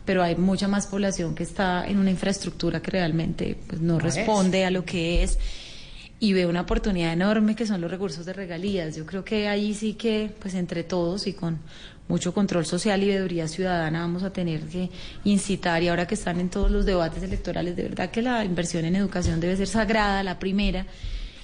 pero 0.06 0.24
hay 0.24 0.36
mucha 0.36 0.68
más 0.68 0.88
población 0.88 1.36
que 1.36 1.43
está 1.43 1.86
en 1.86 1.99
una 1.99 2.10
infraestructura 2.10 2.82
que 2.82 2.91
realmente 2.91 3.58
pues, 3.68 3.82
no 3.82 3.97
No 3.99 4.08
es. 4.08 4.16
responde 4.16 4.66
a 4.66 4.72
lo 4.72 4.86
que 4.86 5.24
es 5.24 5.38
y 6.22 6.34
veo 6.34 6.49
una 6.49 6.62
oportunidad 6.62 7.12
enorme 7.14 7.56
que 7.56 7.66
son 7.66 7.82
los 7.82 7.89
recursos 7.89 8.26
de 8.28 8.34
regalías. 8.34 8.95
Yo 8.95 9.08
creo 9.08 9.26
que 9.26 9.47
ahí 9.47 9.74
sí 9.74 9.95
que, 9.95 10.32
pues 10.39 10.54
entre 10.54 10.84
todos 10.84 11.26
y 11.26 11.34
con 11.34 11.60
mucho 12.12 12.34
control 12.34 12.66
social 12.66 13.01
y 13.01 13.07
veeduría 13.07 13.47
ciudadana 13.47 14.01
vamos 14.01 14.24
a 14.24 14.32
tener 14.34 14.62
que 14.68 14.89
incitar 15.24 15.82
y 15.82 15.88
ahora 15.88 16.05
que 16.05 16.16
están 16.16 16.39
en 16.39 16.49
todos 16.49 16.70
los 16.70 16.86
debates 16.86 17.24
electorales, 17.24 17.76
de 17.76 17.84
verdad 17.84 18.12
que 18.12 18.22
la 18.22 18.43
inversión 18.45 18.86
en 18.86 18.95
educación 18.95 19.39
debe 19.39 19.55
ser 19.57 19.68
sagrada, 19.68 20.22
la 20.24 20.38
primera. 20.38 20.86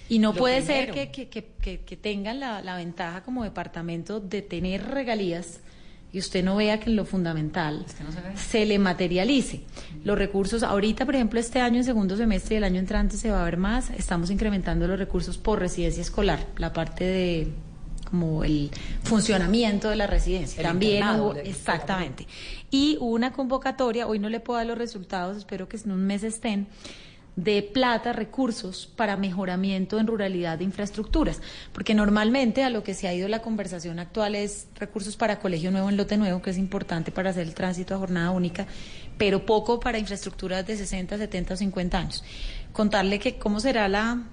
Y 0.09 0.19
no 0.19 0.31
Lo 0.33 0.39
puede 0.39 0.61
ser 0.61 0.89
primero. 0.91 1.11
que, 1.11 1.27
que, 1.29 1.29
que, 1.29 1.45
que- 1.61 1.79
que 1.85 1.97
tengan 1.97 2.39
la, 2.39 2.61
la 2.61 2.75
ventaja 2.77 3.23
como 3.23 3.43
departamento 3.43 4.19
de 4.19 4.41
tener 4.41 4.85
regalías 4.87 5.59
y 6.13 6.19
usted 6.19 6.43
no 6.43 6.55
vea 6.55 6.79
que 6.79 6.89
en 6.89 6.95
lo 6.95 7.03
fundamental 7.05 7.85
se 8.35 8.65
le 8.65 8.79
materialice. 8.79 9.61
Los 10.05 10.17
recursos, 10.17 10.63
ahorita, 10.63 11.05
por 11.05 11.15
ejemplo, 11.15 11.39
este 11.39 11.59
año 11.59 11.77
en 11.79 11.83
segundo 11.83 12.15
semestre 12.15 12.55
y 12.55 12.57
el 12.59 12.63
año 12.63 12.79
entrante 12.79 13.17
se 13.17 13.29
va 13.31 13.41
a 13.41 13.45
ver 13.45 13.57
más, 13.57 13.89
estamos 13.89 14.29
incrementando 14.31 14.87
los 14.87 14.97
recursos 14.97 15.37
por 15.37 15.59
residencia 15.59 16.01
escolar, 16.01 16.39
la 16.57 16.71
parte 16.71 17.03
de 17.03 17.47
como 18.09 18.43
el 18.43 18.71
funcionamiento 19.03 19.89
de 19.89 19.95
la 19.95 20.07
residencia. 20.07 20.61
El 20.61 20.67
También 20.67 21.07
hubo, 21.19 21.35
exactamente. 21.35 22.27
Y 22.71 22.97
hubo 22.99 23.11
una 23.11 23.33
convocatoria, 23.33 24.07
hoy 24.07 24.19
no 24.19 24.29
le 24.29 24.39
puedo 24.39 24.57
dar 24.57 24.67
los 24.67 24.77
resultados, 24.77 25.37
espero 25.37 25.67
que 25.67 25.77
en 25.77 25.91
un 25.91 26.05
mes 26.05 26.23
estén, 26.23 26.67
de 27.37 27.61
plata, 27.61 28.13
recursos 28.13 28.87
para 28.87 29.15
mejoramiento 29.15 29.99
en 29.99 30.07
ruralidad 30.07 30.57
de 30.57 30.63
infraestructuras, 30.63 31.39
porque 31.71 31.93
normalmente 31.93 32.63
a 32.63 32.71
lo 32.71 32.81
que 32.83 32.95
se 32.95 33.07
ha 33.07 33.13
ido 33.13 33.27
la 33.27 33.43
conversación 33.43 33.99
actual 33.99 34.33
es 34.33 34.67
recursos 34.75 35.15
para 35.15 35.39
colegio 35.39 35.69
nuevo 35.69 35.87
en 35.87 35.97
lote 35.97 36.17
nuevo, 36.17 36.41
que 36.41 36.49
es 36.49 36.57
importante 36.57 37.11
para 37.11 37.29
hacer 37.29 37.43
el 37.45 37.53
tránsito 37.53 37.93
a 37.93 37.99
jornada 37.99 38.31
única, 38.31 38.65
pero 39.19 39.45
poco 39.45 39.79
para 39.79 39.99
infraestructuras 39.99 40.65
de 40.65 40.77
60, 40.77 41.19
70 41.19 41.53
o 41.53 41.57
50 41.57 41.97
años. 41.97 42.23
Contarle 42.73 43.19
que 43.19 43.37
cómo 43.37 43.59
será 43.59 43.87
la, 43.87 44.23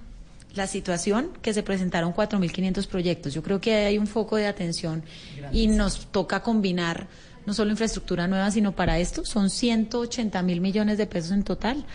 la 0.55 0.67
situación, 0.67 1.29
que 1.41 1.53
se 1.53 1.63
presentaron 1.63 2.13
4.500 2.13 2.87
proyectos. 2.87 3.33
Yo 3.33 3.43
creo 3.43 3.59
que 3.61 3.73
hay 3.75 3.97
un 3.97 4.07
foco 4.07 4.35
de 4.37 4.47
atención 4.47 5.03
y 5.51 5.67
nos 5.67 6.07
toca 6.07 6.41
combinar 6.41 7.07
no 7.45 7.53
solo 7.53 7.71
infraestructura 7.71 8.27
nueva, 8.27 8.49
sino 8.51 8.71
para 8.71 8.97
esto 8.99 9.23
son 9.23 9.49
180 9.49 10.41
mil 10.41 10.61
millones 10.61 10.97
de 10.97 11.05
pesos 11.05 11.31
en 11.31 11.43
total. 11.43 11.85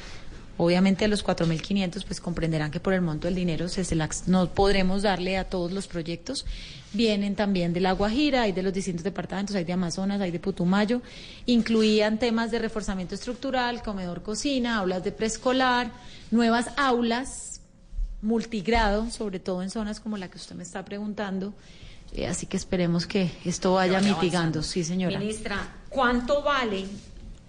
Obviamente 0.62 1.08
los 1.08 1.24
4.500 1.24 2.04
pues 2.04 2.20
comprenderán 2.20 2.70
que 2.70 2.80
por 2.80 2.92
el 2.92 3.00
monto 3.00 3.26
del 3.26 3.34
dinero 3.34 3.66
se 3.70 3.82
no 4.26 4.50
podremos 4.50 5.00
darle 5.00 5.38
a 5.38 5.44
todos 5.44 5.72
los 5.72 5.86
proyectos. 5.86 6.44
Vienen 6.92 7.34
también 7.34 7.72
de 7.72 7.80
La 7.80 7.92
Guajira, 7.92 8.42
hay 8.42 8.52
de 8.52 8.62
los 8.62 8.74
distintos 8.74 9.02
departamentos, 9.02 9.56
hay 9.56 9.64
de 9.64 9.72
Amazonas, 9.72 10.20
hay 10.20 10.30
de 10.30 10.38
Putumayo. 10.38 11.00
Incluían 11.46 12.18
temas 12.18 12.50
de 12.50 12.58
reforzamiento 12.58 13.14
estructural, 13.14 13.82
comedor 13.82 14.22
cocina, 14.22 14.76
aulas 14.76 15.02
de 15.02 15.12
preescolar, 15.12 15.92
nuevas 16.30 16.66
aulas, 16.76 17.49
multigrado, 18.22 19.10
sobre 19.10 19.38
todo 19.40 19.62
en 19.62 19.70
zonas 19.70 20.00
como 20.00 20.16
la 20.16 20.28
que 20.28 20.36
usted 20.38 20.54
me 20.56 20.62
está 20.62 20.84
preguntando. 20.84 21.52
Eh, 22.12 22.26
así 22.26 22.46
que 22.46 22.56
esperemos 22.56 23.06
que 23.06 23.30
esto 23.44 23.74
vaya 23.74 23.98
mitigando. 24.00 24.18
avanzando. 24.38 24.62
Sí, 24.62 24.84
señora. 24.84 25.18
Ministra, 25.18 25.56
¿cuánto 25.88 26.42
vale 26.42 26.84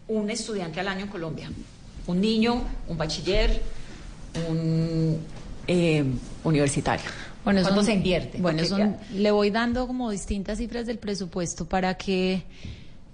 un 0.07 0.29
estudiante 0.29 0.79
al 0.79 0.87
año 0.87 1.01
en 1.05 1.07
Colombia? 1.07 1.51
Un 2.07 2.21
niño, 2.21 2.63
un 2.87 2.97
bachiller, 2.97 3.61
un 4.49 5.17
eh, 5.67 6.03
universitario. 6.43 7.05
Bueno, 7.43 7.61
¿Cuánto 7.61 7.77
son- 7.81 7.85
se 7.87 7.93
invierte? 7.93 8.37
Bueno, 8.37 8.57
Porque 8.59 8.69
son- 8.69 8.79
ya- 8.79 8.99
le 9.15 9.31
voy 9.31 9.49
dando 9.49 9.87
como 9.87 10.11
distintas 10.11 10.59
cifras 10.59 10.85
del 10.85 10.99
presupuesto 10.99 11.65
para 11.65 11.95
que 11.95 12.43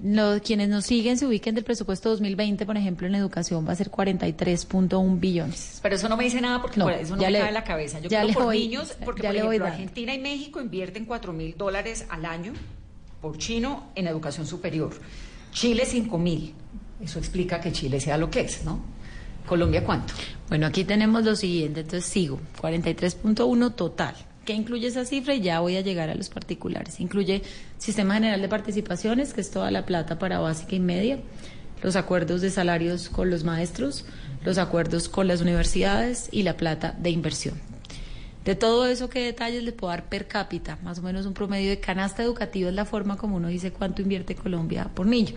lo- 0.04 0.39
quienes 0.41 0.70
nos 0.70 0.86
siguen 0.86 1.18
se 1.18 1.26
ubiquen 1.26 1.56
del 1.56 1.64
presupuesto 1.64 2.10
2020, 2.10 2.66
por 2.66 2.78
ejemplo, 2.78 3.08
en 3.08 3.16
educación 3.16 3.68
va 3.68 3.72
a 3.72 3.76
ser 3.76 3.89
43.1 3.89 5.20
billones. 5.20 5.80
Pero 5.82 5.95
eso 5.95 6.08
no 6.10 6.18
me 6.18 6.24
dice 6.26 6.39
nada 6.41 6.62
porque 6.62 6.78
No, 6.80 6.86
por 6.86 6.93
eso 6.93 7.16
no 7.16 7.22
me 7.24 7.32
le- 7.32 7.38
cabe 7.39 7.48
en 7.50 7.54
la 7.54 7.64
cabeza. 7.64 8.00
Yo 8.00 8.10
ya 8.10 8.20
creo 8.20 8.28
le 8.28 8.34
por 8.34 8.43
voy- 8.45 8.60
niños, 8.60 8.95
porque 9.04 9.24
ya 9.24 9.30
por 9.30 9.38
ejemplo. 9.38 9.66
Argentina 9.66 10.14
y 10.14 10.20
México 10.20 10.62
invierten 10.62 11.06
4 11.06 11.34
mil 11.34 11.56
dólares 11.58 12.06
al 12.10 12.26
año 12.26 12.54
por 13.22 13.38
chino 13.38 13.88
en 13.95 14.08
educación 14.08 14.45
superior. 14.45 14.91
Chile 15.52 15.84
5 15.86 16.18
mil. 16.18 16.54
Eso 17.02 17.20
explica 17.20 17.60
que 17.62 17.72
Chile 17.72 18.00
sea 18.00 18.18
lo 18.18 18.30
que 18.30 18.41
es, 18.41 18.64
¿no? 18.64 18.80
Colombia 19.48 19.84
cuánto? 19.84 20.14
Bueno, 20.50 20.68
aquí 20.68 20.84
tenemos 20.84 21.24
lo 21.24 21.36
siguiente, 21.36 21.80
entonces 21.82 22.06
sigo, 22.10 22.39
43.1 22.62 23.72
total. 23.74 24.16
¿Qué 24.45 24.54
incluye 24.54 24.88
esa 24.88 25.06
cifra? 25.06 25.36
Y 25.36 25.41
ya 25.41 25.60
voy 25.60 25.76
a 25.78 25.82
llegar 25.82 26.10
a 26.10 26.16
los 26.16 26.30
particulares. 26.30 27.00
Incluye 27.00 27.41
Sistema 27.78 28.15
General 28.15 28.41
de 28.41 28.49
Participaciones, 28.49 29.34
que 29.34 29.41
es 29.41 29.51
toda 29.51 29.71
la 29.71 29.86
plata 29.86 30.17
para 30.17 30.39
básica 30.39 30.75
y 30.75 30.80
media, 30.80 31.19
los 31.84 31.95
acuerdos 31.95 32.41
de 32.41 32.49
salarios 32.49 33.09
con 33.09 33.30
los 33.30 33.43
maestros, 33.43 34.05
los 34.43 34.57
acuerdos 34.57 35.09
con 35.09 35.28
las 35.28 35.41
universidades 35.41 36.28
y 36.32 36.43
la 36.43 36.57
plata 36.57 36.95
de 36.97 37.11
inversión. 37.11 37.55
De 38.47 38.55
todo 38.55 38.86
eso, 38.86 39.09
¿qué 39.09 39.25
detalles 39.25 39.61
le 39.63 39.73
puedo 39.73 39.91
dar 39.91 40.07
per 40.07 40.25
cápita? 40.25 40.80
Más 40.82 40.99
o 40.99 41.01
menos 41.01 41.25
un 41.25 41.34
promedio 41.34 41.69
de 41.69 41.82
canasta 41.82 42.23
educativa 42.23 42.69
es 42.69 42.75
la 42.75 42.86
forma 42.86 43.17
como 43.17 43.36
uno 43.36 43.49
dice 43.49 43.73
cuánto 43.73 44.01
invierte 44.01 44.36
Colombia 44.36 44.89
por 44.93 45.05
niño. 45.05 45.36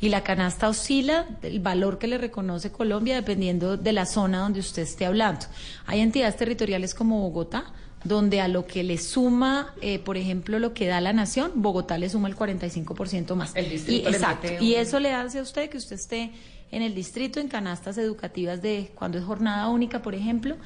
Y 0.00 0.10
la 0.10 0.22
canasta 0.22 0.68
oscila 0.68 1.26
el 1.42 1.58
valor 1.58 1.98
que 1.98 2.06
le 2.06 2.18
reconoce 2.18 2.70
Colombia 2.70 3.16
dependiendo 3.16 3.76
de 3.76 3.92
la 3.92 4.06
zona 4.06 4.38
donde 4.38 4.60
usted 4.60 4.82
esté 4.82 5.06
hablando. 5.06 5.46
Hay 5.86 6.00
entidades 6.00 6.36
territoriales 6.36 6.94
como 6.94 7.20
Bogotá, 7.20 7.64
donde 8.04 8.40
a 8.40 8.48
lo 8.48 8.66
que 8.66 8.82
le 8.82 8.98
suma, 8.98 9.74
eh, 9.80 9.98
por 9.98 10.16
ejemplo, 10.16 10.58
lo 10.58 10.74
que 10.74 10.86
da 10.86 11.00
la 11.00 11.12
nación, 11.12 11.52
Bogotá 11.56 11.98
le 11.98 12.08
suma 12.08 12.28
el 12.28 12.36
45% 12.36 13.34
más. 13.34 13.54
El 13.54 13.70
distrito 13.70 14.08
y, 14.08 14.12
exacto. 14.12 14.48
Y 14.60 14.74
eso 14.74 15.00
le 15.00 15.12
hace 15.12 15.38
a 15.38 15.42
usted 15.42 15.70
que 15.70 15.78
usted 15.78 15.96
esté 15.96 16.32
en 16.70 16.82
el 16.82 16.94
distrito 16.94 17.38
en 17.38 17.48
canastas 17.48 17.98
educativas 17.98 18.62
de 18.62 18.90
cuando 18.94 19.18
es 19.18 19.24
jornada 19.24 19.68
única, 19.68 20.02
por 20.02 20.14
ejemplo, 20.14 20.56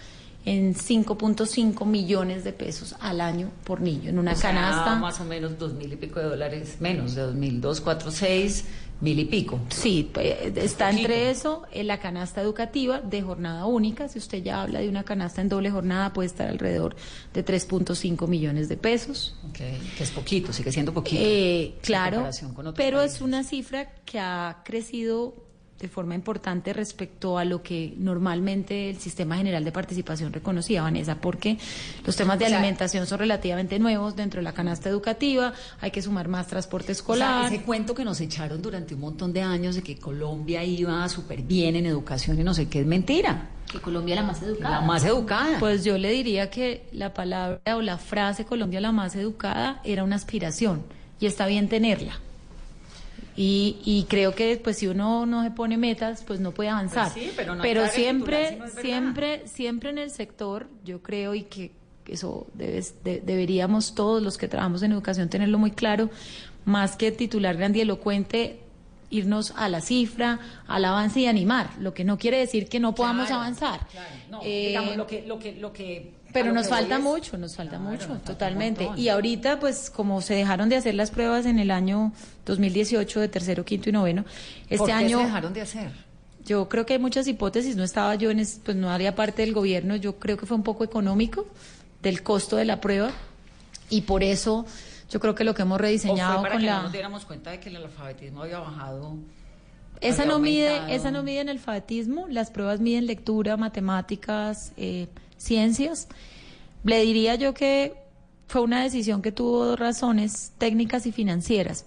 en 0.46 0.74
5.5 0.74 1.84
millones 1.84 2.44
de 2.44 2.52
pesos 2.52 2.94
al 3.00 3.20
año 3.20 3.50
por 3.64 3.80
niño, 3.80 4.08
en 4.10 4.18
una 4.18 4.32
O 4.32 4.36
sea, 4.36 4.52
canasta. 4.52 4.94
más 4.94 5.20
o 5.20 5.24
menos 5.24 5.58
dos 5.58 5.74
mil 5.74 5.92
y 5.92 5.96
pico 5.96 6.20
de 6.20 6.26
dólares, 6.26 6.76
menos 6.80 7.14
de 7.16 7.22
dos 7.22 7.34
mil, 7.34 7.60
dos, 7.60 7.80
cuatro, 7.80 8.10
seis, 8.12 8.64
mil 9.00 9.18
y 9.18 9.24
pico. 9.24 9.58
Sí, 9.70 10.08
eh, 10.18 10.52
está 10.56 10.86
poquito. 10.86 11.02
entre 11.02 11.30
eso 11.30 11.62
en 11.72 11.88
la 11.88 11.98
canasta 11.98 12.40
educativa 12.40 13.00
de 13.00 13.22
jornada 13.22 13.66
única. 13.66 14.08
Si 14.08 14.18
usted 14.20 14.42
ya 14.42 14.62
habla 14.62 14.78
de 14.78 14.88
una 14.88 15.02
canasta 15.02 15.40
en 15.42 15.48
doble 15.48 15.70
jornada, 15.70 16.12
puede 16.12 16.28
estar 16.28 16.48
alrededor 16.48 16.94
de 17.34 17.44
3.5 17.44 18.26
millones 18.28 18.68
de 18.68 18.76
pesos. 18.76 19.34
Que 19.52 19.76
es 19.98 20.10
poquito, 20.12 20.52
sigue 20.52 20.70
siendo 20.70 20.94
poquito. 20.94 21.20
Eh, 21.24 21.74
claro, 21.82 22.28
pero 22.76 22.98
países. 22.98 23.16
es 23.16 23.20
una 23.20 23.42
cifra 23.42 23.90
que 24.04 24.20
ha 24.20 24.62
crecido 24.64 25.34
de 25.80 25.88
forma 25.88 26.14
importante 26.14 26.72
respecto 26.72 27.36
a 27.38 27.44
lo 27.44 27.62
que 27.62 27.94
normalmente 27.98 28.88
el 28.90 28.98
Sistema 28.98 29.36
General 29.36 29.62
de 29.64 29.72
Participación 29.72 30.32
reconocía, 30.32 30.82
Vanessa, 30.82 31.16
porque 31.20 31.58
los 32.04 32.16
temas 32.16 32.38
de 32.38 32.46
O 32.46 32.48
sea, 32.48 32.58
alimentación 32.58 33.06
son 33.06 33.18
relativamente 33.18 33.78
nuevos 33.78 34.16
dentro 34.16 34.38
de 34.38 34.44
la 34.44 34.52
canasta 34.52 34.88
educativa, 34.88 35.52
hay 35.80 35.90
que 35.90 36.00
sumar 36.00 36.28
más 36.28 36.46
transporte 36.46 36.92
O 36.92 36.94
sea, 36.94 37.00
escolar. 37.00 37.52
ese 37.52 37.62
cuento 37.62 37.94
que 37.94 38.04
nos 38.04 38.20
echaron 38.20 38.62
durante 38.62 38.94
un 38.94 39.00
montón 39.00 39.32
de 39.32 39.42
años 39.42 39.74
de 39.74 39.82
que 39.82 39.96
Colombia 39.96 40.64
iba 40.64 41.06
súper 41.08 41.42
bien 41.42 41.76
en 41.76 41.86
educación 41.86 42.40
y 42.40 42.44
no 42.44 42.54
sé 42.54 42.68
qué 42.68 42.80
es 42.80 42.86
mentira. 42.86 43.50
Que 43.70 43.80
Colombia 43.80 44.14
la 44.14 44.22
más 44.22 44.42
educada. 44.42 44.80
La 44.80 44.86
más 44.86 45.04
educada. 45.04 45.58
Pues 45.58 45.84
yo 45.84 45.98
le 45.98 46.10
diría 46.10 46.50
que 46.50 46.88
la 46.92 47.12
palabra 47.12 47.60
o 47.76 47.82
la 47.82 47.98
frase 47.98 48.44
Colombia 48.44 48.80
la 48.80 48.92
más 48.92 49.16
educada 49.16 49.80
era 49.84 50.04
una 50.04 50.16
aspiración 50.16 50.84
y 51.20 51.26
está 51.26 51.46
bien 51.46 51.68
tenerla. 51.68 52.20
Y, 53.36 53.76
y 53.84 54.04
creo 54.04 54.34
que 54.34 54.56
pues 54.56 54.78
si 54.78 54.86
uno 54.86 55.26
no 55.26 55.42
se 55.42 55.50
pone 55.50 55.76
metas, 55.76 56.22
pues 56.26 56.40
no 56.40 56.52
puede 56.52 56.70
avanzar. 56.70 57.12
Pues 57.12 57.24
sí, 57.26 57.32
pero 57.36 57.54
no 57.54 57.62
que 57.62 57.88
siempre, 57.90 58.56
no 58.56 58.66
siempre, 58.68 59.46
siempre 59.46 59.90
en 59.90 59.98
el 59.98 60.10
sector, 60.10 60.68
yo 60.84 61.02
creo 61.02 61.34
y 61.34 61.42
que 61.42 61.72
eso 62.06 62.46
debes- 62.56 62.94
de- 63.04 63.20
deberíamos 63.20 63.94
todos 63.94 64.22
los 64.22 64.38
que 64.38 64.48
trabajamos 64.48 64.82
en 64.82 64.92
educación 64.92 65.28
tenerlo 65.28 65.58
muy 65.58 65.72
claro, 65.72 66.08
más 66.64 66.96
que 66.96 67.12
titular 67.12 67.56
grandilocuente, 67.56 68.60
irnos 69.10 69.52
a 69.56 69.68
la 69.68 69.80
cifra, 69.80 70.40
al 70.66 70.84
avance 70.84 71.20
y 71.20 71.26
animar, 71.26 71.70
lo 71.78 71.92
que 71.94 72.04
no 72.04 72.16
quiere 72.18 72.38
decir 72.38 72.68
que 72.68 72.80
no 72.80 72.94
podamos 72.94 73.26
Claro, 73.26 73.42
avanzar. 73.42 73.86
claro. 73.92 74.08
No, 74.30 74.40
Eh, 74.42 74.68
digamos, 74.68 74.96
lo 74.96 75.06
que, 75.06 75.26
lo 75.26 75.38
que, 75.38 75.52
lo 75.56 75.72
que. 75.72 76.12
Pero 76.42 76.52
nos 76.54 76.68
falta 76.68 76.98
mucho, 76.98 77.38
nos 77.38 77.56
falta 77.56 77.76
Claro, 77.78 77.84
mucho, 77.84 78.08
nos 78.08 78.18
falta 78.18 78.32
un 78.32 78.34
totalmente. 78.38 78.88
Y 78.96 79.08
ahorita, 79.08 79.58
pues, 79.60 79.90
como 79.90 80.20
se 80.20 80.34
dejaron 80.34 80.68
de 80.68 80.76
hacer 80.76 80.94
las 80.94 81.10
pruebas 81.10 81.46
en 81.46 81.58
el 81.58 81.70
año 81.70 82.12
2018 82.44 83.20
de 83.20 83.28
tercero, 83.28 83.64
quinto 83.64 83.88
y 83.88 83.92
noveno, 83.92 84.24
este 84.64 84.78
¿Por 84.78 84.86
qué 84.86 84.92
año 84.92 85.18
se 85.18 85.24
dejaron 85.24 85.52
de 85.52 85.60
hacer? 85.62 85.90
yo 86.44 86.68
creo 86.68 86.86
que 86.86 86.92
hay 86.92 86.98
muchas 87.00 87.26
hipótesis, 87.26 87.74
no 87.76 87.82
estaba 87.84 88.14
yo 88.14 88.30
en, 88.30 88.38
es- 88.40 88.60
pues 88.64 88.76
no 88.76 88.90
haría 88.90 89.14
parte 89.16 89.42
del 89.42 89.52
gobierno, 89.52 89.96
yo 89.96 90.16
creo 90.18 90.36
que 90.36 90.46
fue 90.46 90.56
un 90.56 90.62
poco 90.62 90.84
económico 90.84 91.46
del 92.02 92.22
costo 92.22 92.56
de 92.56 92.64
la 92.64 92.80
prueba 92.80 93.10
y 93.90 94.02
por 94.02 94.22
eso 94.22 94.64
yo 95.10 95.18
creo 95.18 95.34
que 95.34 95.42
lo 95.44 95.54
que 95.54 95.62
hemos 95.62 95.76
¿O 95.76 95.78
fue 95.78 95.86
rediseñado 95.88 96.42
para 96.42 96.52
con 96.54 96.60
que 96.60 96.66
la 96.66 96.76
no 96.76 96.82
nos 96.84 96.92
diéramos 96.92 97.24
cuenta 97.24 97.50
de 97.50 97.58
que 97.60 97.68
el 97.70 97.76
alfabetismo 97.76 98.42
había 98.42 98.58
bajado? 98.60 99.16
Esa 100.00 100.24
no 100.26 100.38
mide, 100.38 100.94
esa 100.94 101.10
no 101.10 101.22
mide 101.22 101.40
en 101.40 101.48
alfabetismo, 101.48 102.26
las 102.28 102.50
pruebas 102.50 102.80
miden 102.80 103.06
lectura, 103.06 103.56
matemáticas, 103.56 104.72
eh, 104.76 105.08
ciencias. 105.46 106.08
Le 106.84 107.00
diría 107.02 107.34
yo 107.36 107.54
que 107.54 107.94
fue 108.48 108.60
una 108.60 108.82
decisión 108.82 109.22
que 109.22 109.32
tuvo 109.32 109.64
dos 109.64 109.78
razones 109.78 110.52
técnicas 110.58 111.06
y 111.06 111.12
financieras. 111.12 111.84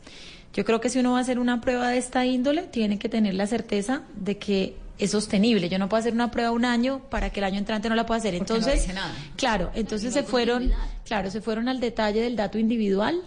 Yo 0.53 0.65
creo 0.65 0.81
que 0.81 0.89
si 0.89 0.99
uno 0.99 1.11
va 1.11 1.19
a 1.19 1.21
hacer 1.21 1.39
una 1.39 1.61
prueba 1.61 1.89
de 1.89 1.97
esta 1.97 2.25
índole, 2.25 2.63
tiene 2.63 2.97
que 2.97 3.07
tener 3.07 3.35
la 3.35 3.45
certeza 3.47 4.01
de 4.15 4.37
que 4.37 4.75
es 4.97 5.11
sostenible. 5.11 5.69
Yo 5.69 5.79
no 5.79 5.87
puedo 5.87 5.99
hacer 6.01 6.13
una 6.13 6.31
prueba 6.31 6.51
un 6.51 6.65
año 6.65 7.01
para 7.09 7.29
que 7.29 7.39
el 7.39 7.45
año 7.45 7.59
entrante 7.59 7.87
no 7.87 7.95
la 7.95 8.05
pueda 8.05 8.17
hacer. 8.19 8.37
Porque 8.37 8.53
Entonces, 8.53 8.93
nada. 8.93 9.13
claro, 9.37 9.71
entonces 9.75 10.13
se 10.13 10.23
fueron, 10.23 10.71
claro, 11.05 11.31
se 11.31 11.39
fueron 11.39 11.69
al 11.69 11.79
detalle 11.79 12.21
del 12.21 12.35
dato 12.35 12.57
individual, 12.57 13.21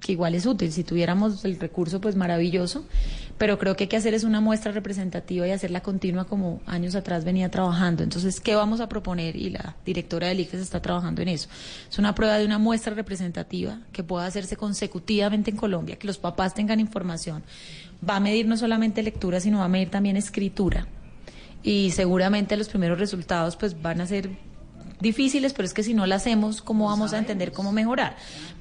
que 0.00 0.12
igual 0.12 0.34
es 0.34 0.44
útil. 0.46 0.70
Si 0.70 0.84
tuviéramos 0.84 1.44
el 1.44 1.58
recurso, 1.58 2.00
pues 2.00 2.14
maravilloso. 2.16 2.84
Pero 3.38 3.56
creo 3.58 3.76
que 3.76 3.84
hay 3.84 3.88
que 3.88 3.96
hacer 3.96 4.14
es 4.14 4.24
una 4.24 4.40
muestra 4.40 4.72
representativa 4.72 5.46
y 5.46 5.52
hacerla 5.52 5.80
continua 5.80 6.24
como 6.24 6.60
años 6.66 6.96
atrás 6.96 7.24
venía 7.24 7.48
trabajando. 7.50 8.02
Entonces, 8.02 8.40
¿qué 8.40 8.56
vamos 8.56 8.80
a 8.80 8.88
proponer? 8.88 9.36
Y 9.36 9.50
la 9.50 9.76
directora 9.86 10.26
del 10.26 10.40
ICFES 10.40 10.60
está 10.60 10.82
trabajando 10.82 11.22
en 11.22 11.28
eso. 11.28 11.48
Es 11.88 11.98
una 11.98 12.14
prueba 12.16 12.36
de 12.36 12.44
una 12.44 12.58
muestra 12.58 12.94
representativa 12.94 13.78
que 13.92 14.02
pueda 14.02 14.26
hacerse 14.26 14.56
consecutivamente 14.56 15.52
en 15.52 15.56
Colombia, 15.56 15.96
que 15.96 16.08
los 16.08 16.18
papás 16.18 16.52
tengan 16.52 16.80
información. 16.80 17.44
Va 18.08 18.16
a 18.16 18.20
medir 18.20 18.46
no 18.46 18.56
solamente 18.56 19.02
lectura, 19.04 19.38
sino 19.38 19.58
va 19.58 19.66
a 19.66 19.68
medir 19.68 19.90
también 19.90 20.16
escritura. 20.16 20.88
Y 21.62 21.92
seguramente 21.92 22.56
los 22.56 22.68
primeros 22.68 22.98
resultados 22.98 23.56
pues 23.56 23.80
van 23.80 24.00
a 24.00 24.06
ser 24.06 24.30
difíciles, 25.00 25.52
pero 25.52 25.66
es 25.66 25.74
que 25.74 25.82
si 25.82 25.94
no 25.94 26.06
la 26.06 26.16
hacemos, 26.16 26.62
¿cómo 26.62 26.86
vamos 26.86 27.12
a 27.12 27.18
entender 27.18 27.52
cómo 27.52 27.72
mejorar? 27.72 28.16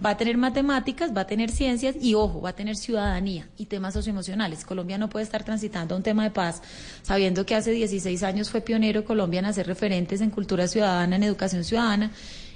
Va 0.05 0.11
a 0.11 0.17
tener 0.17 0.38
matemáticas, 0.38 1.15
va 1.15 1.21
a 1.21 1.27
tener 1.27 1.49
ciencias 1.49 1.95
y, 1.99 2.13
ojo, 2.13 2.41
va 2.41 2.49
a 2.49 2.55
tener 2.55 2.75
ciudadanía 2.75 3.47
y 3.57 3.65
temas 3.65 3.93
socioemocionales. 3.93 4.65
Colombia 4.65 4.97
no 4.97 5.09
puede 5.09 5.23
estar 5.23 5.43
transitando 5.43 5.95
a 5.95 5.97
un 5.97 6.03
tema 6.03 6.23
de 6.23 6.31
paz 6.31 6.61
sabiendo 7.01 7.45
que 7.45 7.55
hace 7.55 7.71
16 7.71 8.23
años 8.23 8.49
fue 8.49 8.61
pionero 8.61 9.05
Colombia 9.05 9.39
en 9.39 9.45
hacer 9.45 9.67
referentes 9.67 10.21
en 10.21 10.29
cultura 10.29 10.67
ciudadana, 10.67 11.15
en 11.15 11.23
educación 11.23 11.63
ciudadana 11.63 12.11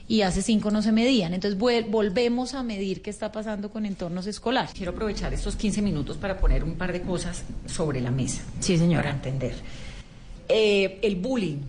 y 0.08 0.24
hace 0.24 0.42
cinco 0.42 0.72
no 0.72 0.82
se 0.82 0.92
medían. 0.92 1.34
Entonces 1.34 1.58
volvemos 1.58 2.54
a 2.54 2.64
medir 2.64 3.02
qué 3.02 3.10
está 3.10 3.32
pasando 3.32 3.70
con 3.70 3.86
entornos 3.86 4.28
escolares. 4.28 4.72
Quiero 4.74 4.92
aprovechar 4.92 5.34
estos 5.34 5.56
15 5.56 5.82
minutos 5.82 6.18
para 6.18 6.38
poner 6.38 6.66
un 6.66 6.76
par 6.76 6.92
de 6.92 7.02
cosas 7.02 7.44
sobre 7.66 8.02
la 8.02 8.12
mesa. 8.12 8.42
Sí, 8.60 8.78
señora. 8.78 9.04
Para 9.04 9.16
entender. 9.16 9.56
Eh, 10.50 11.00
el 11.02 11.16
bullying, 11.16 11.60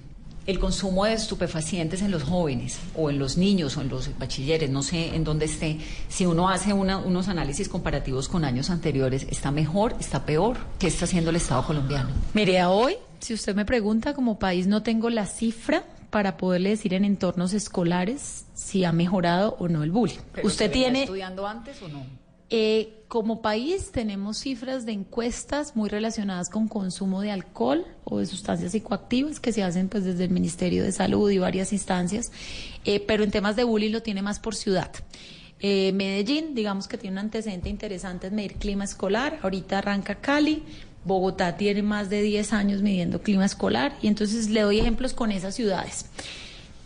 el 0.46 0.58
consumo 0.58 1.04
de 1.04 1.12
estupefacientes 1.14 2.02
en 2.02 2.10
los 2.10 2.24
jóvenes 2.24 2.78
o 2.96 3.10
en 3.10 3.18
los 3.18 3.36
niños 3.36 3.76
o 3.76 3.80
en 3.80 3.88
los 3.88 4.10
bachilleres, 4.18 4.70
no 4.70 4.82
sé 4.82 5.14
en 5.14 5.24
dónde 5.24 5.44
esté, 5.46 5.78
si 6.08 6.26
uno 6.26 6.48
hace 6.48 6.72
una- 6.72 6.98
unos 6.98 7.28
análisis 7.28 7.68
comparativos 7.68 8.28
con 8.28 8.44
años 8.44 8.68
anteriores, 8.70 9.26
¿está 9.30 9.50
mejor? 9.50 9.94
¿Está 10.00 10.24
peor? 10.26 10.56
¿Qué 10.78 10.86
está 10.88 11.04
haciendo 11.04 11.30
el 11.30 11.36
Estado 11.36 11.64
colombiano? 11.64 12.10
Mire, 12.34 12.58
a 12.60 12.70
hoy, 12.70 12.96
si 13.20 13.34
usted 13.34 13.54
me 13.54 13.64
pregunta, 13.64 14.14
como 14.14 14.38
país 14.38 14.66
no 14.66 14.82
tengo 14.82 15.10
la 15.10 15.26
cifra 15.26 15.84
para 16.10 16.36
poderle 16.36 16.70
decir 16.70 16.92
en 16.92 17.04
entornos 17.04 17.54
escolares 17.54 18.44
si 18.54 18.84
ha 18.84 18.92
mejorado 18.92 19.56
o 19.60 19.68
no 19.68 19.82
el 19.82 19.90
bullying. 19.92 20.18
¿Pero 20.34 20.46
Usted 20.46 20.70
tiene, 20.70 21.02
estudiando 21.04 21.46
antes 21.46 21.80
o 21.82 21.88
no? 21.88 22.04
Eh, 22.54 23.02
como 23.08 23.40
país 23.40 23.92
tenemos 23.92 24.36
cifras 24.36 24.84
de 24.84 24.92
encuestas 24.92 25.74
muy 25.74 25.88
relacionadas 25.88 26.50
con 26.50 26.68
consumo 26.68 27.22
de 27.22 27.30
alcohol 27.30 27.86
o 28.04 28.18
de 28.18 28.26
sustancias 28.26 28.72
psicoactivas 28.72 29.40
que 29.40 29.52
se 29.52 29.62
hacen 29.62 29.88
pues 29.88 30.04
desde 30.04 30.24
el 30.24 30.30
Ministerio 30.30 30.84
de 30.84 30.92
Salud 30.92 31.30
y 31.30 31.38
varias 31.38 31.72
instancias, 31.72 32.30
eh, 32.84 33.00
pero 33.00 33.24
en 33.24 33.30
temas 33.30 33.56
de 33.56 33.64
bullying 33.64 33.90
lo 33.90 34.02
tiene 34.02 34.20
más 34.20 34.38
por 34.38 34.54
ciudad. 34.54 34.90
Eh, 35.60 35.92
Medellín, 35.94 36.54
digamos 36.54 36.88
que 36.88 36.98
tiene 36.98 37.14
un 37.14 37.20
antecedente 37.20 37.70
interesante 37.70 38.26
en 38.26 38.34
medir 38.34 38.56
clima 38.56 38.84
escolar, 38.84 39.38
ahorita 39.40 39.78
arranca 39.78 40.16
Cali, 40.16 40.62
Bogotá 41.06 41.56
tiene 41.56 41.80
más 41.80 42.10
de 42.10 42.20
10 42.20 42.52
años 42.52 42.82
midiendo 42.82 43.22
clima 43.22 43.46
escolar. 43.46 43.96
Y 44.02 44.08
entonces 44.08 44.50
le 44.50 44.60
doy 44.60 44.78
ejemplos 44.78 45.14
con 45.14 45.32
esas 45.32 45.54
ciudades 45.54 46.04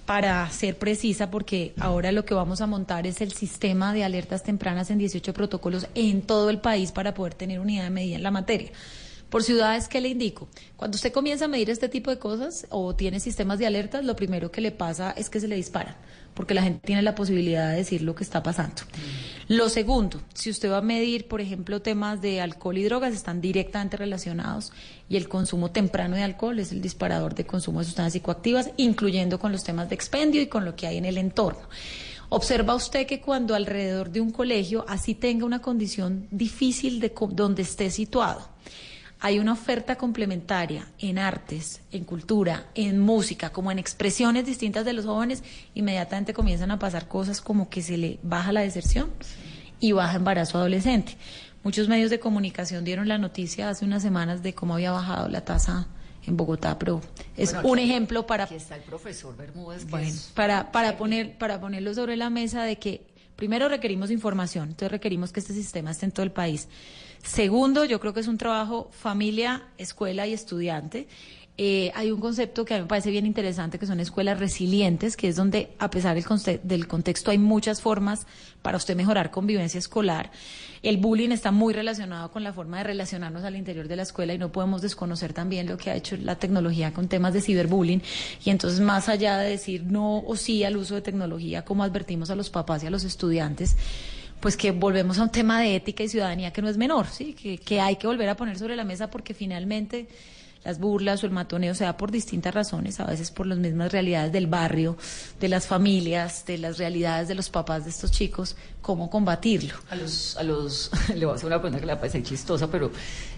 para 0.06 0.48
ser 0.50 0.78
precisa, 0.78 1.30
porque 1.30 1.74
ahora 1.78 2.12
lo 2.12 2.24
que 2.24 2.32
vamos 2.32 2.60
a 2.60 2.66
montar 2.66 3.06
es 3.06 3.20
el 3.20 3.32
sistema 3.32 3.92
de 3.92 4.04
alertas 4.04 4.44
tempranas 4.44 4.90
en 4.90 4.98
18 4.98 5.34
protocolos 5.34 5.88
en 5.94 6.22
todo 6.22 6.48
el 6.48 6.60
país 6.60 6.92
para 6.92 7.12
poder 7.12 7.34
tener 7.34 7.58
unidad 7.58 7.84
de 7.84 7.90
medida 7.90 8.16
en 8.16 8.22
la 8.22 8.30
materia. 8.30 8.70
Por 9.28 9.42
ciudades, 9.42 9.88
¿qué 9.88 10.00
le 10.00 10.08
indico? 10.08 10.48
Cuando 10.76 10.94
usted 10.94 11.12
comienza 11.12 11.46
a 11.46 11.48
medir 11.48 11.68
este 11.68 11.88
tipo 11.88 12.10
de 12.10 12.18
cosas 12.18 12.66
o 12.70 12.94
tiene 12.94 13.18
sistemas 13.18 13.58
de 13.58 13.66
alertas, 13.66 14.04
lo 14.04 14.14
primero 14.14 14.52
que 14.52 14.60
le 14.60 14.70
pasa 14.70 15.10
es 15.10 15.28
que 15.28 15.40
se 15.40 15.48
le 15.48 15.56
disparan, 15.56 15.96
porque 16.36 16.52
la 16.54 16.62
gente 16.62 16.86
tiene 16.86 17.00
la 17.00 17.14
posibilidad 17.14 17.70
de 17.70 17.78
decir 17.78 18.02
lo 18.02 18.14
que 18.14 18.22
está 18.22 18.42
pasando. 18.42 18.82
Lo 19.48 19.70
segundo, 19.70 20.20
si 20.34 20.50
usted 20.50 20.70
va 20.70 20.78
a 20.78 20.82
medir, 20.82 21.28
por 21.28 21.40
ejemplo, 21.40 21.80
temas 21.80 22.20
de 22.20 22.42
alcohol 22.42 22.76
y 22.76 22.84
drogas, 22.84 23.14
están 23.14 23.40
directamente 23.40 23.96
relacionados 23.96 24.72
y 25.08 25.16
el 25.16 25.28
consumo 25.28 25.70
temprano 25.70 26.14
de 26.14 26.22
alcohol 26.22 26.58
es 26.58 26.72
el 26.72 26.82
disparador 26.82 27.34
de 27.34 27.46
consumo 27.46 27.78
de 27.78 27.86
sustancias 27.86 28.12
psicoactivas, 28.12 28.70
incluyendo 28.76 29.38
con 29.38 29.50
los 29.50 29.64
temas 29.64 29.88
de 29.88 29.94
expendio 29.94 30.42
y 30.42 30.48
con 30.48 30.64
lo 30.66 30.76
que 30.76 30.86
hay 30.86 30.98
en 30.98 31.06
el 31.06 31.16
entorno. 31.16 31.62
Observa 32.28 32.74
usted 32.74 33.06
que 33.06 33.20
cuando 33.20 33.54
alrededor 33.54 34.10
de 34.10 34.20
un 34.20 34.30
colegio, 34.30 34.84
así 34.88 35.14
tenga 35.14 35.46
una 35.46 35.62
condición 35.62 36.26
difícil 36.30 37.00
de 37.00 37.14
donde 37.30 37.62
esté 37.62 37.90
situado, 37.90 38.46
hay 39.20 39.38
una 39.38 39.52
oferta 39.52 39.96
complementaria 39.96 40.86
en 40.98 41.18
artes, 41.18 41.80
en 41.90 42.04
cultura, 42.04 42.66
en 42.74 43.00
música, 43.00 43.50
como 43.50 43.70
en 43.72 43.78
expresiones 43.78 44.44
distintas 44.46 44.84
de 44.84 44.92
los 44.92 45.06
jóvenes, 45.06 45.42
inmediatamente 45.74 46.34
comienzan 46.34 46.70
a 46.70 46.78
pasar 46.78 47.08
cosas 47.08 47.40
como 47.40 47.68
que 47.70 47.82
se 47.82 47.96
le 47.96 48.18
baja 48.22 48.52
la 48.52 48.60
deserción 48.60 49.10
y 49.80 49.92
baja 49.92 50.16
embarazo 50.16 50.58
adolescente. 50.58 51.16
Muchos 51.64 51.88
medios 51.88 52.10
de 52.10 52.20
comunicación 52.20 52.84
dieron 52.84 53.08
la 53.08 53.18
noticia 53.18 53.68
hace 53.70 53.84
unas 53.84 54.02
semanas 54.02 54.42
de 54.42 54.54
cómo 54.54 54.74
había 54.74 54.92
bajado 54.92 55.28
la 55.28 55.44
tasa 55.44 55.88
en 56.26 56.36
Bogotá, 56.36 56.78
pero 56.78 57.00
es 57.36 57.52
Bueno, 57.54 57.68
un 57.70 57.78
ejemplo 57.78 58.26
para 58.26 58.44
Aquí 58.44 58.56
está 58.56 58.76
el 58.76 58.82
profesor 58.82 59.36
Bermúdez, 59.36 59.84
que 59.84 59.90
bueno, 59.90 60.06
es- 60.08 60.30
para, 60.34 60.70
para, 60.72 60.96
poner, 60.98 61.38
para 61.38 61.60
ponerlo 61.60 61.94
sobre 61.94 62.16
la 62.16 62.30
mesa 62.30 62.64
de 62.64 62.76
que 62.78 63.06
primero 63.36 63.68
requerimos 63.68 64.10
información, 64.10 64.64
entonces 64.68 64.90
requerimos 64.90 65.32
que 65.32 65.40
este 65.40 65.54
sistema 65.54 65.90
esté 65.90 66.06
en 66.06 66.12
todo 66.12 66.24
el 66.24 66.32
país. 66.32 66.68
Segundo, 67.26 67.84
yo 67.84 67.98
creo 68.00 68.14
que 68.14 68.20
es 68.20 68.28
un 68.28 68.38
trabajo 68.38 68.88
familia, 68.92 69.64
escuela 69.78 70.26
y 70.26 70.32
estudiante. 70.32 71.08
Eh, 71.58 71.90
hay 71.94 72.10
un 72.10 72.20
concepto 72.20 72.66
que 72.66 72.74
a 72.74 72.76
mí 72.76 72.82
me 72.82 72.88
parece 72.88 73.10
bien 73.10 73.24
interesante, 73.26 73.78
que 73.78 73.86
son 73.86 73.98
escuelas 73.98 74.38
resilientes, 74.38 75.16
que 75.16 75.28
es 75.28 75.36
donde, 75.36 75.70
a 75.78 75.88
pesar 75.90 76.14
del, 76.14 76.24
conte- 76.24 76.60
del 76.62 76.86
contexto, 76.86 77.30
hay 77.30 77.38
muchas 77.38 77.80
formas 77.80 78.26
para 78.60 78.76
usted 78.76 78.94
mejorar 78.94 79.30
convivencia 79.30 79.78
escolar. 79.78 80.30
El 80.82 80.98
bullying 80.98 81.30
está 81.30 81.52
muy 81.52 81.72
relacionado 81.72 82.30
con 82.30 82.44
la 82.44 82.52
forma 82.52 82.78
de 82.78 82.84
relacionarnos 82.84 83.42
al 83.42 83.56
interior 83.56 83.88
de 83.88 83.96
la 83.96 84.02
escuela 84.02 84.34
y 84.34 84.38
no 84.38 84.52
podemos 84.52 84.82
desconocer 84.82 85.32
también 85.32 85.66
lo 85.66 85.78
que 85.78 85.90
ha 85.90 85.96
hecho 85.96 86.16
la 86.18 86.36
tecnología 86.36 86.92
con 86.92 87.08
temas 87.08 87.32
de 87.32 87.40
ciberbullying. 87.40 88.02
Y 88.44 88.50
entonces, 88.50 88.80
más 88.80 89.08
allá 89.08 89.38
de 89.38 89.50
decir 89.50 89.82
no 89.84 90.18
o 90.18 90.36
sí 90.36 90.62
al 90.62 90.76
uso 90.76 90.94
de 90.94 91.00
tecnología, 91.02 91.64
como 91.64 91.82
advertimos 91.82 92.30
a 92.30 92.36
los 92.36 92.50
papás 92.50 92.84
y 92.84 92.86
a 92.86 92.90
los 92.90 93.02
estudiantes, 93.04 93.76
pues 94.40 94.56
que 94.56 94.70
volvemos 94.70 95.18
a 95.18 95.22
un 95.22 95.30
tema 95.30 95.60
de 95.60 95.76
ética 95.76 96.02
y 96.02 96.08
ciudadanía 96.08 96.52
que 96.52 96.62
no 96.62 96.68
es 96.68 96.76
menor, 96.76 97.06
¿sí? 97.06 97.32
que, 97.32 97.58
que 97.58 97.80
hay 97.80 97.96
que 97.96 98.06
volver 98.06 98.28
a 98.28 98.36
poner 98.36 98.58
sobre 98.58 98.76
la 98.76 98.84
mesa 98.84 99.10
porque 99.10 99.34
finalmente 99.34 100.08
las 100.66 100.80
burlas 100.80 101.22
o 101.22 101.26
el 101.26 101.32
matoneo 101.32 101.76
se 101.76 101.84
da 101.84 101.96
por 101.96 102.10
distintas 102.10 102.52
razones, 102.52 102.98
a 102.98 103.04
veces 103.04 103.30
por 103.30 103.46
las 103.46 103.56
mismas 103.58 103.92
realidades 103.92 104.32
del 104.32 104.48
barrio, 104.48 104.96
de 105.38 105.48
las 105.48 105.68
familias, 105.68 106.44
de 106.44 106.58
las 106.58 106.76
realidades 106.78 107.28
de 107.28 107.36
los 107.36 107.50
papás 107.50 107.84
de 107.84 107.90
estos 107.90 108.10
chicos, 108.10 108.56
cómo 108.82 109.08
combatirlo. 109.08 109.74
A 109.90 109.94
los, 109.94 110.36
a 110.36 110.42
los, 110.42 110.90
le 111.14 111.24
voy 111.24 111.32
a 111.34 111.36
hacer 111.36 111.46
una 111.46 111.60
pregunta 111.60 111.78
que 111.80 111.86
le 111.86 111.94
parecer 111.94 112.24
chistosa, 112.24 112.68
pero 112.68 112.90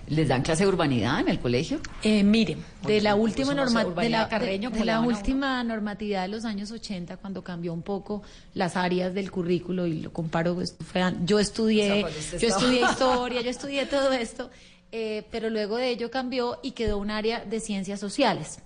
¿les 0.09 0.26
dan 0.26 0.41
clase 0.41 0.62
de 0.64 0.70
urbanidad 0.70 1.20
en 1.20 1.29
el 1.29 1.39
colegio? 1.39 1.81
Eh, 2.03 2.22
miren, 2.24 2.64
de 2.87 3.03
la 3.03 3.14
última 3.14 3.53
norma- 3.53 3.85
de 3.85 4.09
la, 4.09 4.26
Carreño, 4.26 4.70
de- 4.70 4.74
¿cómo 4.74 4.79
de 4.81 4.87
le 4.87 4.93
la 4.93 5.01
última 5.01 5.62
normatividad 5.64 6.22
de 6.22 6.29
los 6.29 6.47
años 6.47 6.70
80, 6.70 7.18
cuando 7.18 7.45
cambió 7.45 7.74
un 7.74 7.83
poco 7.83 8.22
las 8.55 8.74
áreas 8.76 9.12
del 9.12 9.31
currículo 9.31 9.87
y 9.87 10.01
lo 10.01 10.14
comparo, 10.14 10.62
esto 10.62 10.83
fue 10.83 11.03
yo 11.26 11.37
O 11.37 11.41
estudié, 11.41 11.87
sea, 12.09 12.39
yo 12.39 12.49
estaba- 12.49 12.62
estudié 12.62 12.81
historia, 12.91 13.41
yo 13.43 13.51
estudié 13.51 13.85
todo 13.85 14.12
esto, 14.14 14.51
eh, 14.93 15.26
pero 15.30 15.51
luego 15.51 15.76
de 15.76 15.91
ello 15.91 16.11
cambió 16.11 16.59
y 16.62 16.72
quedó 16.72 16.99
un 16.99 17.11
área 17.11 17.45
de 17.45 17.61
ciencias 17.61 18.01
sociales. 18.01 18.61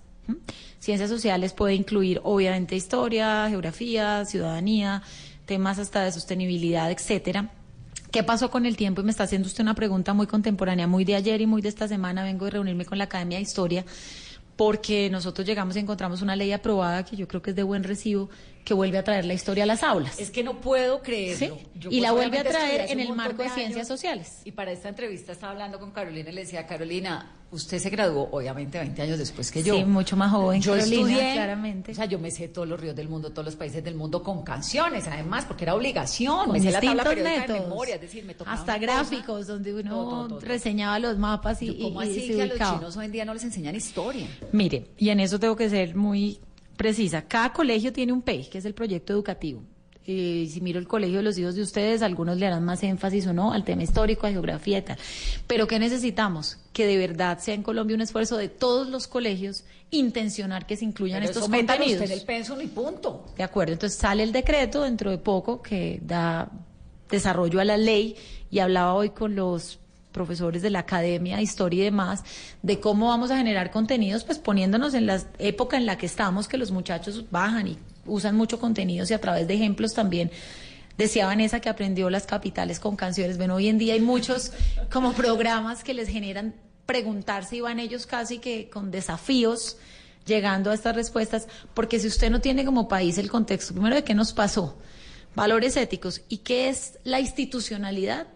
Ciencias 0.79 1.09
sociales 1.09 1.53
puede 1.53 1.75
incluir 1.75 2.21
obviamente 2.23 2.75
historia, 2.75 3.47
geografía, 3.49 4.25
ciudadanía, 4.25 5.01
temas 5.45 5.79
hasta 5.79 6.03
de 6.03 6.11
sostenibilidad, 6.11 6.91
etcétera. 6.91 7.51
¿Qué 8.11 8.23
pasó 8.23 8.51
con 8.51 8.65
el 8.65 8.77
tiempo? 8.77 9.01
Y 9.01 9.03
me 9.03 9.11
está 9.11 9.23
haciendo 9.23 9.47
usted 9.47 9.63
una 9.63 9.73
pregunta 9.73 10.13
muy 10.13 10.27
contemporánea, 10.27 10.85
muy 10.87 11.03
de 11.03 11.15
ayer 11.15 11.41
y 11.41 11.47
muy 11.47 11.61
de 11.61 11.69
esta 11.69 11.87
semana. 11.87 12.23
Vengo 12.23 12.45
de 12.45 12.51
reunirme 12.51 12.85
con 12.85 12.99
la 12.99 13.05
Academia 13.05 13.37
de 13.37 13.41
Historia 13.41 13.85
porque 14.65 15.09
nosotros 15.09 15.45
llegamos 15.45 15.75
y 15.75 15.79
encontramos 15.79 16.21
una 16.21 16.37
ley 16.37 16.53
aprobada 16.53 17.03
que 17.03 17.17
yo 17.17 17.27
creo 17.27 17.41
que 17.41 17.49
es 17.49 17.55
de 17.55 17.63
buen 17.63 17.83
recibo, 17.83 18.29
que 18.63 18.73
vuelve 18.73 18.97
a 18.97 19.03
traer 19.03 19.25
la 19.25 19.33
historia 19.33 19.65
a 19.65 19.67
las 19.67 19.83
aulas. 19.83 20.17
Es 20.17 20.31
que 20.31 20.41
no 20.41 20.61
puedo 20.61 21.01
creerlo. 21.01 21.57
Sí, 21.57 21.67
Yo, 21.75 21.89
y 21.91 21.99
la 21.99 22.13
vuelve 22.13 22.39
a 22.39 22.45
traer 22.45 22.89
en 22.89 23.01
el 23.01 23.13
marco 23.13 23.39
de 23.39 23.49
años, 23.49 23.55
ciencias 23.55 23.89
sociales. 23.89 24.41
Y 24.45 24.53
para 24.53 24.71
esta 24.71 24.87
entrevista 24.87 25.33
estaba 25.33 25.51
hablando 25.51 25.79
con 25.79 25.91
Carolina 25.91 26.29
y 26.29 26.33
le 26.33 26.41
decía, 26.41 26.65
Carolina, 26.65 27.29
usted 27.53 27.79
se 27.79 27.89
graduó 27.89 28.27
obviamente 28.31 28.77
20 28.77 29.01
años 29.01 29.17
después 29.19 29.49
que 29.51 29.63
yo. 29.63 29.75
Sí, 29.75 29.85
mucho 29.85 30.17
más 30.17 30.31
joven, 30.31 30.61
Yo 30.61 30.73
Carolina, 30.73 31.01
estudié, 31.01 31.33
claramente. 31.33 31.91
O 31.91 31.95
sea, 31.95 32.05
yo 32.05 32.19
me 32.19 32.31
sé 32.31 32.47
todos 32.49 32.67
los 32.67 32.79
ríos 32.79 32.95
del 32.95 33.07
mundo, 33.07 33.29
todos 33.31 33.45
los 33.45 33.55
países 33.55 33.83
del 33.83 33.95
mundo 33.95 34.21
con 34.23 34.43
canciones, 34.43 35.07
además, 35.07 35.45
porque 35.45 35.63
era 35.63 35.75
obligación. 35.75 36.45
Con 36.45 36.53
me 36.53 36.59
sé 36.59 36.71
la 36.71 36.81
tabla 36.81 37.03
periódica 37.03 37.31
de 37.33 37.39
métodos. 37.41 37.61
memoria, 37.61 37.95
es 37.95 38.01
decir, 38.01 38.25
me 38.25 38.33
tocaba 38.33 38.57
Hasta 38.57 38.75
una 38.77 38.85
cosa. 38.87 38.99
gráficos 39.09 39.47
donde 39.47 39.73
uno 39.73 39.89
Todo, 39.89 40.09
todo, 40.09 40.27
todo. 40.27 40.39
reseñaba 40.41 40.99
los 40.99 41.17
mapas 41.17 41.61
y, 41.61 41.77
¿Cómo 41.79 42.03
y- 42.03 42.07
y 42.07 42.09
así 42.11 42.27
se 42.27 42.35
que 42.35 42.41
a 42.41 42.45
los 42.45 42.55
ubicaba. 42.55 42.77
chinos 42.79 42.97
hoy 42.97 43.05
en 43.05 43.11
día 43.11 43.25
no 43.25 43.33
les 43.33 43.43
enseñan 43.43 43.75
historia? 43.75 44.27
Mire, 44.51 44.87
y 44.97 45.09
en 45.09 45.19
eso 45.19 45.39
tengo 45.39 45.55
que 45.55 45.69
ser 45.69 45.95
muy 45.95 46.39
precisa. 46.75 47.21
Cada 47.27 47.53
colegio 47.53 47.93
tiene 47.93 48.11
un 48.13 48.21
PEI, 48.21 48.45
que 48.49 48.57
es 48.57 48.65
el 48.65 48.73
proyecto 48.73 49.13
educativo. 49.13 49.61
Eh, 50.05 50.49
si 50.51 50.59
miro 50.59 50.79
el 50.79 50.87
colegio 50.87 51.17
de 51.17 51.23
los 51.23 51.37
hijos 51.37 51.55
de 51.55 51.61
ustedes, 51.61 52.01
algunos 52.01 52.37
le 52.37 52.45
harán 52.45 52.65
más 52.65 52.83
énfasis 52.83 53.25
o 53.27 53.33
no 53.33 53.53
al 53.53 53.63
tema 53.63 53.83
histórico, 53.83 54.27
a 54.27 54.31
geografía 54.31 54.79
y 54.79 54.81
tal. 54.81 54.97
Pero 55.47 55.65
¿qué 55.65 55.79
necesitamos? 55.79 56.57
Que 56.73 56.85
de 56.85 56.97
verdad 56.97 57.39
sea 57.39 57.53
en 57.53 57.63
Colombia 57.63 57.95
un 57.95 58.01
esfuerzo 58.01 58.35
de 58.35 58.49
todos 58.49 58.89
los 58.89 59.07
colegios 59.07 59.63
intencionar 59.91 60.65
que 60.65 60.75
se 60.75 60.85
incluyan 60.85 61.19
Pero 61.19 61.31
estos 61.31 61.43
eso 61.43 61.51
contenidos. 61.51 62.01
usted 62.01 62.11
el 62.11 62.25
pensum 62.25 62.59
y 62.61 62.67
punto. 62.67 63.25
De 63.37 63.43
acuerdo, 63.43 63.73
entonces 63.73 63.97
sale 63.97 64.23
el 64.23 64.33
decreto 64.33 64.81
dentro 64.81 65.09
de 65.09 65.17
poco 65.17 65.61
que 65.61 65.99
da 66.03 66.51
desarrollo 67.09 67.61
a 67.61 67.65
la 67.65 67.77
ley 67.77 68.15
y 68.51 68.59
hablaba 68.59 68.93
hoy 68.95 69.11
con 69.11 69.35
los 69.35 69.79
profesores 70.11 70.61
de 70.61 70.69
la 70.69 70.79
academia, 70.79 71.41
historia 71.41 71.81
y 71.81 71.85
demás, 71.85 72.23
de 72.61 72.79
cómo 72.79 73.07
vamos 73.07 73.31
a 73.31 73.37
generar 73.37 73.71
contenidos, 73.71 74.23
pues 74.23 74.37
poniéndonos 74.37 74.93
en 74.93 75.07
la 75.07 75.21
época 75.39 75.77
en 75.77 75.85
la 75.85 75.97
que 75.97 76.05
estamos, 76.05 76.47
que 76.47 76.57
los 76.57 76.71
muchachos 76.71 77.25
bajan 77.31 77.67
y 77.67 77.77
usan 78.05 78.35
mucho 78.35 78.59
contenidos 78.59 79.11
y 79.11 79.13
a 79.13 79.21
través 79.21 79.47
de 79.47 79.53
ejemplos 79.53 79.93
también. 79.93 80.31
Decía 80.97 81.25
Vanessa 81.25 81.59
que 81.59 81.69
aprendió 81.69 82.09
las 82.09 82.27
capitales 82.27 82.79
con 82.79 82.95
canciones. 82.95 83.37
Bueno, 83.37 83.55
hoy 83.55 83.67
en 83.67 83.77
día 83.77 83.93
hay 83.93 84.01
muchos 84.01 84.51
como 84.91 85.13
programas 85.13 85.83
que 85.83 85.93
les 85.93 86.07
generan 86.07 86.53
preguntarse 86.85 87.55
y 87.55 87.61
van 87.61 87.79
ellos 87.79 88.05
casi 88.05 88.39
que 88.39 88.69
con 88.69 88.91
desafíos 88.91 89.77
llegando 90.25 90.71
a 90.71 90.73
estas 90.73 90.95
respuestas, 90.95 91.47
porque 91.73 91.99
si 91.99 92.07
usted 92.07 92.29
no 92.29 92.41
tiene 92.41 92.63
como 92.63 92.87
país 92.87 93.17
el 93.17 93.29
contexto, 93.29 93.73
primero 93.73 93.95
de 93.95 94.03
qué 94.03 94.13
nos 94.13 94.33
pasó, 94.33 94.77
valores 95.35 95.75
éticos 95.77 96.21
y 96.29 96.37
qué 96.37 96.69
es 96.69 96.99
la 97.03 97.19
institucionalidad, 97.19 98.27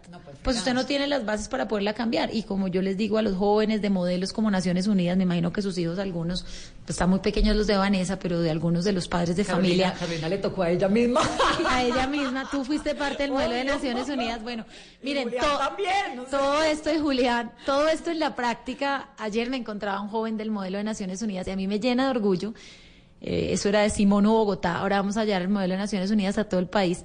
pues 0.43 0.57
usted 0.57 0.73
no 0.73 0.85
tiene 0.85 1.05
las 1.07 1.25
bases 1.25 1.47
para 1.47 1.67
poderla 1.67 1.93
cambiar. 1.93 2.33
Y 2.33 2.43
como 2.43 2.67
yo 2.69 2.81
les 2.81 2.97
digo 2.97 3.17
a 3.17 3.21
los 3.21 3.35
jóvenes 3.35 3.81
de 3.81 3.89
modelos 3.89 4.33
como 4.33 4.49
Naciones 4.49 4.87
Unidas, 4.87 5.17
me 5.17 5.23
imagino 5.23 5.51
que 5.53 5.61
sus 5.61 5.77
hijos, 5.77 5.99
algunos, 5.99 6.43
pues 6.85 6.91
están 6.91 7.09
muy 7.09 7.19
pequeños 7.19 7.55
los 7.55 7.67
de 7.67 7.77
Vanessa, 7.77 8.17
pero 8.17 8.39
de 8.39 8.49
algunos 8.49 8.83
de 8.85 8.93
los 8.93 9.07
padres 9.07 9.35
de 9.35 9.43
Carolina, 9.45 9.91
familia. 9.91 9.93
Carolina 9.99 10.29
le 10.29 10.37
tocó 10.37 10.63
a 10.63 10.71
ella 10.71 10.87
misma. 10.87 11.21
A 11.69 11.83
ella 11.83 12.07
misma, 12.07 12.49
tú 12.49 12.63
fuiste 12.63 12.95
parte 12.95 13.23
del 13.23 13.31
modelo 13.31 13.53
de. 13.53 13.63
Naciones 13.65 14.07
Unidas. 14.09 14.41
Bueno, 14.41 14.65
miren, 15.03 15.29
to- 15.29 15.57
también, 15.57 16.15
no 16.15 16.23
sé. 16.25 16.31
todo 16.31 16.63
esto 16.63 16.89
de 16.89 16.99
Julián, 16.99 17.51
todo 17.65 17.87
esto 17.89 18.09
en 18.11 18.19
la 18.19 18.35
práctica, 18.35 19.09
ayer 19.17 19.49
me 19.49 19.57
encontraba 19.57 20.01
un 20.01 20.07
joven 20.09 20.37
del 20.37 20.49
modelo 20.51 20.77
de 20.77 20.83
Naciones 20.85 21.21
Unidas 21.21 21.47
y 21.47 21.51
a 21.51 21.55
mí 21.55 21.67
me 21.67 21.79
llena 21.79 22.05
de 22.05 22.11
orgullo. 22.11 22.53
Eh, 23.21 23.49
eso 23.51 23.69
era 23.69 23.81
de 23.81 23.89
Simón 23.89 24.25
Bogotá, 24.25 24.77
ahora 24.77 24.97
vamos 24.97 25.17
a 25.17 25.21
hallar 25.21 25.41
el 25.41 25.49
modelo 25.49 25.73
de 25.73 25.79
Naciones 25.79 26.11
Unidas 26.11 26.37
a 26.37 26.43
todo 26.45 26.59
el 26.59 26.67
país. 26.67 27.03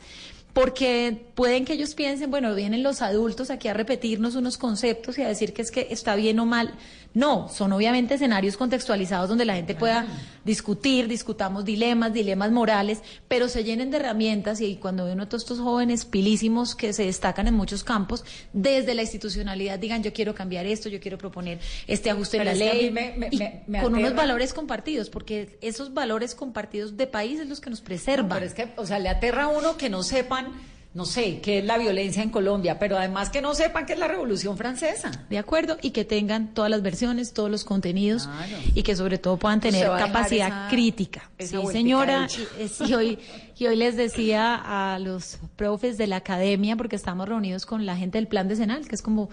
Porque 0.52 1.28
pueden 1.34 1.64
que 1.64 1.72
ellos 1.72 1.94
piensen, 1.94 2.30
bueno, 2.30 2.54
vienen 2.54 2.82
los 2.82 3.00
adultos 3.00 3.50
aquí 3.50 3.68
a 3.68 3.74
repetirnos 3.74 4.34
unos 4.34 4.58
conceptos 4.58 5.16
y 5.16 5.22
a 5.22 5.28
decir 5.28 5.54
que 5.54 5.62
es 5.62 5.70
que 5.70 5.88
está 5.90 6.14
bien 6.14 6.38
o 6.40 6.44
mal. 6.44 6.74
No, 7.14 7.48
son 7.48 7.72
obviamente 7.72 8.14
escenarios 8.14 8.56
contextualizados 8.56 9.28
donde 9.28 9.44
la 9.44 9.54
gente 9.54 9.74
pueda 9.74 10.06
discutir, 10.44 11.08
discutamos 11.08 11.64
dilemas, 11.64 12.12
dilemas 12.12 12.50
morales, 12.50 13.00
pero 13.28 13.48
se 13.48 13.64
llenen 13.64 13.90
de 13.90 13.98
herramientas 13.98 14.60
y 14.60 14.76
cuando 14.76 15.04
ven 15.04 15.20
a 15.20 15.28
todos 15.28 15.42
estos 15.42 15.60
jóvenes 15.60 16.04
pilísimos 16.04 16.74
que 16.74 16.92
se 16.92 17.04
destacan 17.04 17.46
en 17.46 17.54
muchos 17.54 17.84
campos, 17.84 18.24
desde 18.52 18.94
la 18.94 19.02
institucionalidad 19.02 19.78
digan 19.78 20.02
yo 20.02 20.12
quiero 20.12 20.34
cambiar 20.34 20.66
esto, 20.66 20.88
yo 20.88 21.00
quiero 21.00 21.18
proponer 21.18 21.60
este 21.86 22.10
ajuste 22.10 22.38
en 22.38 22.44
la 22.46 22.54
ley 22.54 22.84
mí 22.86 22.90
me- 22.90 23.14
me- 23.16 23.28
y 23.30 23.36
me- 23.36 23.62
me 23.66 23.82
con 23.82 23.94
unos 23.94 24.14
valores 24.14 24.52
compartidos, 24.54 25.10
porque 25.10 25.58
esos 25.60 25.92
valores 25.94 26.34
compartidos 26.34 26.96
de 26.96 27.06
país 27.06 27.38
es 27.40 27.46
los 27.48 27.60
que 27.60 27.70
nos 27.70 27.80
preservan. 27.82 28.28
No, 28.30 28.34
pero 28.36 28.46
es 28.46 28.54
que, 28.54 28.72
o 28.76 28.86
sea, 28.86 28.98
le 28.98 29.08
aterra 29.10 29.44
a 29.44 29.48
uno 29.48 29.76
que 29.76 29.88
no 29.90 30.02
sepan, 30.02 30.46
no 30.94 31.06
sé, 31.06 31.40
qué 31.40 31.60
es 31.60 31.64
la 31.64 31.78
violencia 31.78 32.22
en 32.22 32.28
Colombia, 32.28 32.78
pero 32.78 32.98
además 32.98 33.30
que 33.30 33.40
no 33.40 33.54
sepan 33.54 33.86
qué 33.86 33.94
es 33.94 33.98
la 33.98 34.08
Revolución 34.08 34.58
Francesa. 34.58 35.10
De 35.30 35.38
acuerdo, 35.38 35.78
y 35.80 35.90
que 35.92 36.04
tengan 36.04 36.52
todas 36.52 36.70
las 36.70 36.82
versiones, 36.82 37.32
todos 37.32 37.50
los 37.50 37.64
contenidos 37.64 38.26
Claro. 38.26 38.56
y 38.74 38.82
que 38.82 38.94
sobre 38.94 39.16
todo 39.16 39.38
puedan 39.38 39.60
tener 39.60 39.86
a 39.86 39.92
dejar 39.94 40.06
capacidad 40.08 40.48
esa- 40.48 40.68
crítica. 40.68 41.30
esa 41.38 41.60
sí, 41.62 41.66
señora, 41.68 42.28
y, 42.62 42.68
sí, 42.68 42.92
hoy, 42.94 43.18
y 43.56 43.66
hoy 43.66 43.76
les 43.76 43.96
decía 43.96 44.54
a 44.94 44.98
los 44.98 45.38
profes 45.56 45.96
de 45.96 46.06
la 46.08 46.16
academia, 46.16 46.76
porque 46.76 46.96
estamos 46.96 47.26
reunidos 47.26 47.64
con 47.64 47.86
la 47.86 47.96
gente 47.96 48.18
del 48.18 48.26
Plan 48.28 48.46
Decenal, 48.48 48.86
que 48.86 48.94
es 48.94 49.00
como 49.02 49.30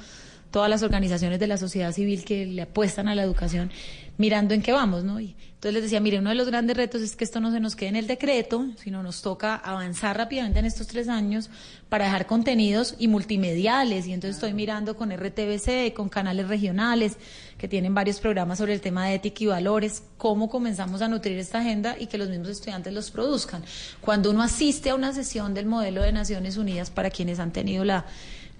todas 0.52 0.70
las 0.70 0.82
organizaciones 0.82 1.40
de 1.40 1.48
la 1.48 1.58
sociedad 1.58 1.92
civil 1.92 2.24
que 2.24 2.46
le 2.46 2.62
apuestan 2.62 3.08
a 3.10 3.16
la 3.16 3.24
educación, 3.24 3.70
mirando 4.18 4.54
en 4.54 4.62
qué 4.62 4.72
vamos, 4.72 5.04
¿no? 5.04 5.20
Y 5.20 5.36
entonces 5.60 5.74
les 5.74 5.84
decía, 5.84 6.00
mire, 6.00 6.20
uno 6.20 6.30
de 6.30 6.38
los 6.38 6.48
grandes 6.48 6.78
retos 6.78 7.02
es 7.02 7.18
que 7.18 7.26
esto 7.26 7.42
no 7.42 7.52
se 7.52 7.60
nos 7.60 7.76
quede 7.76 7.90
en 7.90 7.98
el 7.98 8.08
decreto, 8.08 8.68
sino 8.82 9.04
nos 9.04 9.22
toca 9.22 9.56
avanzar 9.56 10.16
rápidamente 10.16 10.60
en 10.60 10.64
estos 10.64 10.88
tres 10.88 11.10
años 11.10 11.50
para 11.90 12.06
dejar 12.06 12.28
contenidos 12.28 12.96
y 12.98 13.10
multimediales. 13.10 14.08
Y 14.08 14.14
entonces 14.14 14.38
estoy 14.38 14.54
mirando 14.54 14.96
con 14.96 15.12
RTBC, 15.12 15.94
con 15.94 16.08
canales 16.08 16.48
regionales 16.48 17.18
que 17.58 17.68
tienen 17.68 17.94
varios 17.94 18.22
programas 18.22 18.60
sobre 18.60 18.74
el 18.74 18.80
tema 18.80 19.08
de 19.08 19.16
ética 19.16 19.44
y 19.44 19.48
valores, 19.48 20.02
cómo 20.18 20.50
comenzamos 20.50 21.02
a 21.02 21.10
nutrir 21.10 21.38
esta 21.38 21.60
agenda 21.60 21.98
y 22.00 22.08
que 22.08 22.18
los 22.18 22.30
mismos 22.30 22.48
estudiantes 22.48 22.94
los 22.94 23.12
produzcan. 23.12 23.62
Cuando 24.00 24.32
uno 24.32 24.42
asiste 24.42 24.92
a 24.92 24.96
una 24.96 25.12
sesión 25.12 25.54
del 25.54 25.66
modelo 25.66 26.04
de 26.04 26.14
Naciones 26.14 26.56
Unidas, 26.56 26.90
para 26.90 27.10
quienes 27.10 27.38
han 27.38 27.52
tenido 27.52 27.84
la, 27.84 28.06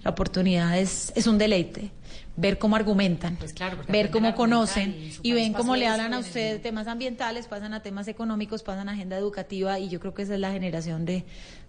la 0.04 0.10
oportunidad, 0.10 0.78
es, 0.78 1.14
es 1.16 1.26
un 1.26 1.38
deleite 1.38 1.92
ver 2.40 2.58
cómo 2.58 2.76
argumentan, 2.76 3.36
Pues 3.36 3.52
claro, 3.52 3.78
ver 3.88 4.10
cómo 4.10 4.34
conocen 4.34 4.94
y 5.22 5.30
y 5.30 5.32
ven 5.32 5.52
cómo 5.52 5.76
le 5.76 5.86
hablan 5.86 6.14
a 6.14 6.18
usted 6.18 6.60
temas 6.60 6.86
ambientales, 6.86 7.46
pasan 7.46 7.74
a 7.74 7.82
temas 7.82 8.08
económicos, 8.08 8.62
pasan 8.62 8.88
a 8.88 8.92
agenda 8.92 9.16
educativa 9.16 9.78
y 9.78 9.88
yo 9.88 10.00
creo 10.00 10.14
que 10.14 10.22
esa 10.22 10.34
es 10.34 10.40
la 10.40 10.50
generación 10.50 11.04
de, 11.04 11.24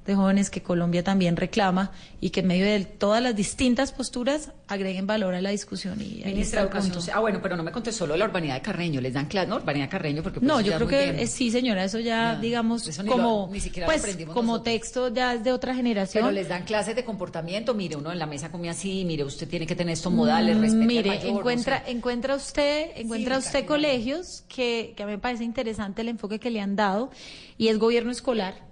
de 0.06 0.16
jóvenes 0.16 0.50
que 0.50 0.62
Colombia 0.64 1.04
también 1.04 1.36
reclama 1.36 1.92
y 2.20 2.32
que 2.32 2.40
en 2.40 2.48
medio 2.48 2.66
de 2.66 2.86
todas 2.86 3.22
las 3.22 3.36
distintas 3.36 3.92
posturas 3.92 4.52
agreguen 4.68 5.06
valor 5.06 5.36
a 5.36 5.42
la 5.42 5.52
discusión. 5.52 6.02
Y 6.02 6.24
Ministra 6.26 6.62
Educación. 6.62 6.98
Ah, 7.14 7.20
bueno, 7.20 7.40
pero 7.42 7.56
no 7.56 7.64
me 7.64 7.72
contestó 7.72 8.08
lo 8.08 8.14
de 8.14 8.20
la 8.20 8.26
urbanidad 8.26 8.56
de 8.56 8.62
Carreño. 8.62 9.00
Les 9.02 9.14
dan 9.14 9.28
clase, 9.28 9.48
¿no? 9.48 9.58
Urbanidad 9.58 9.86
de 9.86 9.90
Carreño, 9.90 10.24
porque 10.24 10.40
pues, 10.40 10.48
No, 10.48 10.60
yo 10.62 10.74
creo 10.76 10.88
que 10.88 11.28
sí, 11.28 11.52
señora, 11.52 11.84
eso 11.84 12.00
ya, 12.00 12.36
digamos, 12.36 12.88
eso 12.88 13.06
como, 13.06 13.50
ni 13.52 13.60
siquiera 13.60 13.88
lo 13.88 13.94
pues, 14.02 14.16
como 14.28 14.54
nosotros. 14.54 14.64
texto 14.64 15.14
ya 15.14 15.36
es 15.36 15.44
de 15.44 15.52
otra 15.52 15.76
generación. 15.76 16.24
Pero 16.24 16.32
les 16.34 16.50
dan 16.50 16.64
clases 16.64 16.96
de 16.96 17.04
comportamiento. 17.06 17.74
Mire, 17.74 17.96
uno 17.96 18.12
en 18.12 18.20
la 18.20 18.26
mesa 18.26 18.50
come 18.52 18.70
así. 18.70 19.06
Mire, 19.06 19.24
usted 19.24 19.48
tiene 19.48 19.68
que 19.68 19.76
tener 19.76 19.94
estos 19.94 20.12
modales. 20.12 20.58
Mm, 20.58 20.62
respete 20.62 20.82
al 20.82 20.88
Mire, 20.88 21.20
no 21.32 21.40
encuentra, 21.40 21.84
sé. 21.86 21.92
encuentra 21.92 22.36
usted, 22.36 22.92
encuentra 22.96 23.40
Sí, 23.42 23.48
usted 23.48 23.66
colegios 23.66 24.44
que, 24.48 24.94
que 24.96 25.04
a 25.04 25.06
mí 25.06 25.12
me 25.14 25.20
parece 25.20 25.44
interesante 25.44 26.02
el 26.02 26.10
enfoque 26.10 26.40
que 26.40 26.50
le 26.50 26.60
han 26.60 26.76
dado 26.76 27.12
y 27.58 27.68
es 27.68 27.78
gobierno 27.78 28.12
escolar. 28.12 28.71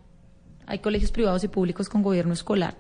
Hay 0.70 0.80
colegios 0.80 1.12
privados 1.12 1.44
y 1.44 1.48
públicos 1.48 1.90
con 1.90 2.04
gobierno 2.04 2.34
escolar. 2.34 2.76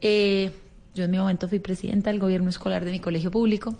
Eh, 0.00 0.50
yo 0.94 1.04
en 1.04 1.10
mi 1.10 1.18
momento 1.18 1.48
fui 1.48 1.58
presidenta 1.58 2.10
del 2.10 2.18
gobierno 2.18 2.48
escolar 2.48 2.84
de 2.84 2.90
mi 2.90 2.98
colegio 2.98 3.30
público. 3.30 3.76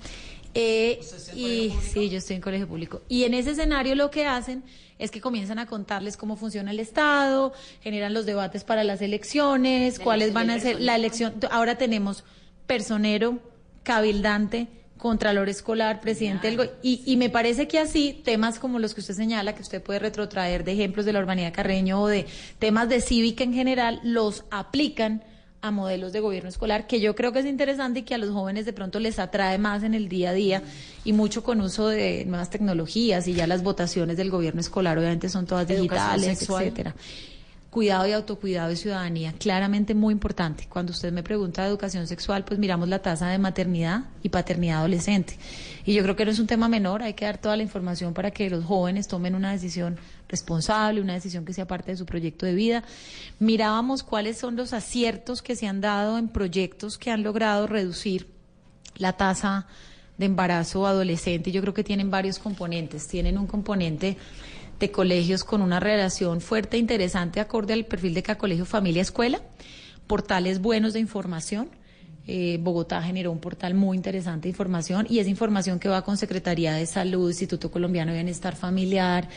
Eh, 0.53 1.01
y 1.35 1.73
sí, 1.81 2.11
yo 2.11 2.19
estoy 2.19 2.37
en 2.37 2.43
colegio 2.43 2.69
público. 2.69 3.03
Y 3.09 3.25
en 3.25 3.35
ese 3.35 3.53
escenario 3.53 3.95
lo 3.95 4.11
que 4.11 4.27
hacen 4.27 4.63
es 4.99 5.11
que 5.11 5.23
comienzan 5.23 5.59
a 5.59 5.67
contarles 5.67 6.19
cómo 6.19 6.37
funciona 6.37 6.71
el 6.71 6.81
Estado, 6.81 7.53
generan 7.81 8.13
los 8.13 8.27
debates 8.27 8.63
para 8.65 8.85
las 8.85 9.01
elecciones, 9.01 9.99
La 9.99 10.05
cuáles 10.05 10.33
van 10.35 10.51
a 10.51 10.61
ser 10.61 10.81
la 10.81 10.95
elección. 10.95 11.35
Ahora 11.51 11.79
tenemos 11.79 12.25
personero, 12.67 13.39
cabildante, 13.85 14.69
contralor 15.01 15.49
escolar, 15.49 16.01
presidente 16.01 16.51
del 16.51 16.71
y, 16.83 17.03
y 17.05 17.17
me 17.17 17.31
parece 17.31 17.67
que 17.67 17.79
así 17.79 18.21
temas 18.25 18.59
como 18.59 18.79
los 18.79 18.95
que 18.95 19.01
usted 19.01 19.15
señala, 19.15 19.55
que 19.55 19.63
usted 19.63 19.83
puede 19.83 19.99
retrotraer 19.99 20.63
de 20.63 20.73
ejemplos 20.73 21.07
de 21.07 21.13
la 21.13 21.19
urbanidad 21.21 21.53
Carreño 21.53 22.03
o 22.03 22.07
de 22.07 22.27
temas 22.59 22.89
de 22.89 23.01
cívica 23.01 23.43
en 23.43 23.55
general, 23.55 24.01
los 24.05 24.45
aplican 24.51 25.25
a 25.63 25.71
modelos 25.71 26.13
de 26.13 26.21
gobierno 26.21 26.49
escolar, 26.49 26.87
que 26.87 27.01
yo 27.01 27.15
creo 27.15 27.33
que 27.33 27.41
es 27.41 27.47
interesante 27.47 28.01
y 28.01 28.03
que 28.03 28.15
a 28.15 28.19
los 28.19 28.31
jóvenes 28.31 28.65
de 28.65 28.73
pronto 28.73 28.99
les 28.99 29.19
atrae 29.19 29.59
más 29.59 29.83
en 29.83 29.95
el 29.95 30.09
día 30.09 30.31
a 30.31 30.33
día 30.33 30.63
y 31.05 31.13
mucho 31.13 31.43
con 31.43 31.61
uso 31.61 31.89
de 31.89 32.25
nuevas 32.27 32.51
tecnologías 32.51 33.29
y 33.29 33.35
ya 33.35 33.47
las 33.47 33.63
votaciones 33.63 34.17
del 34.17 34.31
gobierno 34.31 34.61
escolar 34.61 34.99
obviamente 34.99 35.29
son 35.29 35.47
todas 35.47 35.69
digitales, 35.69 36.43
etcétera. 36.43 36.95
Cuidado 37.71 38.05
y 38.09 38.11
autocuidado 38.11 38.73
y 38.73 38.77
ciudadanía, 38.77 39.33
claramente 39.39 39.95
muy 39.95 40.11
importante. 40.11 40.67
Cuando 40.69 40.91
usted 40.91 41.13
me 41.13 41.23
pregunta 41.23 41.63
de 41.63 41.69
educación 41.69 42.09
sexual, 42.09 42.45
pues 42.45 42.59
miramos 42.59 42.89
la 42.89 42.99
tasa 42.99 43.29
de 43.29 43.39
maternidad 43.39 44.07
y 44.25 44.29
paternidad 44.29 44.79
adolescente. 44.79 45.39
Y 45.85 45.95
yo 45.95 46.03
creo 46.03 46.17
que 46.17 46.25
no 46.25 46.33
es 46.33 46.41
un 46.41 46.49
tema 46.49 46.69
menor, 46.69 47.01
hay 47.01 47.15
que 47.15 47.27
dar 47.27 47.39
toda 47.39 47.57
la 47.57 47.63
información 47.63 48.13
para 48.13 48.33
que 48.33 48.51
los 48.51 48.65
jóvenes 48.65 49.07
tomen 49.07 49.37
una 49.37 49.53
decisión 49.53 49.99
responsable, 50.29 51.01
una 51.01 51.15
decisión 51.15 51.45
que 51.45 51.53
sea 51.53 51.69
parte 51.69 51.93
de 51.93 51.97
su 51.97 52.07
proyecto 52.07 52.45
de 52.45 52.55
vida. 52.55 52.83
Mirábamos 53.39 54.03
cuáles 54.03 54.37
son 54.37 54.57
los 54.57 54.73
aciertos 54.73 55.41
que 55.41 55.55
se 55.55 55.69
han 55.69 55.81
dado 55.81 56.19
en 56.19 56.27
proyectos 56.27 56.99
que 56.99 57.13
han 57.13 57.23
logrado 57.23 57.69
reducir 57.69 58.27
la 58.97 59.13
tasa 59.13 59.69
de 60.19 60.27
embarazo 60.27 60.87
adolescente. 60.87 61.51
Yo 61.51 61.63
creo 61.63 61.73
que 61.73 61.83
tienen 61.83 62.11
varios 62.11 62.39
componentes. 62.39 63.09
Tienen 63.09 63.39
un 63.39 63.47
componente 63.47 64.19
de 64.81 64.91
colegios 64.91 65.45
con 65.45 65.63
una 65.63 65.79
relación 65.79 66.41
fuerte 66.41 66.77
e 66.77 66.81
interesante 66.81 67.39
acorde 67.39 67.75
al 67.75 67.85
perfil 67.85 68.15
de 68.15 68.23
cada 68.23 68.39
colegio 68.39 68.65
familia 68.65 69.03
escuela, 69.03 69.41
portales 70.07 70.61
buenos 70.61 70.95
de 70.95 71.01
información. 71.01 71.69
Eh, 72.27 72.59
Bogotá 72.61 73.03
generó 73.03 73.33
un 73.33 73.41
portal 73.41 73.75
muy 73.75 73.97
interesante 73.97 74.45
de 74.45 74.51
información 74.51 75.07
y 75.09 75.19
es 75.19 75.29
información 75.29 75.79
que 75.79 75.89
va 75.89 76.03
con 76.03 76.17
Secretaría 76.17 76.75
de 76.75 76.87
Salud, 76.87 77.29
Instituto 77.29 77.71
Colombiano 77.71 78.13
de 78.13 78.19
Bienestar 78.19 78.57
Familiar, 78.57 79.29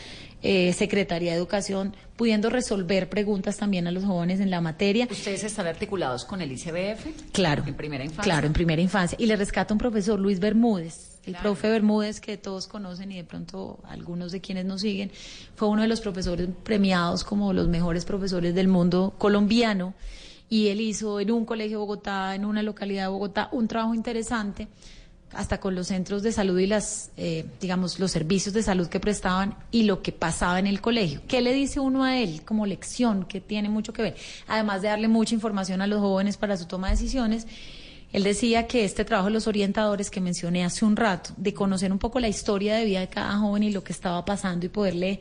eh, 0.42 0.72
Secretaría 0.72 1.32
de 1.32 1.38
Educación, 1.38 1.94
pudiendo 2.16 2.50
resolver 2.50 3.08
preguntas 3.08 3.56
también 3.56 3.86
a 3.86 3.90
los 3.90 4.04
jóvenes 4.04 4.40
en 4.40 4.50
la 4.50 4.60
materia. 4.60 5.08
¿Ustedes 5.10 5.44
están 5.44 5.66
articulados 5.66 6.24
con 6.24 6.40
el 6.40 6.52
ICBF? 6.52 7.32
Claro. 7.32 7.64
En 7.66 7.74
primera 7.74 8.04
infancia. 8.04 8.24
Claro, 8.24 8.46
en 8.46 8.52
primera 8.52 8.80
infancia. 8.80 9.16
Y 9.20 9.26
le 9.26 9.36
rescata 9.36 9.74
un 9.74 9.78
profesor, 9.78 10.20
Luis 10.20 10.38
Bermúdez, 10.38 11.13
El 11.26 11.36
profe 11.36 11.70
Bermúdez, 11.70 12.20
que 12.20 12.36
todos 12.36 12.66
conocen 12.66 13.12
y 13.12 13.16
de 13.16 13.24
pronto 13.24 13.80
algunos 13.84 14.32
de 14.32 14.40
quienes 14.40 14.64
nos 14.64 14.82
siguen, 14.82 15.10
fue 15.54 15.68
uno 15.68 15.82
de 15.82 15.88
los 15.88 16.00
profesores 16.00 16.48
premiados 16.62 17.24
como 17.24 17.52
los 17.52 17.68
mejores 17.68 18.04
profesores 18.04 18.54
del 18.54 18.68
mundo 18.68 19.14
colombiano 19.18 19.94
y 20.48 20.68
él 20.68 20.80
hizo 20.80 21.20
en 21.20 21.30
un 21.30 21.44
colegio 21.44 21.78
de 21.78 21.80
Bogotá, 21.80 22.34
en 22.34 22.44
una 22.44 22.62
localidad 22.62 23.04
de 23.04 23.08
Bogotá, 23.08 23.48
un 23.52 23.66
trabajo 23.68 23.94
interesante 23.94 24.68
hasta 25.32 25.58
con 25.58 25.74
los 25.74 25.88
centros 25.88 26.22
de 26.22 26.32
salud 26.32 26.58
y 26.58 26.66
las, 26.66 27.10
eh, 27.16 27.44
digamos, 27.60 27.98
los 27.98 28.12
servicios 28.12 28.54
de 28.54 28.62
salud 28.62 28.88
que 28.88 29.00
prestaban 29.00 29.56
y 29.70 29.82
lo 29.82 30.00
que 30.02 30.12
pasaba 30.12 30.58
en 30.58 30.66
el 30.66 30.80
colegio. 30.80 31.22
¿Qué 31.26 31.40
le 31.40 31.52
dice 31.52 31.80
uno 31.80 32.04
a 32.04 32.18
él 32.18 32.42
como 32.44 32.66
lección 32.66 33.24
que 33.24 33.40
tiene 33.40 33.68
mucho 33.68 33.92
que 33.92 34.02
ver? 34.02 34.16
Además 34.46 34.82
de 34.82 34.88
darle 34.88 35.08
mucha 35.08 35.34
información 35.34 35.80
a 35.80 35.86
los 35.86 36.00
jóvenes 36.00 36.36
para 36.36 36.56
su 36.56 36.66
toma 36.66 36.88
de 36.88 36.92
decisiones, 36.92 37.46
él 38.14 38.22
decía 38.22 38.68
que 38.68 38.84
este 38.84 39.04
trabajo 39.04 39.26
de 39.26 39.32
los 39.32 39.48
orientadores 39.48 40.08
que 40.08 40.20
mencioné 40.20 40.64
hace 40.64 40.84
un 40.84 40.94
rato, 40.94 41.30
de 41.36 41.52
conocer 41.52 41.90
un 41.90 41.98
poco 41.98 42.20
la 42.20 42.28
historia 42.28 42.76
de 42.76 42.84
vida 42.84 43.00
de 43.00 43.08
cada 43.08 43.36
joven 43.38 43.64
y 43.64 43.72
lo 43.72 43.82
que 43.82 43.92
estaba 43.92 44.24
pasando 44.24 44.64
y 44.64 44.68
poderle 44.68 45.18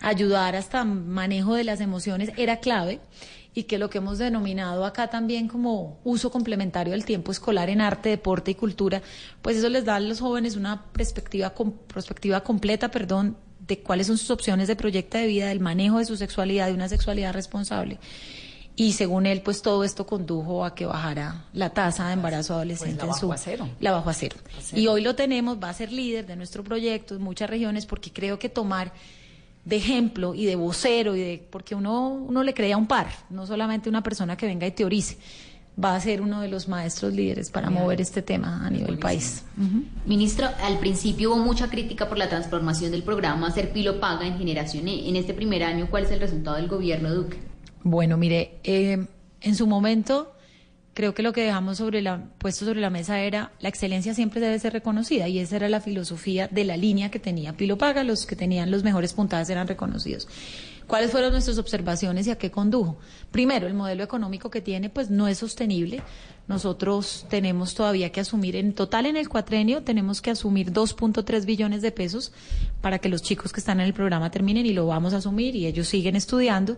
ayudar 0.00 0.56
hasta 0.56 0.84
manejo 0.84 1.54
de 1.54 1.62
las 1.62 1.80
emociones, 1.80 2.32
era 2.36 2.56
clave 2.56 2.98
y 3.54 3.62
que 3.62 3.78
lo 3.78 3.90
que 3.90 3.98
hemos 3.98 4.18
denominado 4.18 4.84
acá 4.84 5.08
también 5.08 5.46
como 5.46 6.00
uso 6.02 6.32
complementario 6.32 6.94
del 6.94 7.04
tiempo 7.04 7.30
escolar 7.30 7.70
en 7.70 7.80
arte, 7.80 8.08
deporte 8.08 8.50
y 8.50 8.54
cultura, 8.56 9.02
pues 9.40 9.58
eso 9.58 9.68
les 9.68 9.84
da 9.84 9.94
a 9.94 10.00
los 10.00 10.18
jóvenes 10.18 10.56
una 10.56 10.82
perspectiva, 10.86 11.54
perspectiva 11.86 12.42
completa, 12.42 12.90
perdón, 12.90 13.36
de 13.60 13.78
cuáles 13.78 14.08
son 14.08 14.18
sus 14.18 14.32
opciones 14.32 14.66
de 14.66 14.74
proyecto 14.74 15.16
de 15.16 15.28
vida, 15.28 15.46
del 15.46 15.60
manejo 15.60 16.00
de 16.00 16.04
su 16.04 16.16
sexualidad, 16.16 16.66
de 16.66 16.74
una 16.74 16.88
sexualidad 16.88 17.32
responsable. 17.32 18.00
Y 18.78 18.92
según 18.92 19.24
él, 19.24 19.40
pues 19.40 19.62
todo 19.62 19.84
esto 19.84 20.06
condujo 20.06 20.64
a 20.64 20.74
que 20.74 20.84
bajara 20.84 21.46
la 21.54 21.70
tasa 21.70 22.08
de 22.08 22.12
embarazo 22.12 22.54
adolescente 22.54 22.96
Pues 22.96 23.06
la 23.08 23.12
en 23.14 23.18
su 23.18 23.28
bajó 23.28 23.40
a 23.40 23.42
cero. 23.42 23.68
la 23.80 23.92
bajó 23.92 24.10
a 24.10 24.12
cero. 24.12 24.36
Y 24.74 24.86
hoy 24.86 25.00
lo 25.00 25.14
tenemos, 25.14 25.56
va 25.62 25.70
a 25.70 25.72
ser 25.72 25.90
líder 25.92 26.26
de 26.26 26.36
nuestro 26.36 26.62
proyecto 26.62 27.14
en 27.16 27.22
muchas 27.22 27.48
regiones 27.48 27.86
porque 27.86 28.12
creo 28.12 28.38
que 28.38 28.50
tomar 28.50 28.92
de 29.64 29.76
ejemplo 29.76 30.34
y 30.34 30.44
de 30.44 30.56
vocero 30.56 31.16
y 31.16 31.20
de 31.20 31.46
porque 31.50 31.74
uno 31.74 32.08
uno 32.10 32.42
le 32.42 32.52
crea 32.54 32.76
un 32.76 32.86
par, 32.86 33.08
no 33.30 33.46
solamente 33.46 33.88
una 33.88 34.02
persona 34.02 34.36
que 34.36 34.46
venga 34.46 34.66
y 34.66 34.70
teorice. 34.72 35.16
Va 35.82 35.94
a 35.94 36.00
ser 36.00 36.22
uno 36.22 36.40
de 36.40 36.48
los 36.48 36.68
maestros 36.68 37.12
líderes 37.12 37.50
para 37.50 37.68
Bien. 37.68 37.82
mover 37.82 38.00
este 38.00 38.22
tema 38.22 38.64
a 38.66 38.70
nivel 38.70 38.98
país. 38.98 39.42
Ministro, 40.06 40.48
al 40.62 40.78
principio 40.78 41.34
hubo 41.34 41.38
mucha 41.42 41.68
crítica 41.68 42.08
por 42.08 42.16
la 42.16 42.28
transformación 42.30 42.92
del 42.92 43.02
programa 43.02 43.50
Ser 43.50 43.72
Pilo 43.72 44.00
Paga 44.00 44.26
en 44.26 44.38
Generación 44.38 44.88
E. 44.88 45.08
En 45.08 45.16
este 45.16 45.34
primer 45.34 45.62
año, 45.64 45.88
¿cuál 45.90 46.04
es 46.04 46.10
el 46.12 46.20
resultado 46.20 46.56
del 46.56 46.68
gobierno 46.68 47.12
Duque? 47.14 47.38
Bueno, 47.88 48.16
mire, 48.16 48.58
eh, 48.64 49.06
en 49.40 49.54
su 49.54 49.68
momento 49.68 50.34
creo 50.92 51.14
que 51.14 51.22
lo 51.22 51.32
que 51.32 51.42
dejamos 51.42 51.78
sobre 51.78 52.02
la, 52.02 52.30
puesto 52.38 52.64
sobre 52.64 52.80
la 52.80 52.90
mesa 52.90 53.20
era 53.20 53.52
la 53.60 53.68
excelencia 53.68 54.12
siempre 54.12 54.40
debe 54.40 54.58
ser 54.58 54.72
reconocida 54.72 55.28
y 55.28 55.38
esa 55.38 55.54
era 55.54 55.68
la 55.68 55.80
filosofía 55.80 56.48
de 56.48 56.64
la 56.64 56.76
línea 56.76 57.12
que 57.12 57.20
tenía 57.20 57.52
Pilo 57.52 57.78
Paga, 57.78 58.02
los 58.02 58.26
que 58.26 58.34
tenían 58.34 58.72
los 58.72 58.82
mejores 58.82 59.12
puntadas 59.12 59.50
eran 59.50 59.68
reconocidos. 59.68 60.26
¿Cuáles 60.88 61.12
fueron 61.12 61.30
nuestras 61.30 61.58
observaciones 61.58 62.26
y 62.26 62.32
a 62.32 62.38
qué 62.38 62.50
condujo? 62.50 62.98
Primero, 63.30 63.68
el 63.68 63.74
modelo 63.74 64.02
económico 64.02 64.50
que 64.50 64.60
tiene 64.60 64.90
pues 64.90 65.08
no 65.08 65.28
es 65.28 65.38
sostenible. 65.38 66.02
Nosotros 66.48 67.26
tenemos 67.28 67.74
todavía 67.74 68.12
que 68.12 68.20
asumir, 68.20 68.54
en 68.54 68.72
total 68.72 69.06
en 69.06 69.16
el 69.16 69.28
cuatrenio 69.28 69.82
tenemos 69.82 70.22
que 70.22 70.30
asumir 70.30 70.72
2.3 70.72 71.44
billones 71.44 71.82
de 71.82 71.90
pesos 71.90 72.32
para 72.80 73.00
que 73.00 73.08
los 73.08 73.22
chicos 73.22 73.52
que 73.52 73.58
están 73.58 73.80
en 73.80 73.86
el 73.86 73.92
programa 73.92 74.30
terminen 74.30 74.64
y 74.64 74.72
lo 74.72 74.86
vamos 74.86 75.12
a 75.12 75.16
asumir 75.16 75.56
y 75.56 75.66
ellos 75.66 75.88
siguen 75.88 76.14
estudiando. 76.14 76.76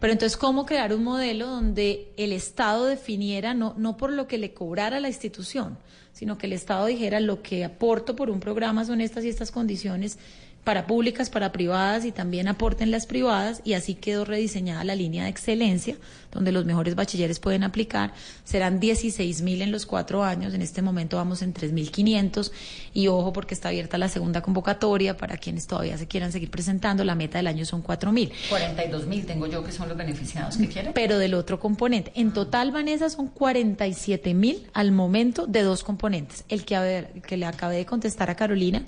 Pero 0.00 0.12
entonces, 0.12 0.36
¿cómo 0.36 0.66
crear 0.66 0.92
un 0.92 1.02
modelo 1.02 1.46
donde 1.46 2.12
el 2.18 2.32
Estado 2.32 2.84
definiera, 2.84 3.54
no, 3.54 3.74
no 3.78 3.96
por 3.96 4.12
lo 4.12 4.26
que 4.26 4.36
le 4.36 4.52
cobrara 4.52 5.00
la 5.00 5.08
institución, 5.08 5.78
sino 6.12 6.36
que 6.36 6.46
el 6.46 6.52
Estado 6.52 6.84
dijera 6.84 7.18
lo 7.18 7.42
que 7.42 7.64
aporto 7.64 8.16
por 8.16 8.28
un 8.28 8.40
programa 8.40 8.84
son 8.84 9.00
estas 9.00 9.24
y 9.24 9.30
estas 9.30 9.50
condiciones 9.50 10.18
para 10.66 10.88
públicas, 10.88 11.30
para 11.30 11.52
privadas 11.52 12.04
y 12.04 12.10
también 12.10 12.48
aporten 12.48 12.90
las 12.90 13.06
privadas 13.06 13.60
y 13.62 13.74
así 13.74 13.94
quedó 13.94 14.24
rediseñada 14.24 14.82
la 14.82 14.96
línea 14.96 15.22
de 15.22 15.30
excelencia 15.30 15.96
donde 16.32 16.50
los 16.50 16.64
mejores 16.64 16.96
bachilleres 16.96 17.38
pueden 17.38 17.62
aplicar. 17.62 18.12
Serán 18.42 18.80
16 18.80 19.42
mil 19.42 19.62
en 19.62 19.70
los 19.70 19.86
cuatro 19.86 20.24
años, 20.24 20.54
en 20.54 20.62
este 20.62 20.82
momento 20.82 21.18
vamos 21.18 21.40
en 21.42 21.54
3.500 21.54 22.50
y 22.92 23.06
ojo 23.06 23.32
porque 23.32 23.54
está 23.54 23.68
abierta 23.68 23.96
la 23.96 24.08
segunda 24.08 24.42
convocatoria 24.42 25.16
para 25.16 25.36
quienes 25.36 25.68
todavía 25.68 25.96
se 25.98 26.08
quieran 26.08 26.32
seguir 26.32 26.50
presentando, 26.50 27.04
la 27.04 27.14
meta 27.14 27.38
del 27.38 27.46
año 27.46 27.64
son 27.64 27.80
4 27.80 28.10
mil. 28.10 28.32
42 28.48 29.06
mil 29.06 29.24
tengo 29.24 29.46
yo 29.46 29.62
que 29.62 29.70
son 29.70 29.88
los 29.88 29.96
beneficiados 29.96 30.56
que 30.56 30.66
quieren. 30.66 30.92
Pero 30.92 31.18
del 31.18 31.34
otro 31.34 31.60
componente. 31.60 32.10
En 32.16 32.32
total, 32.32 32.72
Vanessa, 32.72 33.08
son 33.08 33.28
47 33.28 34.34
mil 34.34 34.66
al 34.72 34.90
momento 34.90 35.46
de 35.46 35.62
dos 35.62 35.84
componentes. 35.84 36.44
El 36.48 36.64
que, 36.64 36.74
a 36.74 36.80
ver, 36.80 37.12
el 37.14 37.22
que 37.22 37.36
le 37.36 37.46
acabé 37.46 37.76
de 37.76 37.86
contestar 37.86 38.30
a 38.30 38.34
Carolina, 38.34 38.84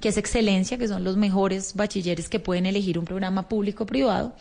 que 0.00 0.08
es 0.08 0.16
excelencia, 0.16 0.78
que 0.78 0.88
son 0.88 1.04
los 1.04 1.16
mejores 1.16 1.74
bachilleres 1.74 2.28
que 2.28 2.38
pueden 2.38 2.66
elegir 2.66 2.98
un 2.98 3.04
programa 3.04 3.48
público 3.48 3.84
o 3.84 3.86
privado. 3.86 4.32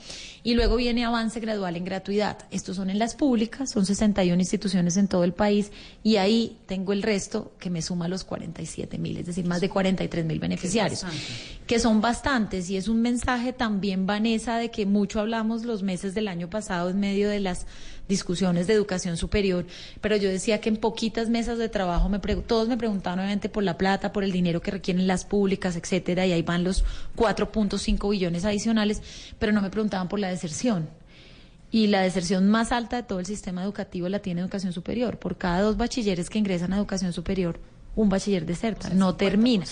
Y 0.44 0.54
luego 0.54 0.76
viene 0.76 1.06
avance 1.06 1.40
gradual 1.40 1.76
en 1.76 1.86
gratuidad. 1.86 2.38
Estos 2.52 2.78
son 2.78 2.90
en 2.90 3.00
las 3.00 3.16
públicas, 3.16 3.70
son 3.70 3.86
61 3.86 4.40
instituciones 4.40 4.98
en 4.98 5.08
todo 5.08 5.24
el 5.24 5.34
país. 5.34 5.72
Y 6.04 6.18
ahí 6.18 6.58
tengo 6.66 6.94
el 6.94 7.04
resto 7.04 7.52
que 7.60 7.70
me 7.70 7.82
suma 7.82 8.08
los 8.08 8.24
47 8.24 8.98
mil, 8.98 9.18
es 9.18 9.26
decir, 9.26 9.46
más 9.46 9.62
de 9.62 9.70
43 9.70 10.26
mil 10.26 10.40
beneficiarios 10.40 11.06
que 11.68 11.80
son 11.80 12.00
bastantes 12.00 12.70
y 12.70 12.78
es 12.78 12.88
un 12.88 13.02
mensaje 13.02 13.52
también, 13.52 14.06
Vanessa, 14.06 14.58
de 14.58 14.72
que 14.72 14.86
mucho 14.86 15.20
hablamos 15.20 15.66
los 15.66 15.84
meses 15.84 16.16
del 16.16 16.30
año 16.30 16.50
pasado 16.50 16.90
en 16.90 17.00
medio 17.00 17.30
de 17.30 17.42
las 17.42 17.68
discusiones 18.08 18.68
de 18.68 18.74
educación 18.74 19.18
superior, 19.18 19.66
pero 20.00 20.16
yo 20.16 20.30
decía 20.30 20.62
que 20.62 20.70
en 20.70 20.78
poquitas 20.78 21.30
mesas 21.30 21.58
de 21.58 21.68
trabajo 21.68 22.08
me 22.08 22.20
todos 22.20 22.70
me 22.70 22.78
preguntaban 22.78 23.20
obviamente 23.20 23.50
por 23.50 23.64
la 23.64 23.78
plata, 23.78 24.14
por 24.14 24.24
el 24.24 24.32
dinero 24.32 24.62
que 24.62 24.72
requieren 24.72 25.08
las 25.08 25.26
públicas, 25.26 25.76
etcétera, 25.76 26.26
y 26.26 26.32
ahí 26.32 26.42
van 26.42 26.64
los 26.64 26.86
4.5 27.18 28.10
billones 28.10 28.46
adicionales, 28.46 29.02
pero 29.40 29.52
no 29.52 29.62
me 29.62 29.70
preguntaban 29.70 30.08
por 30.08 30.20
la 30.20 30.30
deserción. 30.38 30.90
Y 31.70 31.88
la 31.88 32.02
deserción 32.02 32.48
más 32.48 32.72
alta 32.72 32.96
de 32.96 33.04
todo 33.04 33.20
el 33.20 33.26
sistema 33.26 33.64
educativo 33.64 34.08
la 34.08 34.20
tiene 34.20 34.42
educación 34.42 34.72
superior. 34.72 35.20
Por 35.20 35.38
cada 35.38 35.62
dos 35.62 35.76
bachilleres 35.76 36.30
que 36.30 36.40
ingresan 36.40 36.72
a 36.72 36.78
educación 36.78 37.12
superior, 37.12 37.60
un 37.96 38.10
bachiller 38.10 38.46
deserta, 38.46 38.90
no 38.90 39.16
termina. 39.16 39.66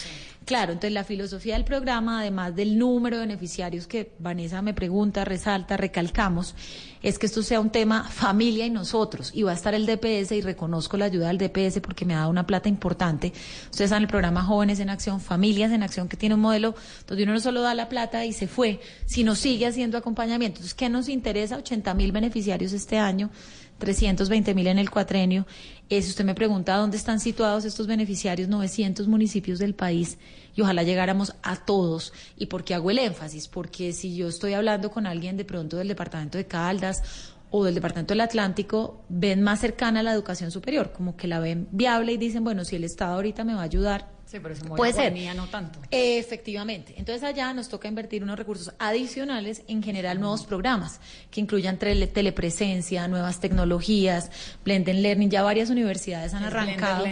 Claro, 0.45 0.73
entonces 0.73 0.93
la 0.93 1.03
filosofía 1.03 1.55
del 1.55 1.65
programa, 1.65 2.19
además 2.21 2.55
del 2.55 2.77
número 2.77 3.17
de 3.17 3.21
beneficiarios 3.25 3.87
que 3.87 4.11
Vanessa 4.19 4.61
me 4.61 4.75
pregunta, 4.75 5.25
resalta, 5.25 5.75
recalcamos, 5.75 6.53
es 7.01 7.17
que 7.17 7.25
esto 7.25 7.41
sea 7.41 7.59
un 7.59 7.71
tema 7.71 8.03
familia 8.03 8.63
y 8.63 8.69
nosotros. 8.69 9.31
Y 9.33 9.41
va 9.41 9.51
a 9.51 9.55
estar 9.55 9.73
el 9.73 9.87
DPS 9.87 10.33
y 10.33 10.41
reconozco 10.41 10.97
la 10.97 11.05
ayuda 11.05 11.29
del 11.29 11.39
DPS 11.39 11.79
porque 11.79 12.05
me 12.05 12.13
ha 12.13 12.19
dado 12.19 12.29
una 12.29 12.45
plata 12.45 12.69
importante. 12.69 13.33
Ustedes 13.71 13.89
saben 13.89 14.03
el 14.03 14.09
programa 14.09 14.43
Jóvenes 14.43 14.79
en 14.79 14.91
Acción, 14.91 15.19
Familias 15.19 15.71
en 15.71 15.81
Acción, 15.81 16.07
que 16.07 16.17
tiene 16.17 16.35
un 16.35 16.41
modelo 16.41 16.75
donde 17.07 17.23
uno 17.23 17.33
no 17.33 17.39
solo 17.39 17.61
da 17.61 17.73
la 17.73 17.89
plata 17.89 18.23
y 18.23 18.31
se 18.31 18.47
fue, 18.47 18.79
sino 19.07 19.33
sigue 19.33 19.65
haciendo 19.65 19.97
acompañamiento. 19.97 20.57
Entonces, 20.57 20.75
¿qué 20.75 20.89
nos 20.89 21.09
interesa? 21.09 21.57
80 21.57 21.91
mil 21.95 22.11
beneficiarios 22.11 22.71
este 22.71 22.99
año. 22.99 23.31
320 23.77 24.53
mil 24.53 24.67
en 24.67 24.79
el 24.79 24.89
cuatrenio. 24.89 25.45
Eh, 25.89 26.01
si 26.01 26.09
usted 26.09 26.25
me 26.25 26.35
pregunta 26.35 26.77
dónde 26.77 26.97
están 26.97 27.19
situados 27.19 27.65
estos 27.65 27.87
beneficiarios, 27.87 28.47
900 28.47 29.07
municipios 29.07 29.59
del 29.59 29.75
país, 29.75 30.17
y 30.55 30.61
ojalá 30.61 30.83
llegáramos 30.83 31.35
a 31.43 31.57
todos. 31.57 32.13
¿Y 32.37 32.47
por 32.47 32.63
qué 32.63 32.73
hago 32.73 32.91
el 32.91 32.99
énfasis? 32.99 33.47
Porque 33.47 33.93
si 33.93 34.15
yo 34.15 34.27
estoy 34.27 34.53
hablando 34.53 34.89
con 34.89 35.05
alguien 35.05 35.37
de 35.37 35.45
pronto 35.45 35.77
del 35.77 35.87
departamento 35.87 36.37
de 36.37 36.47
Caldas 36.47 37.03
o 37.51 37.63
del 37.65 37.75
departamento 37.75 38.13
del 38.13 38.21
Atlántico, 38.21 39.03
ven 39.09 39.41
más 39.41 39.59
cercana 39.59 40.01
la 40.03 40.13
educación 40.13 40.51
superior, 40.51 40.91
como 40.91 41.15
que 41.15 41.27
la 41.27 41.39
ven 41.39 41.67
viable 41.71 42.13
y 42.13 42.17
dicen, 42.17 42.43
bueno, 42.43 42.65
si 42.65 42.75
el 42.75 42.83
Estado 42.83 43.15
ahorita 43.15 43.43
me 43.43 43.53
va 43.53 43.61
a 43.61 43.65
ayudar, 43.65 44.14
Sí, 44.25 44.39
pero 44.41 44.55
mueve 44.61 44.75
Puede 44.75 44.93
ser. 44.93 45.11
guardia, 45.11 45.33
no 45.35 45.47
tanto. 45.47 45.79
Efectivamente. 45.91 46.95
Entonces 46.97 47.23
allá 47.23 47.53
nos 47.53 47.69
toca 47.69 47.87
invertir 47.87 48.23
unos 48.23 48.37
recursos 48.37 48.73
adicionales, 48.79 49.61
en 49.67 49.83
general 49.83 50.19
nuevos 50.19 50.45
programas 50.45 50.99
que 51.29 51.41
incluyan 51.41 51.77
tele- 51.77 52.07
telepresencia, 52.07 53.07
nuevas 53.07 53.39
tecnologías, 53.39 54.31
blended 54.63 54.95
learning. 54.95 55.29
Ya 55.29 55.43
varias 55.43 55.69
universidades 55.69 56.33
han 56.33 56.43
arrancado 56.43 57.05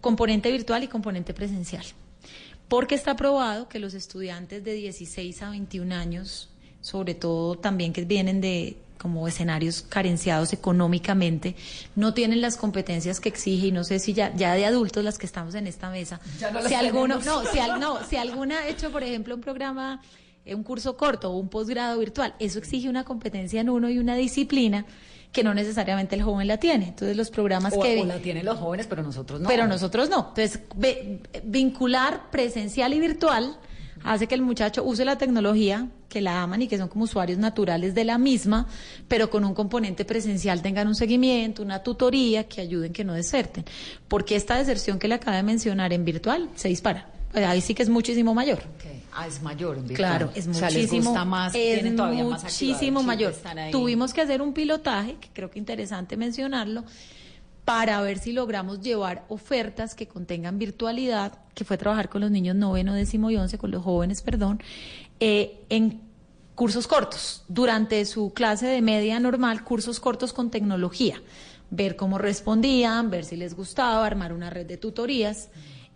componente 0.00 0.50
virtual 0.50 0.82
y 0.84 0.88
componente 0.88 1.34
presencial. 1.34 1.84
Porque 2.68 2.94
está 2.94 3.16
probado 3.16 3.68
que 3.68 3.78
los 3.78 3.94
estudiantes 3.94 4.62
de 4.64 4.74
16 4.74 5.42
a 5.42 5.50
21 5.50 5.94
años, 5.94 6.50
sobre 6.80 7.14
todo 7.14 7.56
también 7.56 7.92
que 7.92 8.04
vienen 8.04 8.40
de 8.40 8.76
como 8.98 9.26
escenarios 9.28 9.82
carenciados 9.88 10.52
económicamente, 10.52 11.54
no 11.96 12.14
tienen 12.14 12.40
las 12.40 12.56
competencias 12.56 13.20
que 13.20 13.28
exige 13.28 13.68
y 13.68 13.72
no 13.72 13.84
sé 13.84 13.98
si 14.00 14.12
ya, 14.12 14.34
ya 14.34 14.54
de 14.54 14.66
adultos 14.66 15.04
las 15.04 15.18
que 15.18 15.26
estamos 15.26 15.54
en 15.54 15.66
esta 15.66 15.88
mesa, 15.90 16.20
Ya 16.40 16.50
no 16.50 16.62
si 16.62 16.74
alguno, 16.74 17.18
no, 17.24 17.44
si, 17.46 17.58
al- 17.58 17.78
no, 17.80 18.04
si 18.04 18.16
alguna 18.16 18.58
ha 18.58 18.68
hecho, 18.68 18.90
por 18.90 19.02
ejemplo, 19.04 19.34
un 19.36 19.40
programa, 19.40 20.02
eh, 20.44 20.54
un 20.54 20.62
curso 20.64 20.96
corto 20.96 21.30
o 21.30 21.36
un 21.36 21.48
posgrado 21.48 21.98
virtual, 21.98 22.34
eso 22.38 22.58
exige 22.58 22.88
una 22.88 23.04
competencia 23.04 23.60
en 23.60 23.70
uno 23.70 23.88
y 23.88 23.98
una 23.98 24.16
disciplina 24.16 24.84
que 25.30 25.44
no 25.44 25.52
necesariamente 25.52 26.16
el 26.16 26.22
joven 26.22 26.48
la 26.48 26.56
tiene. 26.56 26.88
Entonces 26.88 27.16
los 27.16 27.30
programas 27.30 27.74
O, 27.76 27.80
que 27.82 28.00
o 28.00 28.04
la 28.06 28.18
tienen 28.18 28.46
los 28.46 28.58
jóvenes, 28.58 28.86
pero 28.86 29.02
nosotros 29.02 29.40
no. 29.40 29.48
pero 29.48 29.66
nosotros 29.66 30.08
no. 30.08 30.32
Entonces, 30.34 30.60
ve- 30.74 31.20
vincular 31.44 32.30
presencial 32.30 32.94
y 32.94 32.98
virtual 33.00 33.58
hace 34.04 34.26
que 34.26 34.34
el 34.34 34.42
muchacho 34.42 34.84
use 34.84 35.04
la 35.04 35.18
tecnología, 35.18 35.88
que 36.08 36.20
la 36.20 36.42
aman 36.42 36.62
y 36.62 36.68
que 36.68 36.78
son 36.78 36.88
como 36.88 37.04
usuarios 37.04 37.38
naturales 37.38 37.94
de 37.94 38.04
la 38.04 38.18
misma, 38.18 38.66
pero 39.08 39.30
con 39.30 39.44
un 39.44 39.54
componente 39.54 40.04
presencial 40.04 40.62
tengan 40.62 40.88
un 40.88 40.94
seguimiento, 40.94 41.62
una 41.62 41.82
tutoría 41.82 42.48
que 42.48 42.60
ayuden 42.60 42.92
que 42.92 43.04
no 43.04 43.14
deserten. 43.14 43.64
Porque 44.08 44.36
esta 44.36 44.56
deserción 44.56 44.98
que 44.98 45.08
le 45.08 45.14
acaba 45.14 45.36
de 45.36 45.42
mencionar 45.42 45.92
en 45.92 46.04
virtual 46.04 46.48
se 46.54 46.68
dispara. 46.68 47.08
Pues 47.32 47.44
ahí 47.44 47.60
sí 47.60 47.74
que 47.74 47.82
es 47.82 47.88
muchísimo 47.88 48.34
mayor. 48.34 48.60
Ah, 49.12 49.26
es 49.26 49.42
mayor. 49.42 49.78
en 49.78 49.88
virtual. 49.88 50.10
Claro, 50.10 50.32
es 50.34 50.46
O 50.46 50.54
sea, 50.54 50.70
les 50.70 50.84
muchísimo, 50.84 51.10
gusta 51.10 51.24
más, 51.24 51.54
es 51.54 51.92
más 51.92 52.44
muchísimo 52.44 53.02
mayor. 53.02 53.34
Tuvimos 53.70 54.14
que 54.14 54.20
hacer 54.20 54.40
un 54.40 54.52
pilotaje, 54.52 55.16
que 55.20 55.28
creo 55.32 55.50
que 55.50 55.58
interesante 55.58 56.16
mencionarlo, 56.16 56.84
para 57.68 58.00
ver 58.00 58.18
si 58.18 58.32
logramos 58.32 58.80
llevar 58.80 59.26
ofertas 59.28 59.94
que 59.94 60.08
contengan 60.08 60.58
virtualidad, 60.58 61.38
que 61.54 61.66
fue 61.66 61.76
trabajar 61.76 62.08
con 62.08 62.22
los 62.22 62.30
niños 62.30 62.56
noveno, 62.56 62.94
décimo 62.94 63.30
y 63.30 63.36
once, 63.36 63.58
con 63.58 63.70
los 63.70 63.84
jóvenes, 63.84 64.22
perdón, 64.22 64.62
eh, 65.20 65.66
en 65.68 66.00
cursos 66.54 66.86
cortos, 66.86 67.44
durante 67.46 68.06
su 68.06 68.32
clase 68.32 68.68
de 68.68 68.80
media 68.80 69.20
normal, 69.20 69.64
cursos 69.64 70.00
cortos 70.00 70.32
con 70.32 70.50
tecnología, 70.50 71.20
ver 71.68 71.94
cómo 71.96 72.16
respondían, 72.16 73.10
ver 73.10 73.26
si 73.26 73.36
les 73.36 73.54
gustaba, 73.54 74.06
armar 74.06 74.32
una 74.32 74.48
red 74.48 74.64
de 74.64 74.78
tutorías 74.78 75.50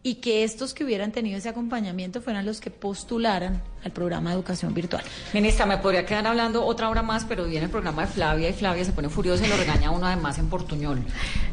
y 0.04 0.16
que 0.16 0.42
estos 0.42 0.74
que 0.74 0.82
hubieran 0.84 1.12
tenido 1.12 1.38
ese 1.38 1.48
acompañamiento 1.48 2.20
fueran 2.20 2.44
los 2.44 2.60
que 2.60 2.70
postularan 2.70 3.62
al 3.84 3.92
programa 3.92 4.30
de 4.30 4.36
educación 4.36 4.74
virtual. 4.74 5.04
Ministra, 5.32 5.64
me 5.64 5.78
podría 5.78 6.04
quedar 6.04 6.26
hablando 6.26 6.64
otra 6.64 6.88
hora 6.88 7.02
más, 7.02 7.24
pero 7.24 7.44
viene 7.44 7.66
el 7.66 7.70
programa 7.70 8.02
de 8.02 8.08
Flavia 8.08 8.48
y 8.48 8.52
Flavia 8.52 8.84
se 8.84 8.92
pone 8.92 9.08
furiosa 9.08 9.46
y 9.46 9.48
lo 9.48 9.56
regaña 9.56 9.90
uno 9.92 10.06
además 10.06 10.38
en 10.38 10.48
portuñol. 10.48 11.04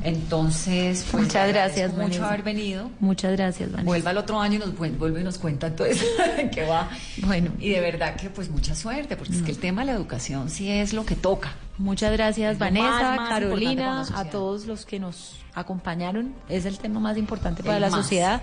Entonces, 0.03 1.05
pues, 1.11 1.23
Muchas 1.25 1.47
gracias, 1.49 1.93
mucho 1.93 2.25
haber 2.25 2.41
venido. 2.43 2.89
Muchas 2.99 3.33
gracias, 3.33 3.69
Vanessa. 3.71 3.85
Vuelva 3.85 4.11
el 4.11 4.17
otro 4.17 4.39
año 4.39 4.55
y 4.55 4.59
nos 4.59 4.75
vuel- 4.75 4.97
vuelve 4.97 5.21
y 5.21 5.23
nos 5.23 5.37
cuenta 5.37 5.67
entonces 5.67 6.03
qué 6.51 6.65
va. 6.65 6.89
Bueno. 7.23 7.51
Y 7.59 7.69
de 7.69 7.81
verdad 7.81 8.15
que 8.15 8.29
pues 8.31 8.49
mucha 8.49 8.73
suerte, 8.75 9.15
porque 9.15 9.33
es 9.35 9.41
que 9.43 9.51
el 9.51 9.59
tema 9.59 9.81
de 9.81 9.87
la 9.87 9.93
educación 9.93 10.49
sí 10.49 10.71
es 10.71 10.93
lo 10.93 11.05
que 11.05 11.15
toca. 11.15 11.53
Muchas 11.79 12.11
gracias, 12.11 12.57
Vanessa, 12.57 12.89
más, 12.89 13.17
más 13.17 13.29
Carolina, 13.29 14.05
a 14.13 14.25
todos 14.25 14.65
los 14.65 14.85
que 14.85 14.99
nos 14.99 15.37
acompañaron. 15.53 16.33
Es 16.49 16.65
el 16.65 16.77
tema 16.77 16.99
más 16.99 17.17
importante 17.17 17.63
para 17.63 17.77
El 17.77 17.81
la 17.81 17.89
más. 17.89 18.01
sociedad. 18.01 18.41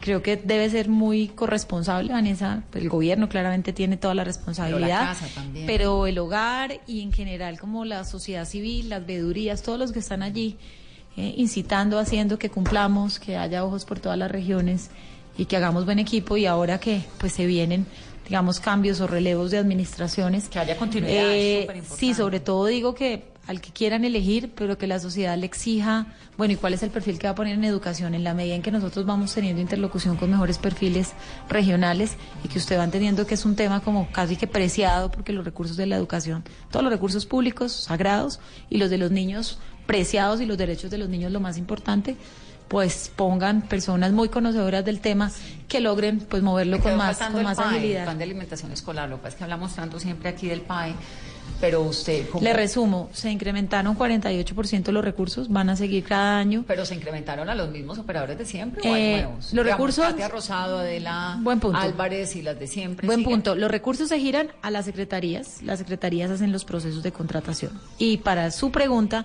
Creo 0.00 0.22
que 0.22 0.36
debe 0.36 0.70
ser 0.70 0.88
muy 0.88 1.26
corresponsable, 1.26 2.12
Vanessa. 2.12 2.62
El 2.72 2.88
gobierno 2.88 3.28
claramente 3.28 3.72
tiene 3.72 3.96
toda 3.96 4.14
la 4.14 4.22
responsabilidad. 4.22 5.16
Pero 5.18 5.60
la 5.60 5.66
pero 5.66 6.06
el 6.06 6.18
hogar 6.18 6.80
y 6.86 7.02
en 7.02 7.12
general 7.12 7.58
como 7.58 7.84
la 7.84 8.04
sociedad 8.04 8.44
civil, 8.44 8.90
las 8.90 9.04
veedurías, 9.04 9.62
todos 9.64 9.76
los 9.76 9.90
que 9.90 9.98
están 9.98 10.22
allí 10.22 10.56
eh, 11.16 11.34
incitando, 11.36 11.98
haciendo 11.98 12.38
que 12.38 12.48
cumplamos, 12.48 13.18
que 13.18 13.36
haya 13.36 13.64
ojos 13.64 13.84
por 13.84 13.98
todas 13.98 14.16
las 14.16 14.30
regiones 14.30 14.90
y 15.36 15.46
que 15.46 15.56
hagamos 15.56 15.84
buen 15.84 15.98
equipo 15.98 16.36
y 16.36 16.46
ahora 16.46 16.78
que 16.78 17.02
pues 17.18 17.32
se 17.32 17.44
vienen 17.46 17.86
digamos 18.28 18.60
cambios 18.60 19.00
o 19.00 19.06
relevos 19.06 19.50
de 19.50 19.58
administraciones 19.58 20.48
Que 20.48 20.58
haya 20.58 20.76
continuidad, 20.76 21.34
es 21.34 21.62
superimportante. 21.62 22.06
sí 22.06 22.14
sobre 22.14 22.40
todo 22.40 22.66
digo 22.66 22.94
que 22.94 23.24
al 23.46 23.62
que 23.62 23.70
quieran 23.72 24.04
elegir 24.04 24.52
pero 24.54 24.76
que 24.76 24.86
la 24.86 25.00
sociedad 25.00 25.36
le 25.38 25.46
exija 25.46 26.06
bueno 26.36 26.52
y 26.52 26.56
cuál 26.56 26.74
es 26.74 26.82
el 26.82 26.90
perfil 26.90 27.18
que 27.18 27.26
va 27.26 27.30
a 27.32 27.34
poner 27.34 27.54
en 27.54 27.64
educación 27.64 28.14
en 28.14 28.22
la 28.22 28.34
medida 28.34 28.54
en 28.54 28.62
que 28.62 28.70
nosotros 28.70 29.06
vamos 29.06 29.32
teniendo 29.34 29.62
interlocución 29.62 30.16
con 30.16 30.30
mejores 30.30 30.58
perfiles 30.58 31.12
regionales 31.48 32.16
y 32.44 32.48
que 32.48 32.58
usted 32.58 32.78
va 32.78 32.84
entendiendo 32.84 33.26
que 33.26 33.34
es 33.34 33.44
un 33.46 33.56
tema 33.56 33.80
como 33.80 34.10
casi 34.12 34.36
que 34.36 34.46
preciado 34.46 35.10
porque 35.10 35.32
los 35.32 35.44
recursos 35.44 35.78
de 35.78 35.86
la 35.86 35.96
educación 35.96 36.44
todos 36.70 36.84
los 36.84 36.92
recursos 36.92 37.24
públicos 37.24 37.72
sagrados 37.72 38.40
y 38.68 38.76
los 38.76 38.90
de 38.90 38.98
los 38.98 39.10
niños 39.10 39.58
preciados 39.86 40.42
y 40.42 40.46
los 40.46 40.58
derechos 40.58 40.90
de 40.90 40.98
los 40.98 41.08
niños 41.08 41.32
lo 41.32 41.40
más 41.40 41.56
importante 41.56 42.16
pues 42.68 43.10
pongan 43.16 43.62
personas 43.62 44.12
muy 44.12 44.28
conocedoras 44.28 44.84
del 44.84 45.00
tema 45.00 45.30
que 45.68 45.80
logren 45.80 46.20
pues 46.20 46.42
moverlo 46.42 46.78
con 46.80 46.96
más 46.96 47.18
con 47.18 47.36
el 47.38 47.44
más 47.44 47.56
PAE, 47.56 47.68
el 47.70 47.74
agilidad. 47.76 48.04
plan 48.04 48.18
de 48.18 48.24
alimentación 48.24 48.72
escolar. 48.72 49.08
Lo 49.08 49.16
que 49.16 49.22
pasa 49.22 49.28
es 49.30 49.34
que 49.36 49.44
hablamos 49.44 49.74
tanto 49.74 49.98
siempre 49.98 50.28
aquí 50.28 50.48
del 50.48 50.60
PAE, 50.62 50.94
pero 51.60 51.82
usted... 51.82 52.28
¿cómo? 52.28 52.42
Le 52.44 52.52
resumo, 52.52 53.08
se 53.12 53.30
incrementaron 53.30 53.96
48% 53.96 54.90
los 54.92 55.04
recursos, 55.04 55.48
van 55.50 55.68
a 55.70 55.76
seguir 55.76 56.04
cada 56.04 56.38
año. 56.38 56.64
Pero 56.66 56.84
se 56.86 56.94
incrementaron 56.94 57.48
a 57.48 57.54
los 57.54 57.70
mismos 57.70 57.98
operadores 57.98 58.38
de 58.38 58.44
siempre. 58.44 58.80
¿o 58.88 58.94
Eh, 58.94 59.14
hay 59.16 59.22
nuevos? 59.22 59.52
los 59.52 59.64
Digamos, 59.64 59.68
recursos- 59.96 60.06
Katia 60.06 60.28
Rosado, 60.28 60.78
Adela 60.78 61.38
Buen 61.40 61.60
punto. 61.60 61.78
Álvarez 61.78 62.36
y 62.36 62.42
las 62.42 62.58
de 62.58 62.66
siempre. 62.66 63.06
Buen 63.06 63.20
siguen. 63.20 63.32
punto. 63.32 63.54
Los 63.56 63.70
recursos 63.70 64.08
se 64.08 64.18
giran 64.18 64.48
a 64.62 64.70
las 64.70 64.84
secretarías. 64.84 65.62
Las 65.62 65.78
secretarías 65.80 66.30
hacen 66.30 66.52
los 66.52 66.64
procesos 66.64 67.02
de 67.02 67.12
contratación. 67.12 67.72
Y 67.98 68.18
para 68.18 68.50
su 68.50 68.70
pregunta, 68.70 69.24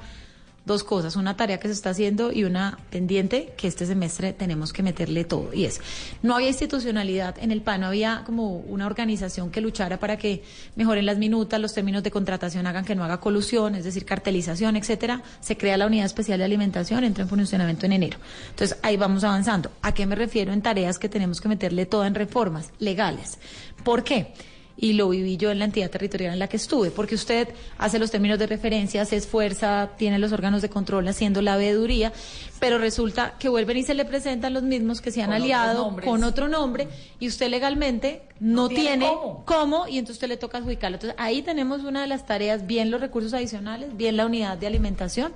dos 0.66 0.84
cosas. 0.84 1.16
Una 1.16 1.36
tarea 1.36 1.59
que 1.59 1.68
se 1.68 1.74
está 1.74 1.89
haciendo 1.89 2.32
y 2.32 2.43
una 2.43 2.78
pendiente 2.89 3.53
que 3.57 3.68
este 3.68 3.86
semestre 3.86 4.34
tenemos 4.34 4.74
que 4.74 4.84
meterle 4.84 5.24
todo. 5.26 5.53
Y 5.53 5.66
es, 5.66 5.82
no 6.22 6.36
había 6.36 6.47
institucionalidad 6.47 7.36
en 7.39 7.51
el 7.51 7.61
PAN, 7.61 7.82
no 7.82 7.88
había 7.88 8.24
como 8.26 8.57
una 8.57 8.86
organización 8.86 9.51
que 9.51 9.61
luchara 9.61 9.99
para 9.99 10.18
que 10.18 10.43
mejoren 10.76 11.05
las 11.05 11.18
minutas, 11.18 11.59
los 11.59 11.74
términos 11.74 12.03
de 12.03 12.11
contratación 12.11 12.68
hagan 12.68 12.86
que 12.86 12.95
no 12.95 13.03
haga 13.03 13.20
colusión, 13.20 13.76
es 13.76 13.84
decir, 13.84 14.05
cartelización, 14.05 14.76
etcétera. 14.76 15.22
Se 15.39 15.57
crea 15.57 15.78
la 15.78 15.88
unidad 15.88 16.05
especial 16.05 16.39
de 16.39 16.45
alimentación, 16.45 17.03
entra 17.03 17.24
en 17.24 17.30
funcionamiento 17.30 17.86
en 17.86 17.93
enero. 17.93 18.18
Entonces, 18.49 18.78
ahí 18.82 18.97
vamos 18.97 19.24
avanzando. 19.24 19.72
¿A 19.82 19.93
qué 19.93 20.05
me 20.05 20.16
refiero 20.16 20.53
en 20.53 20.61
tareas 20.61 20.99
que 20.99 21.09
tenemos 21.09 21.41
que 21.41 21.49
meterle 21.49 21.86
todas 21.86 22.07
en 22.07 22.16
reformas 22.16 22.72
legales? 22.80 23.38
¿Por 23.84 24.03
qué? 24.03 24.34
Y 24.76 24.93
lo 24.93 25.09
viví 25.09 25.38
yo 25.38 25.51
en 25.51 25.59
la 25.59 25.65
entidad 25.65 25.89
territorial 25.89 26.34
en 26.34 26.39
la 26.39 26.47
que 26.47 26.57
estuve, 26.57 26.91
porque 26.91 27.15
usted 27.15 27.47
hace 27.78 27.99
los 27.99 28.11
términos 28.11 28.39
de 28.39 28.47
referencia, 28.47 29.05
se 29.05 29.15
esfuerza, 29.15 29.91
tiene 29.97 30.17
los 30.19 30.32
órganos 30.32 30.61
de 30.61 30.69
control 30.69 31.07
haciendo 31.07 31.41
la 31.41 31.57
veeduría, 31.57 32.11
pero 32.59 32.78
resulta 32.78 33.36
que 33.38 33.49
vuelven 33.49 33.78
y 33.78 33.84
se 33.84 33.93
le 33.93 34.05
presentan 34.05 34.53
los 34.53 34.63
mismos 34.63 35.01
que 35.01 35.11
se 35.11 35.21
han 35.21 35.30
Con 35.30 35.41
aliado 35.41 35.95
con 36.03 36.24
otro 36.24 36.47
nombre 36.47 36.88
y 37.19 37.28
usted 37.28 37.49
legalmente 37.49 38.24
no, 38.39 38.63
No 38.63 38.69
tiene 38.69 38.84
tiene, 38.84 39.07
cómo. 39.07 39.43
cómo 39.45 39.88
y 39.88 39.99
entonces 39.99 40.15
usted 40.15 40.28
le 40.28 40.38
toca 40.38 40.57
adjudicarlo. 40.57 40.95
Entonces 40.95 41.19
ahí 41.19 41.41
tenemos 41.41 41.84
una 41.84 42.01
de 42.01 42.07
las 42.07 42.26
tareas, 42.26 42.65
bien 42.65 42.89
los 42.89 42.99
recursos 42.99 43.34
adicionales, 43.34 43.95
bien 43.95 44.17
la 44.17 44.26
unidad 44.26 44.57
de 44.57 44.67
alimentación 44.67 45.34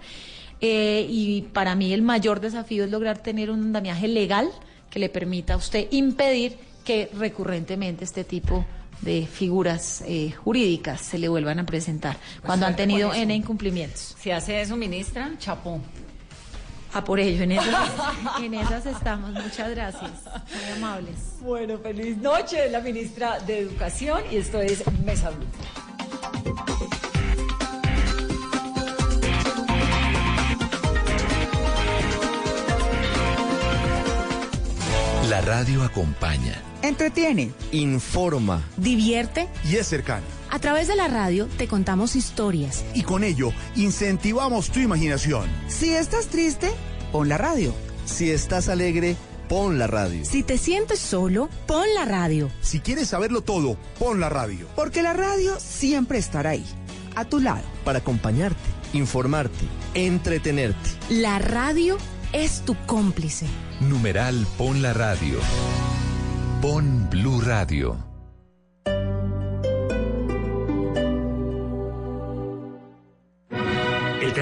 eh, 0.62 1.06
y 1.10 1.44
para 1.54 1.76
mí 1.76 1.94
el 1.94 2.02
mayor 2.02 2.40
desafío 2.40 2.84
es 2.84 2.92
lograr 2.92 3.20
tener 3.20 3.52
un 3.52 3.62
andamiaje 3.62 4.08
legal 4.08 4.50
que 4.90 5.00
le 5.00 5.10
permita 5.10 5.54
a 5.54 5.58
usted 5.58 5.88
impedir 5.92 6.58
que 6.84 7.10
recurrentemente 7.14 8.04
este 8.04 8.24
tipo 8.24 8.66
de 9.02 9.28
figuras 9.28 10.04
eh, 10.08 10.32
jurídicas 10.32 11.02
se 11.02 11.18
le 11.18 11.30
vuelvan 11.30 11.60
a 11.60 11.66
presentar 11.66 12.18
cuando 12.46 12.66
han 12.66 12.76
tenido. 12.76 13.14
N 13.14 13.34
incumplimientos. 13.34 14.16
Si 14.20 14.32
hace 14.32 14.62
eso, 14.62 14.76
ministra, 14.76 15.32
chapó. 15.38 15.82
A 16.94 17.04
por 17.04 17.20
ello, 17.20 17.44
en 17.44 17.52
esas, 17.52 17.90
en 18.42 18.54
esas 18.54 18.86
estamos. 18.86 19.32
Muchas 19.32 19.70
gracias. 19.72 20.12
Muy 20.24 20.78
amables. 20.78 21.16
Bueno, 21.42 21.78
feliz 21.80 22.18
noche, 22.18 22.70
la 22.70 22.80
ministra 22.80 23.40
de 23.40 23.60
Educación, 23.60 24.22
y 24.32 24.38
esto 24.38 24.62
es 24.62 24.84
Mesa 25.04 25.32
Blue. 25.32 25.46
La 35.30 35.42
radio 35.42 35.84
acompaña. 35.84 36.62
Entretiene, 36.82 37.52
Informa. 37.72 38.62
divierte. 38.78 39.48
Y 39.70 39.76
es 39.78 39.88
cercana. 39.88 40.24
A 40.52 40.60
través 40.60 40.88
de 40.88 40.96
la 40.96 41.08
radio 41.08 41.48
te 41.58 41.68
contamos 41.68 42.16
historias. 42.16 42.86
Y 42.94 43.02
con 43.04 43.24
ello 43.24 43.52
incentivamos 43.76 44.70
tu 44.70 44.80
imaginación. 44.80 45.50
Si 45.68 45.90
estás 45.90 46.28
triste, 46.28 46.70
pon 47.12 47.30
la 47.30 47.38
radio. 47.38 47.74
Si 48.06 48.30
estás 48.32 48.70
alegre, 48.70 49.16
pon 49.50 49.80
la 49.80 49.88
radio. 49.88 50.24
Si 50.24 50.44
te 50.44 50.58
sientes 50.58 51.00
solo, 51.00 51.50
pon 51.66 51.86
la 51.96 52.06
radio. 52.06 52.50
Si 52.62 52.80
quieres 52.80 53.10
saberlo 53.10 53.42
todo, 53.42 53.76
pon 54.00 54.20
la 54.20 54.30
radio. 54.30 54.68
Porque 54.76 55.02
la 55.02 55.14
radio 55.14 55.58
siempre 55.60 56.20
estará 56.20 56.52
ahí, 56.52 56.66
a 57.16 57.26
tu 57.26 57.40
lado. 57.40 57.64
Para 57.84 58.00
acompañarte, 58.00 58.60
informarte, 58.94 59.66
entretenerte. 59.96 60.90
La 61.10 61.40
radio 61.40 61.98
es 62.34 62.62
tu 62.62 62.76
cómplice. 62.86 63.48
Numeral 63.80 64.48
Pon 64.58 64.82
la 64.82 64.92
Radio. 64.92 65.40
Pon 66.62 67.08
Blue 67.10 67.44
Radio. 67.44 68.07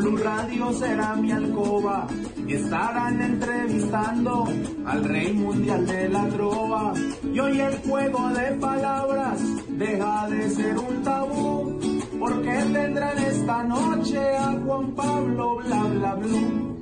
Blue 0.00 0.16
Radio 0.16 0.72
será 0.72 1.14
mi 1.14 1.30
alcoba 1.30 2.06
y 2.46 2.54
estarán 2.54 3.20
entrevistando 3.20 4.48
al 4.86 5.04
rey 5.04 5.34
mundial 5.34 5.86
de 5.86 6.08
la 6.08 6.26
trova. 6.28 6.94
Y 7.34 7.38
hoy 7.38 7.60
el 7.60 7.76
juego 7.80 8.30
de 8.30 8.52
palabras 8.52 9.40
deja 9.68 10.26
de 10.30 10.50
ser 10.50 10.78
un 10.78 11.02
tabú, 11.02 11.78
porque 12.18 12.50
tendrán 12.72 13.18
esta 13.18 13.62
noche 13.64 14.36
a 14.38 14.52
Juan 14.64 14.94
Pablo 14.94 15.56
bla 15.56 15.82
bla 15.82 16.14
blue. 16.14 16.80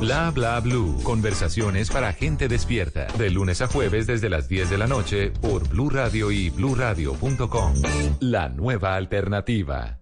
Bla 0.00 0.30
bla 0.32 0.58
blue. 0.58 1.00
Conversaciones 1.04 1.90
para 1.90 2.12
gente 2.12 2.48
despierta. 2.48 3.06
De 3.16 3.30
lunes 3.30 3.62
a 3.62 3.68
jueves 3.68 4.08
desde 4.08 4.28
las 4.28 4.48
10 4.48 4.68
de 4.68 4.78
la 4.78 4.88
noche 4.88 5.30
por 5.30 5.68
Blue 5.68 5.90
Radio 5.90 6.32
y 6.32 6.50
bluradio.com. 6.50 7.74
La 8.18 8.48
nueva 8.48 8.96
alternativa. 8.96 10.01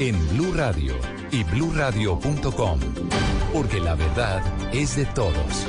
en 0.00 0.16
Blue 0.28 0.52
Radio 0.54 0.94
y 1.32 1.42
bluradio.com, 1.42 2.78
porque 3.52 3.80
la 3.80 3.96
verdad 3.96 4.42
es 4.72 4.96
de 4.96 5.06
todos. 5.06 5.66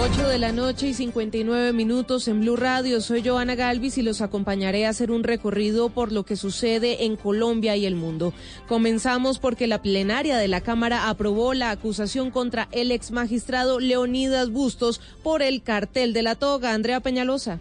8 0.00 0.28
de 0.28 0.38
la 0.38 0.52
noche 0.52 0.88
y 0.88 0.94
59 0.94 1.72
minutos 1.72 2.28
en 2.28 2.40
Blue 2.40 2.56
Radio. 2.56 3.00
Soy 3.00 3.22
Joana 3.26 3.56
Galvis 3.56 3.98
y 3.98 4.02
los 4.02 4.22
acompañaré 4.22 4.86
a 4.86 4.90
hacer 4.90 5.10
un 5.10 5.22
recorrido 5.22 5.90
por 5.90 6.12
lo 6.12 6.24
que 6.24 6.36
sucede 6.36 7.04
en 7.04 7.16
Colombia 7.16 7.76
y 7.76 7.84
el 7.84 7.94
mundo. 7.94 8.32
Comenzamos 8.68 9.38
porque 9.38 9.66
la 9.66 9.82
plenaria 9.82 10.38
de 10.38 10.48
la 10.48 10.62
Cámara 10.62 11.10
aprobó 11.10 11.52
la 11.52 11.70
acusación 11.70 12.30
contra 12.30 12.68
el 12.72 12.90
ex 12.90 13.10
magistrado 13.10 13.80
Leonidas 13.80 14.50
Bustos 14.50 15.00
por 15.22 15.42
el 15.42 15.62
cartel 15.62 16.12
de 16.14 16.22
la 16.22 16.36
toga. 16.36 16.72
Andrea 16.72 17.00
Peñalosa. 17.00 17.58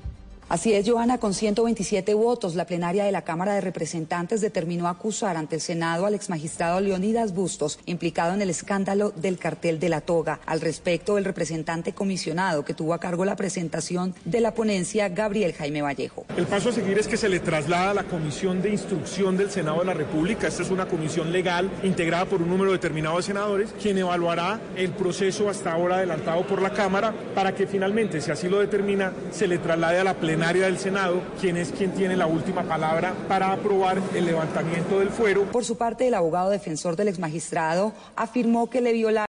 Así 0.49 0.71
es, 0.71 0.89
Johanna, 0.89 1.17
con 1.17 1.33
127 1.33 2.13
votos, 2.13 2.55
la 2.55 2.65
plenaria 2.65 3.03
de 3.03 3.11
la 3.11 3.23
Cámara 3.23 3.53
de 3.53 3.59
Representantes 3.59 4.39
determinó 4.39 4.87
acusar 4.87 5.35
ante 5.35 5.55
el 5.55 5.61
Senado 5.61 6.05
al 6.05 6.15
exmagistrado 6.15 6.79
Leonidas 6.79 7.33
Bustos, 7.33 7.79
implicado 7.85 8.33
en 8.33 8.41
el 8.41 8.49
escándalo 8.49 9.11
del 9.11 9.37
cartel 9.37 9.77
de 9.77 9.89
la 9.89 9.99
toga. 9.99 10.39
Al 10.45 10.61
respecto, 10.61 11.17
el 11.17 11.25
representante 11.25 11.91
comisionado 11.91 12.63
que 12.63 12.73
tuvo 12.73 12.93
a 12.93 12.99
cargo 13.01 13.25
la 13.25 13.35
presentación 13.35 14.15
de 14.23 14.39
la 14.39 14.53
ponencia, 14.53 15.09
Gabriel 15.09 15.51
Jaime 15.51 15.81
Vallejo. 15.81 16.25
El 16.37 16.47
paso 16.47 16.69
a 16.69 16.71
seguir 16.71 16.97
es 16.97 17.09
que 17.09 17.17
se 17.17 17.27
le 17.27 17.41
traslada 17.41 17.91
a 17.91 17.93
la 17.93 18.03
Comisión 18.03 18.61
de 18.61 18.69
Instrucción 18.69 19.35
del 19.35 19.51
Senado 19.51 19.79
de 19.79 19.85
la 19.85 19.93
República. 19.95 20.47
Esta 20.47 20.63
es 20.63 20.71
una 20.71 20.87
comisión 20.87 21.33
legal 21.33 21.69
integrada 21.83 22.23
por 22.23 22.41
un 22.41 22.49
número 22.49 22.71
determinado 22.71 23.17
de 23.17 23.23
senadores, 23.23 23.75
quien 23.81 23.97
evaluará 23.97 24.61
el 24.77 24.91
proceso 24.91 25.49
hasta 25.49 25.73
ahora 25.73 25.97
adelantado 25.97 26.47
por 26.47 26.61
la 26.61 26.69
Cámara 26.69 27.13
para 27.35 27.53
que 27.53 27.67
finalmente, 27.67 28.21
si 28.21 28.31
así 28.31 28.47
lo 28.47 28.59
determina, 28.59 29.11
se 29.31 29.45
le 29.45 29.57
traslade 29.57 29.99
a 29.99 30.05
la 30.05 30.13
plenaria 30.37 30.65
del 30.65 30.77
Senado, 30.77 31.23
quien 31.41 31.57
es 31.57 31.71
quien 31.71 31.93
tiene 31.93 32.15
la 32.15 32.27
última 32.27 32.61
palabra 32.61 33.15
para 33.27 33.51
aprobar 33.51 33.99
el 34.13 34.27
levantamiento 34.27 34.99
del 34.99 35.09
fuero. 35.09 35.45
Por 35.45 35.65
su 35.65 35.77
parte, 35.77 36.07
el 36.07 36.13
abogado 36.13 36.51
defensor 36.51 36.95
del 36.95 37.07
exmagistrado 37.07 37.91
afirmó 38.15 38.69
que 38.69 38.79
le 38.79 38.93
viola 38.93 39.25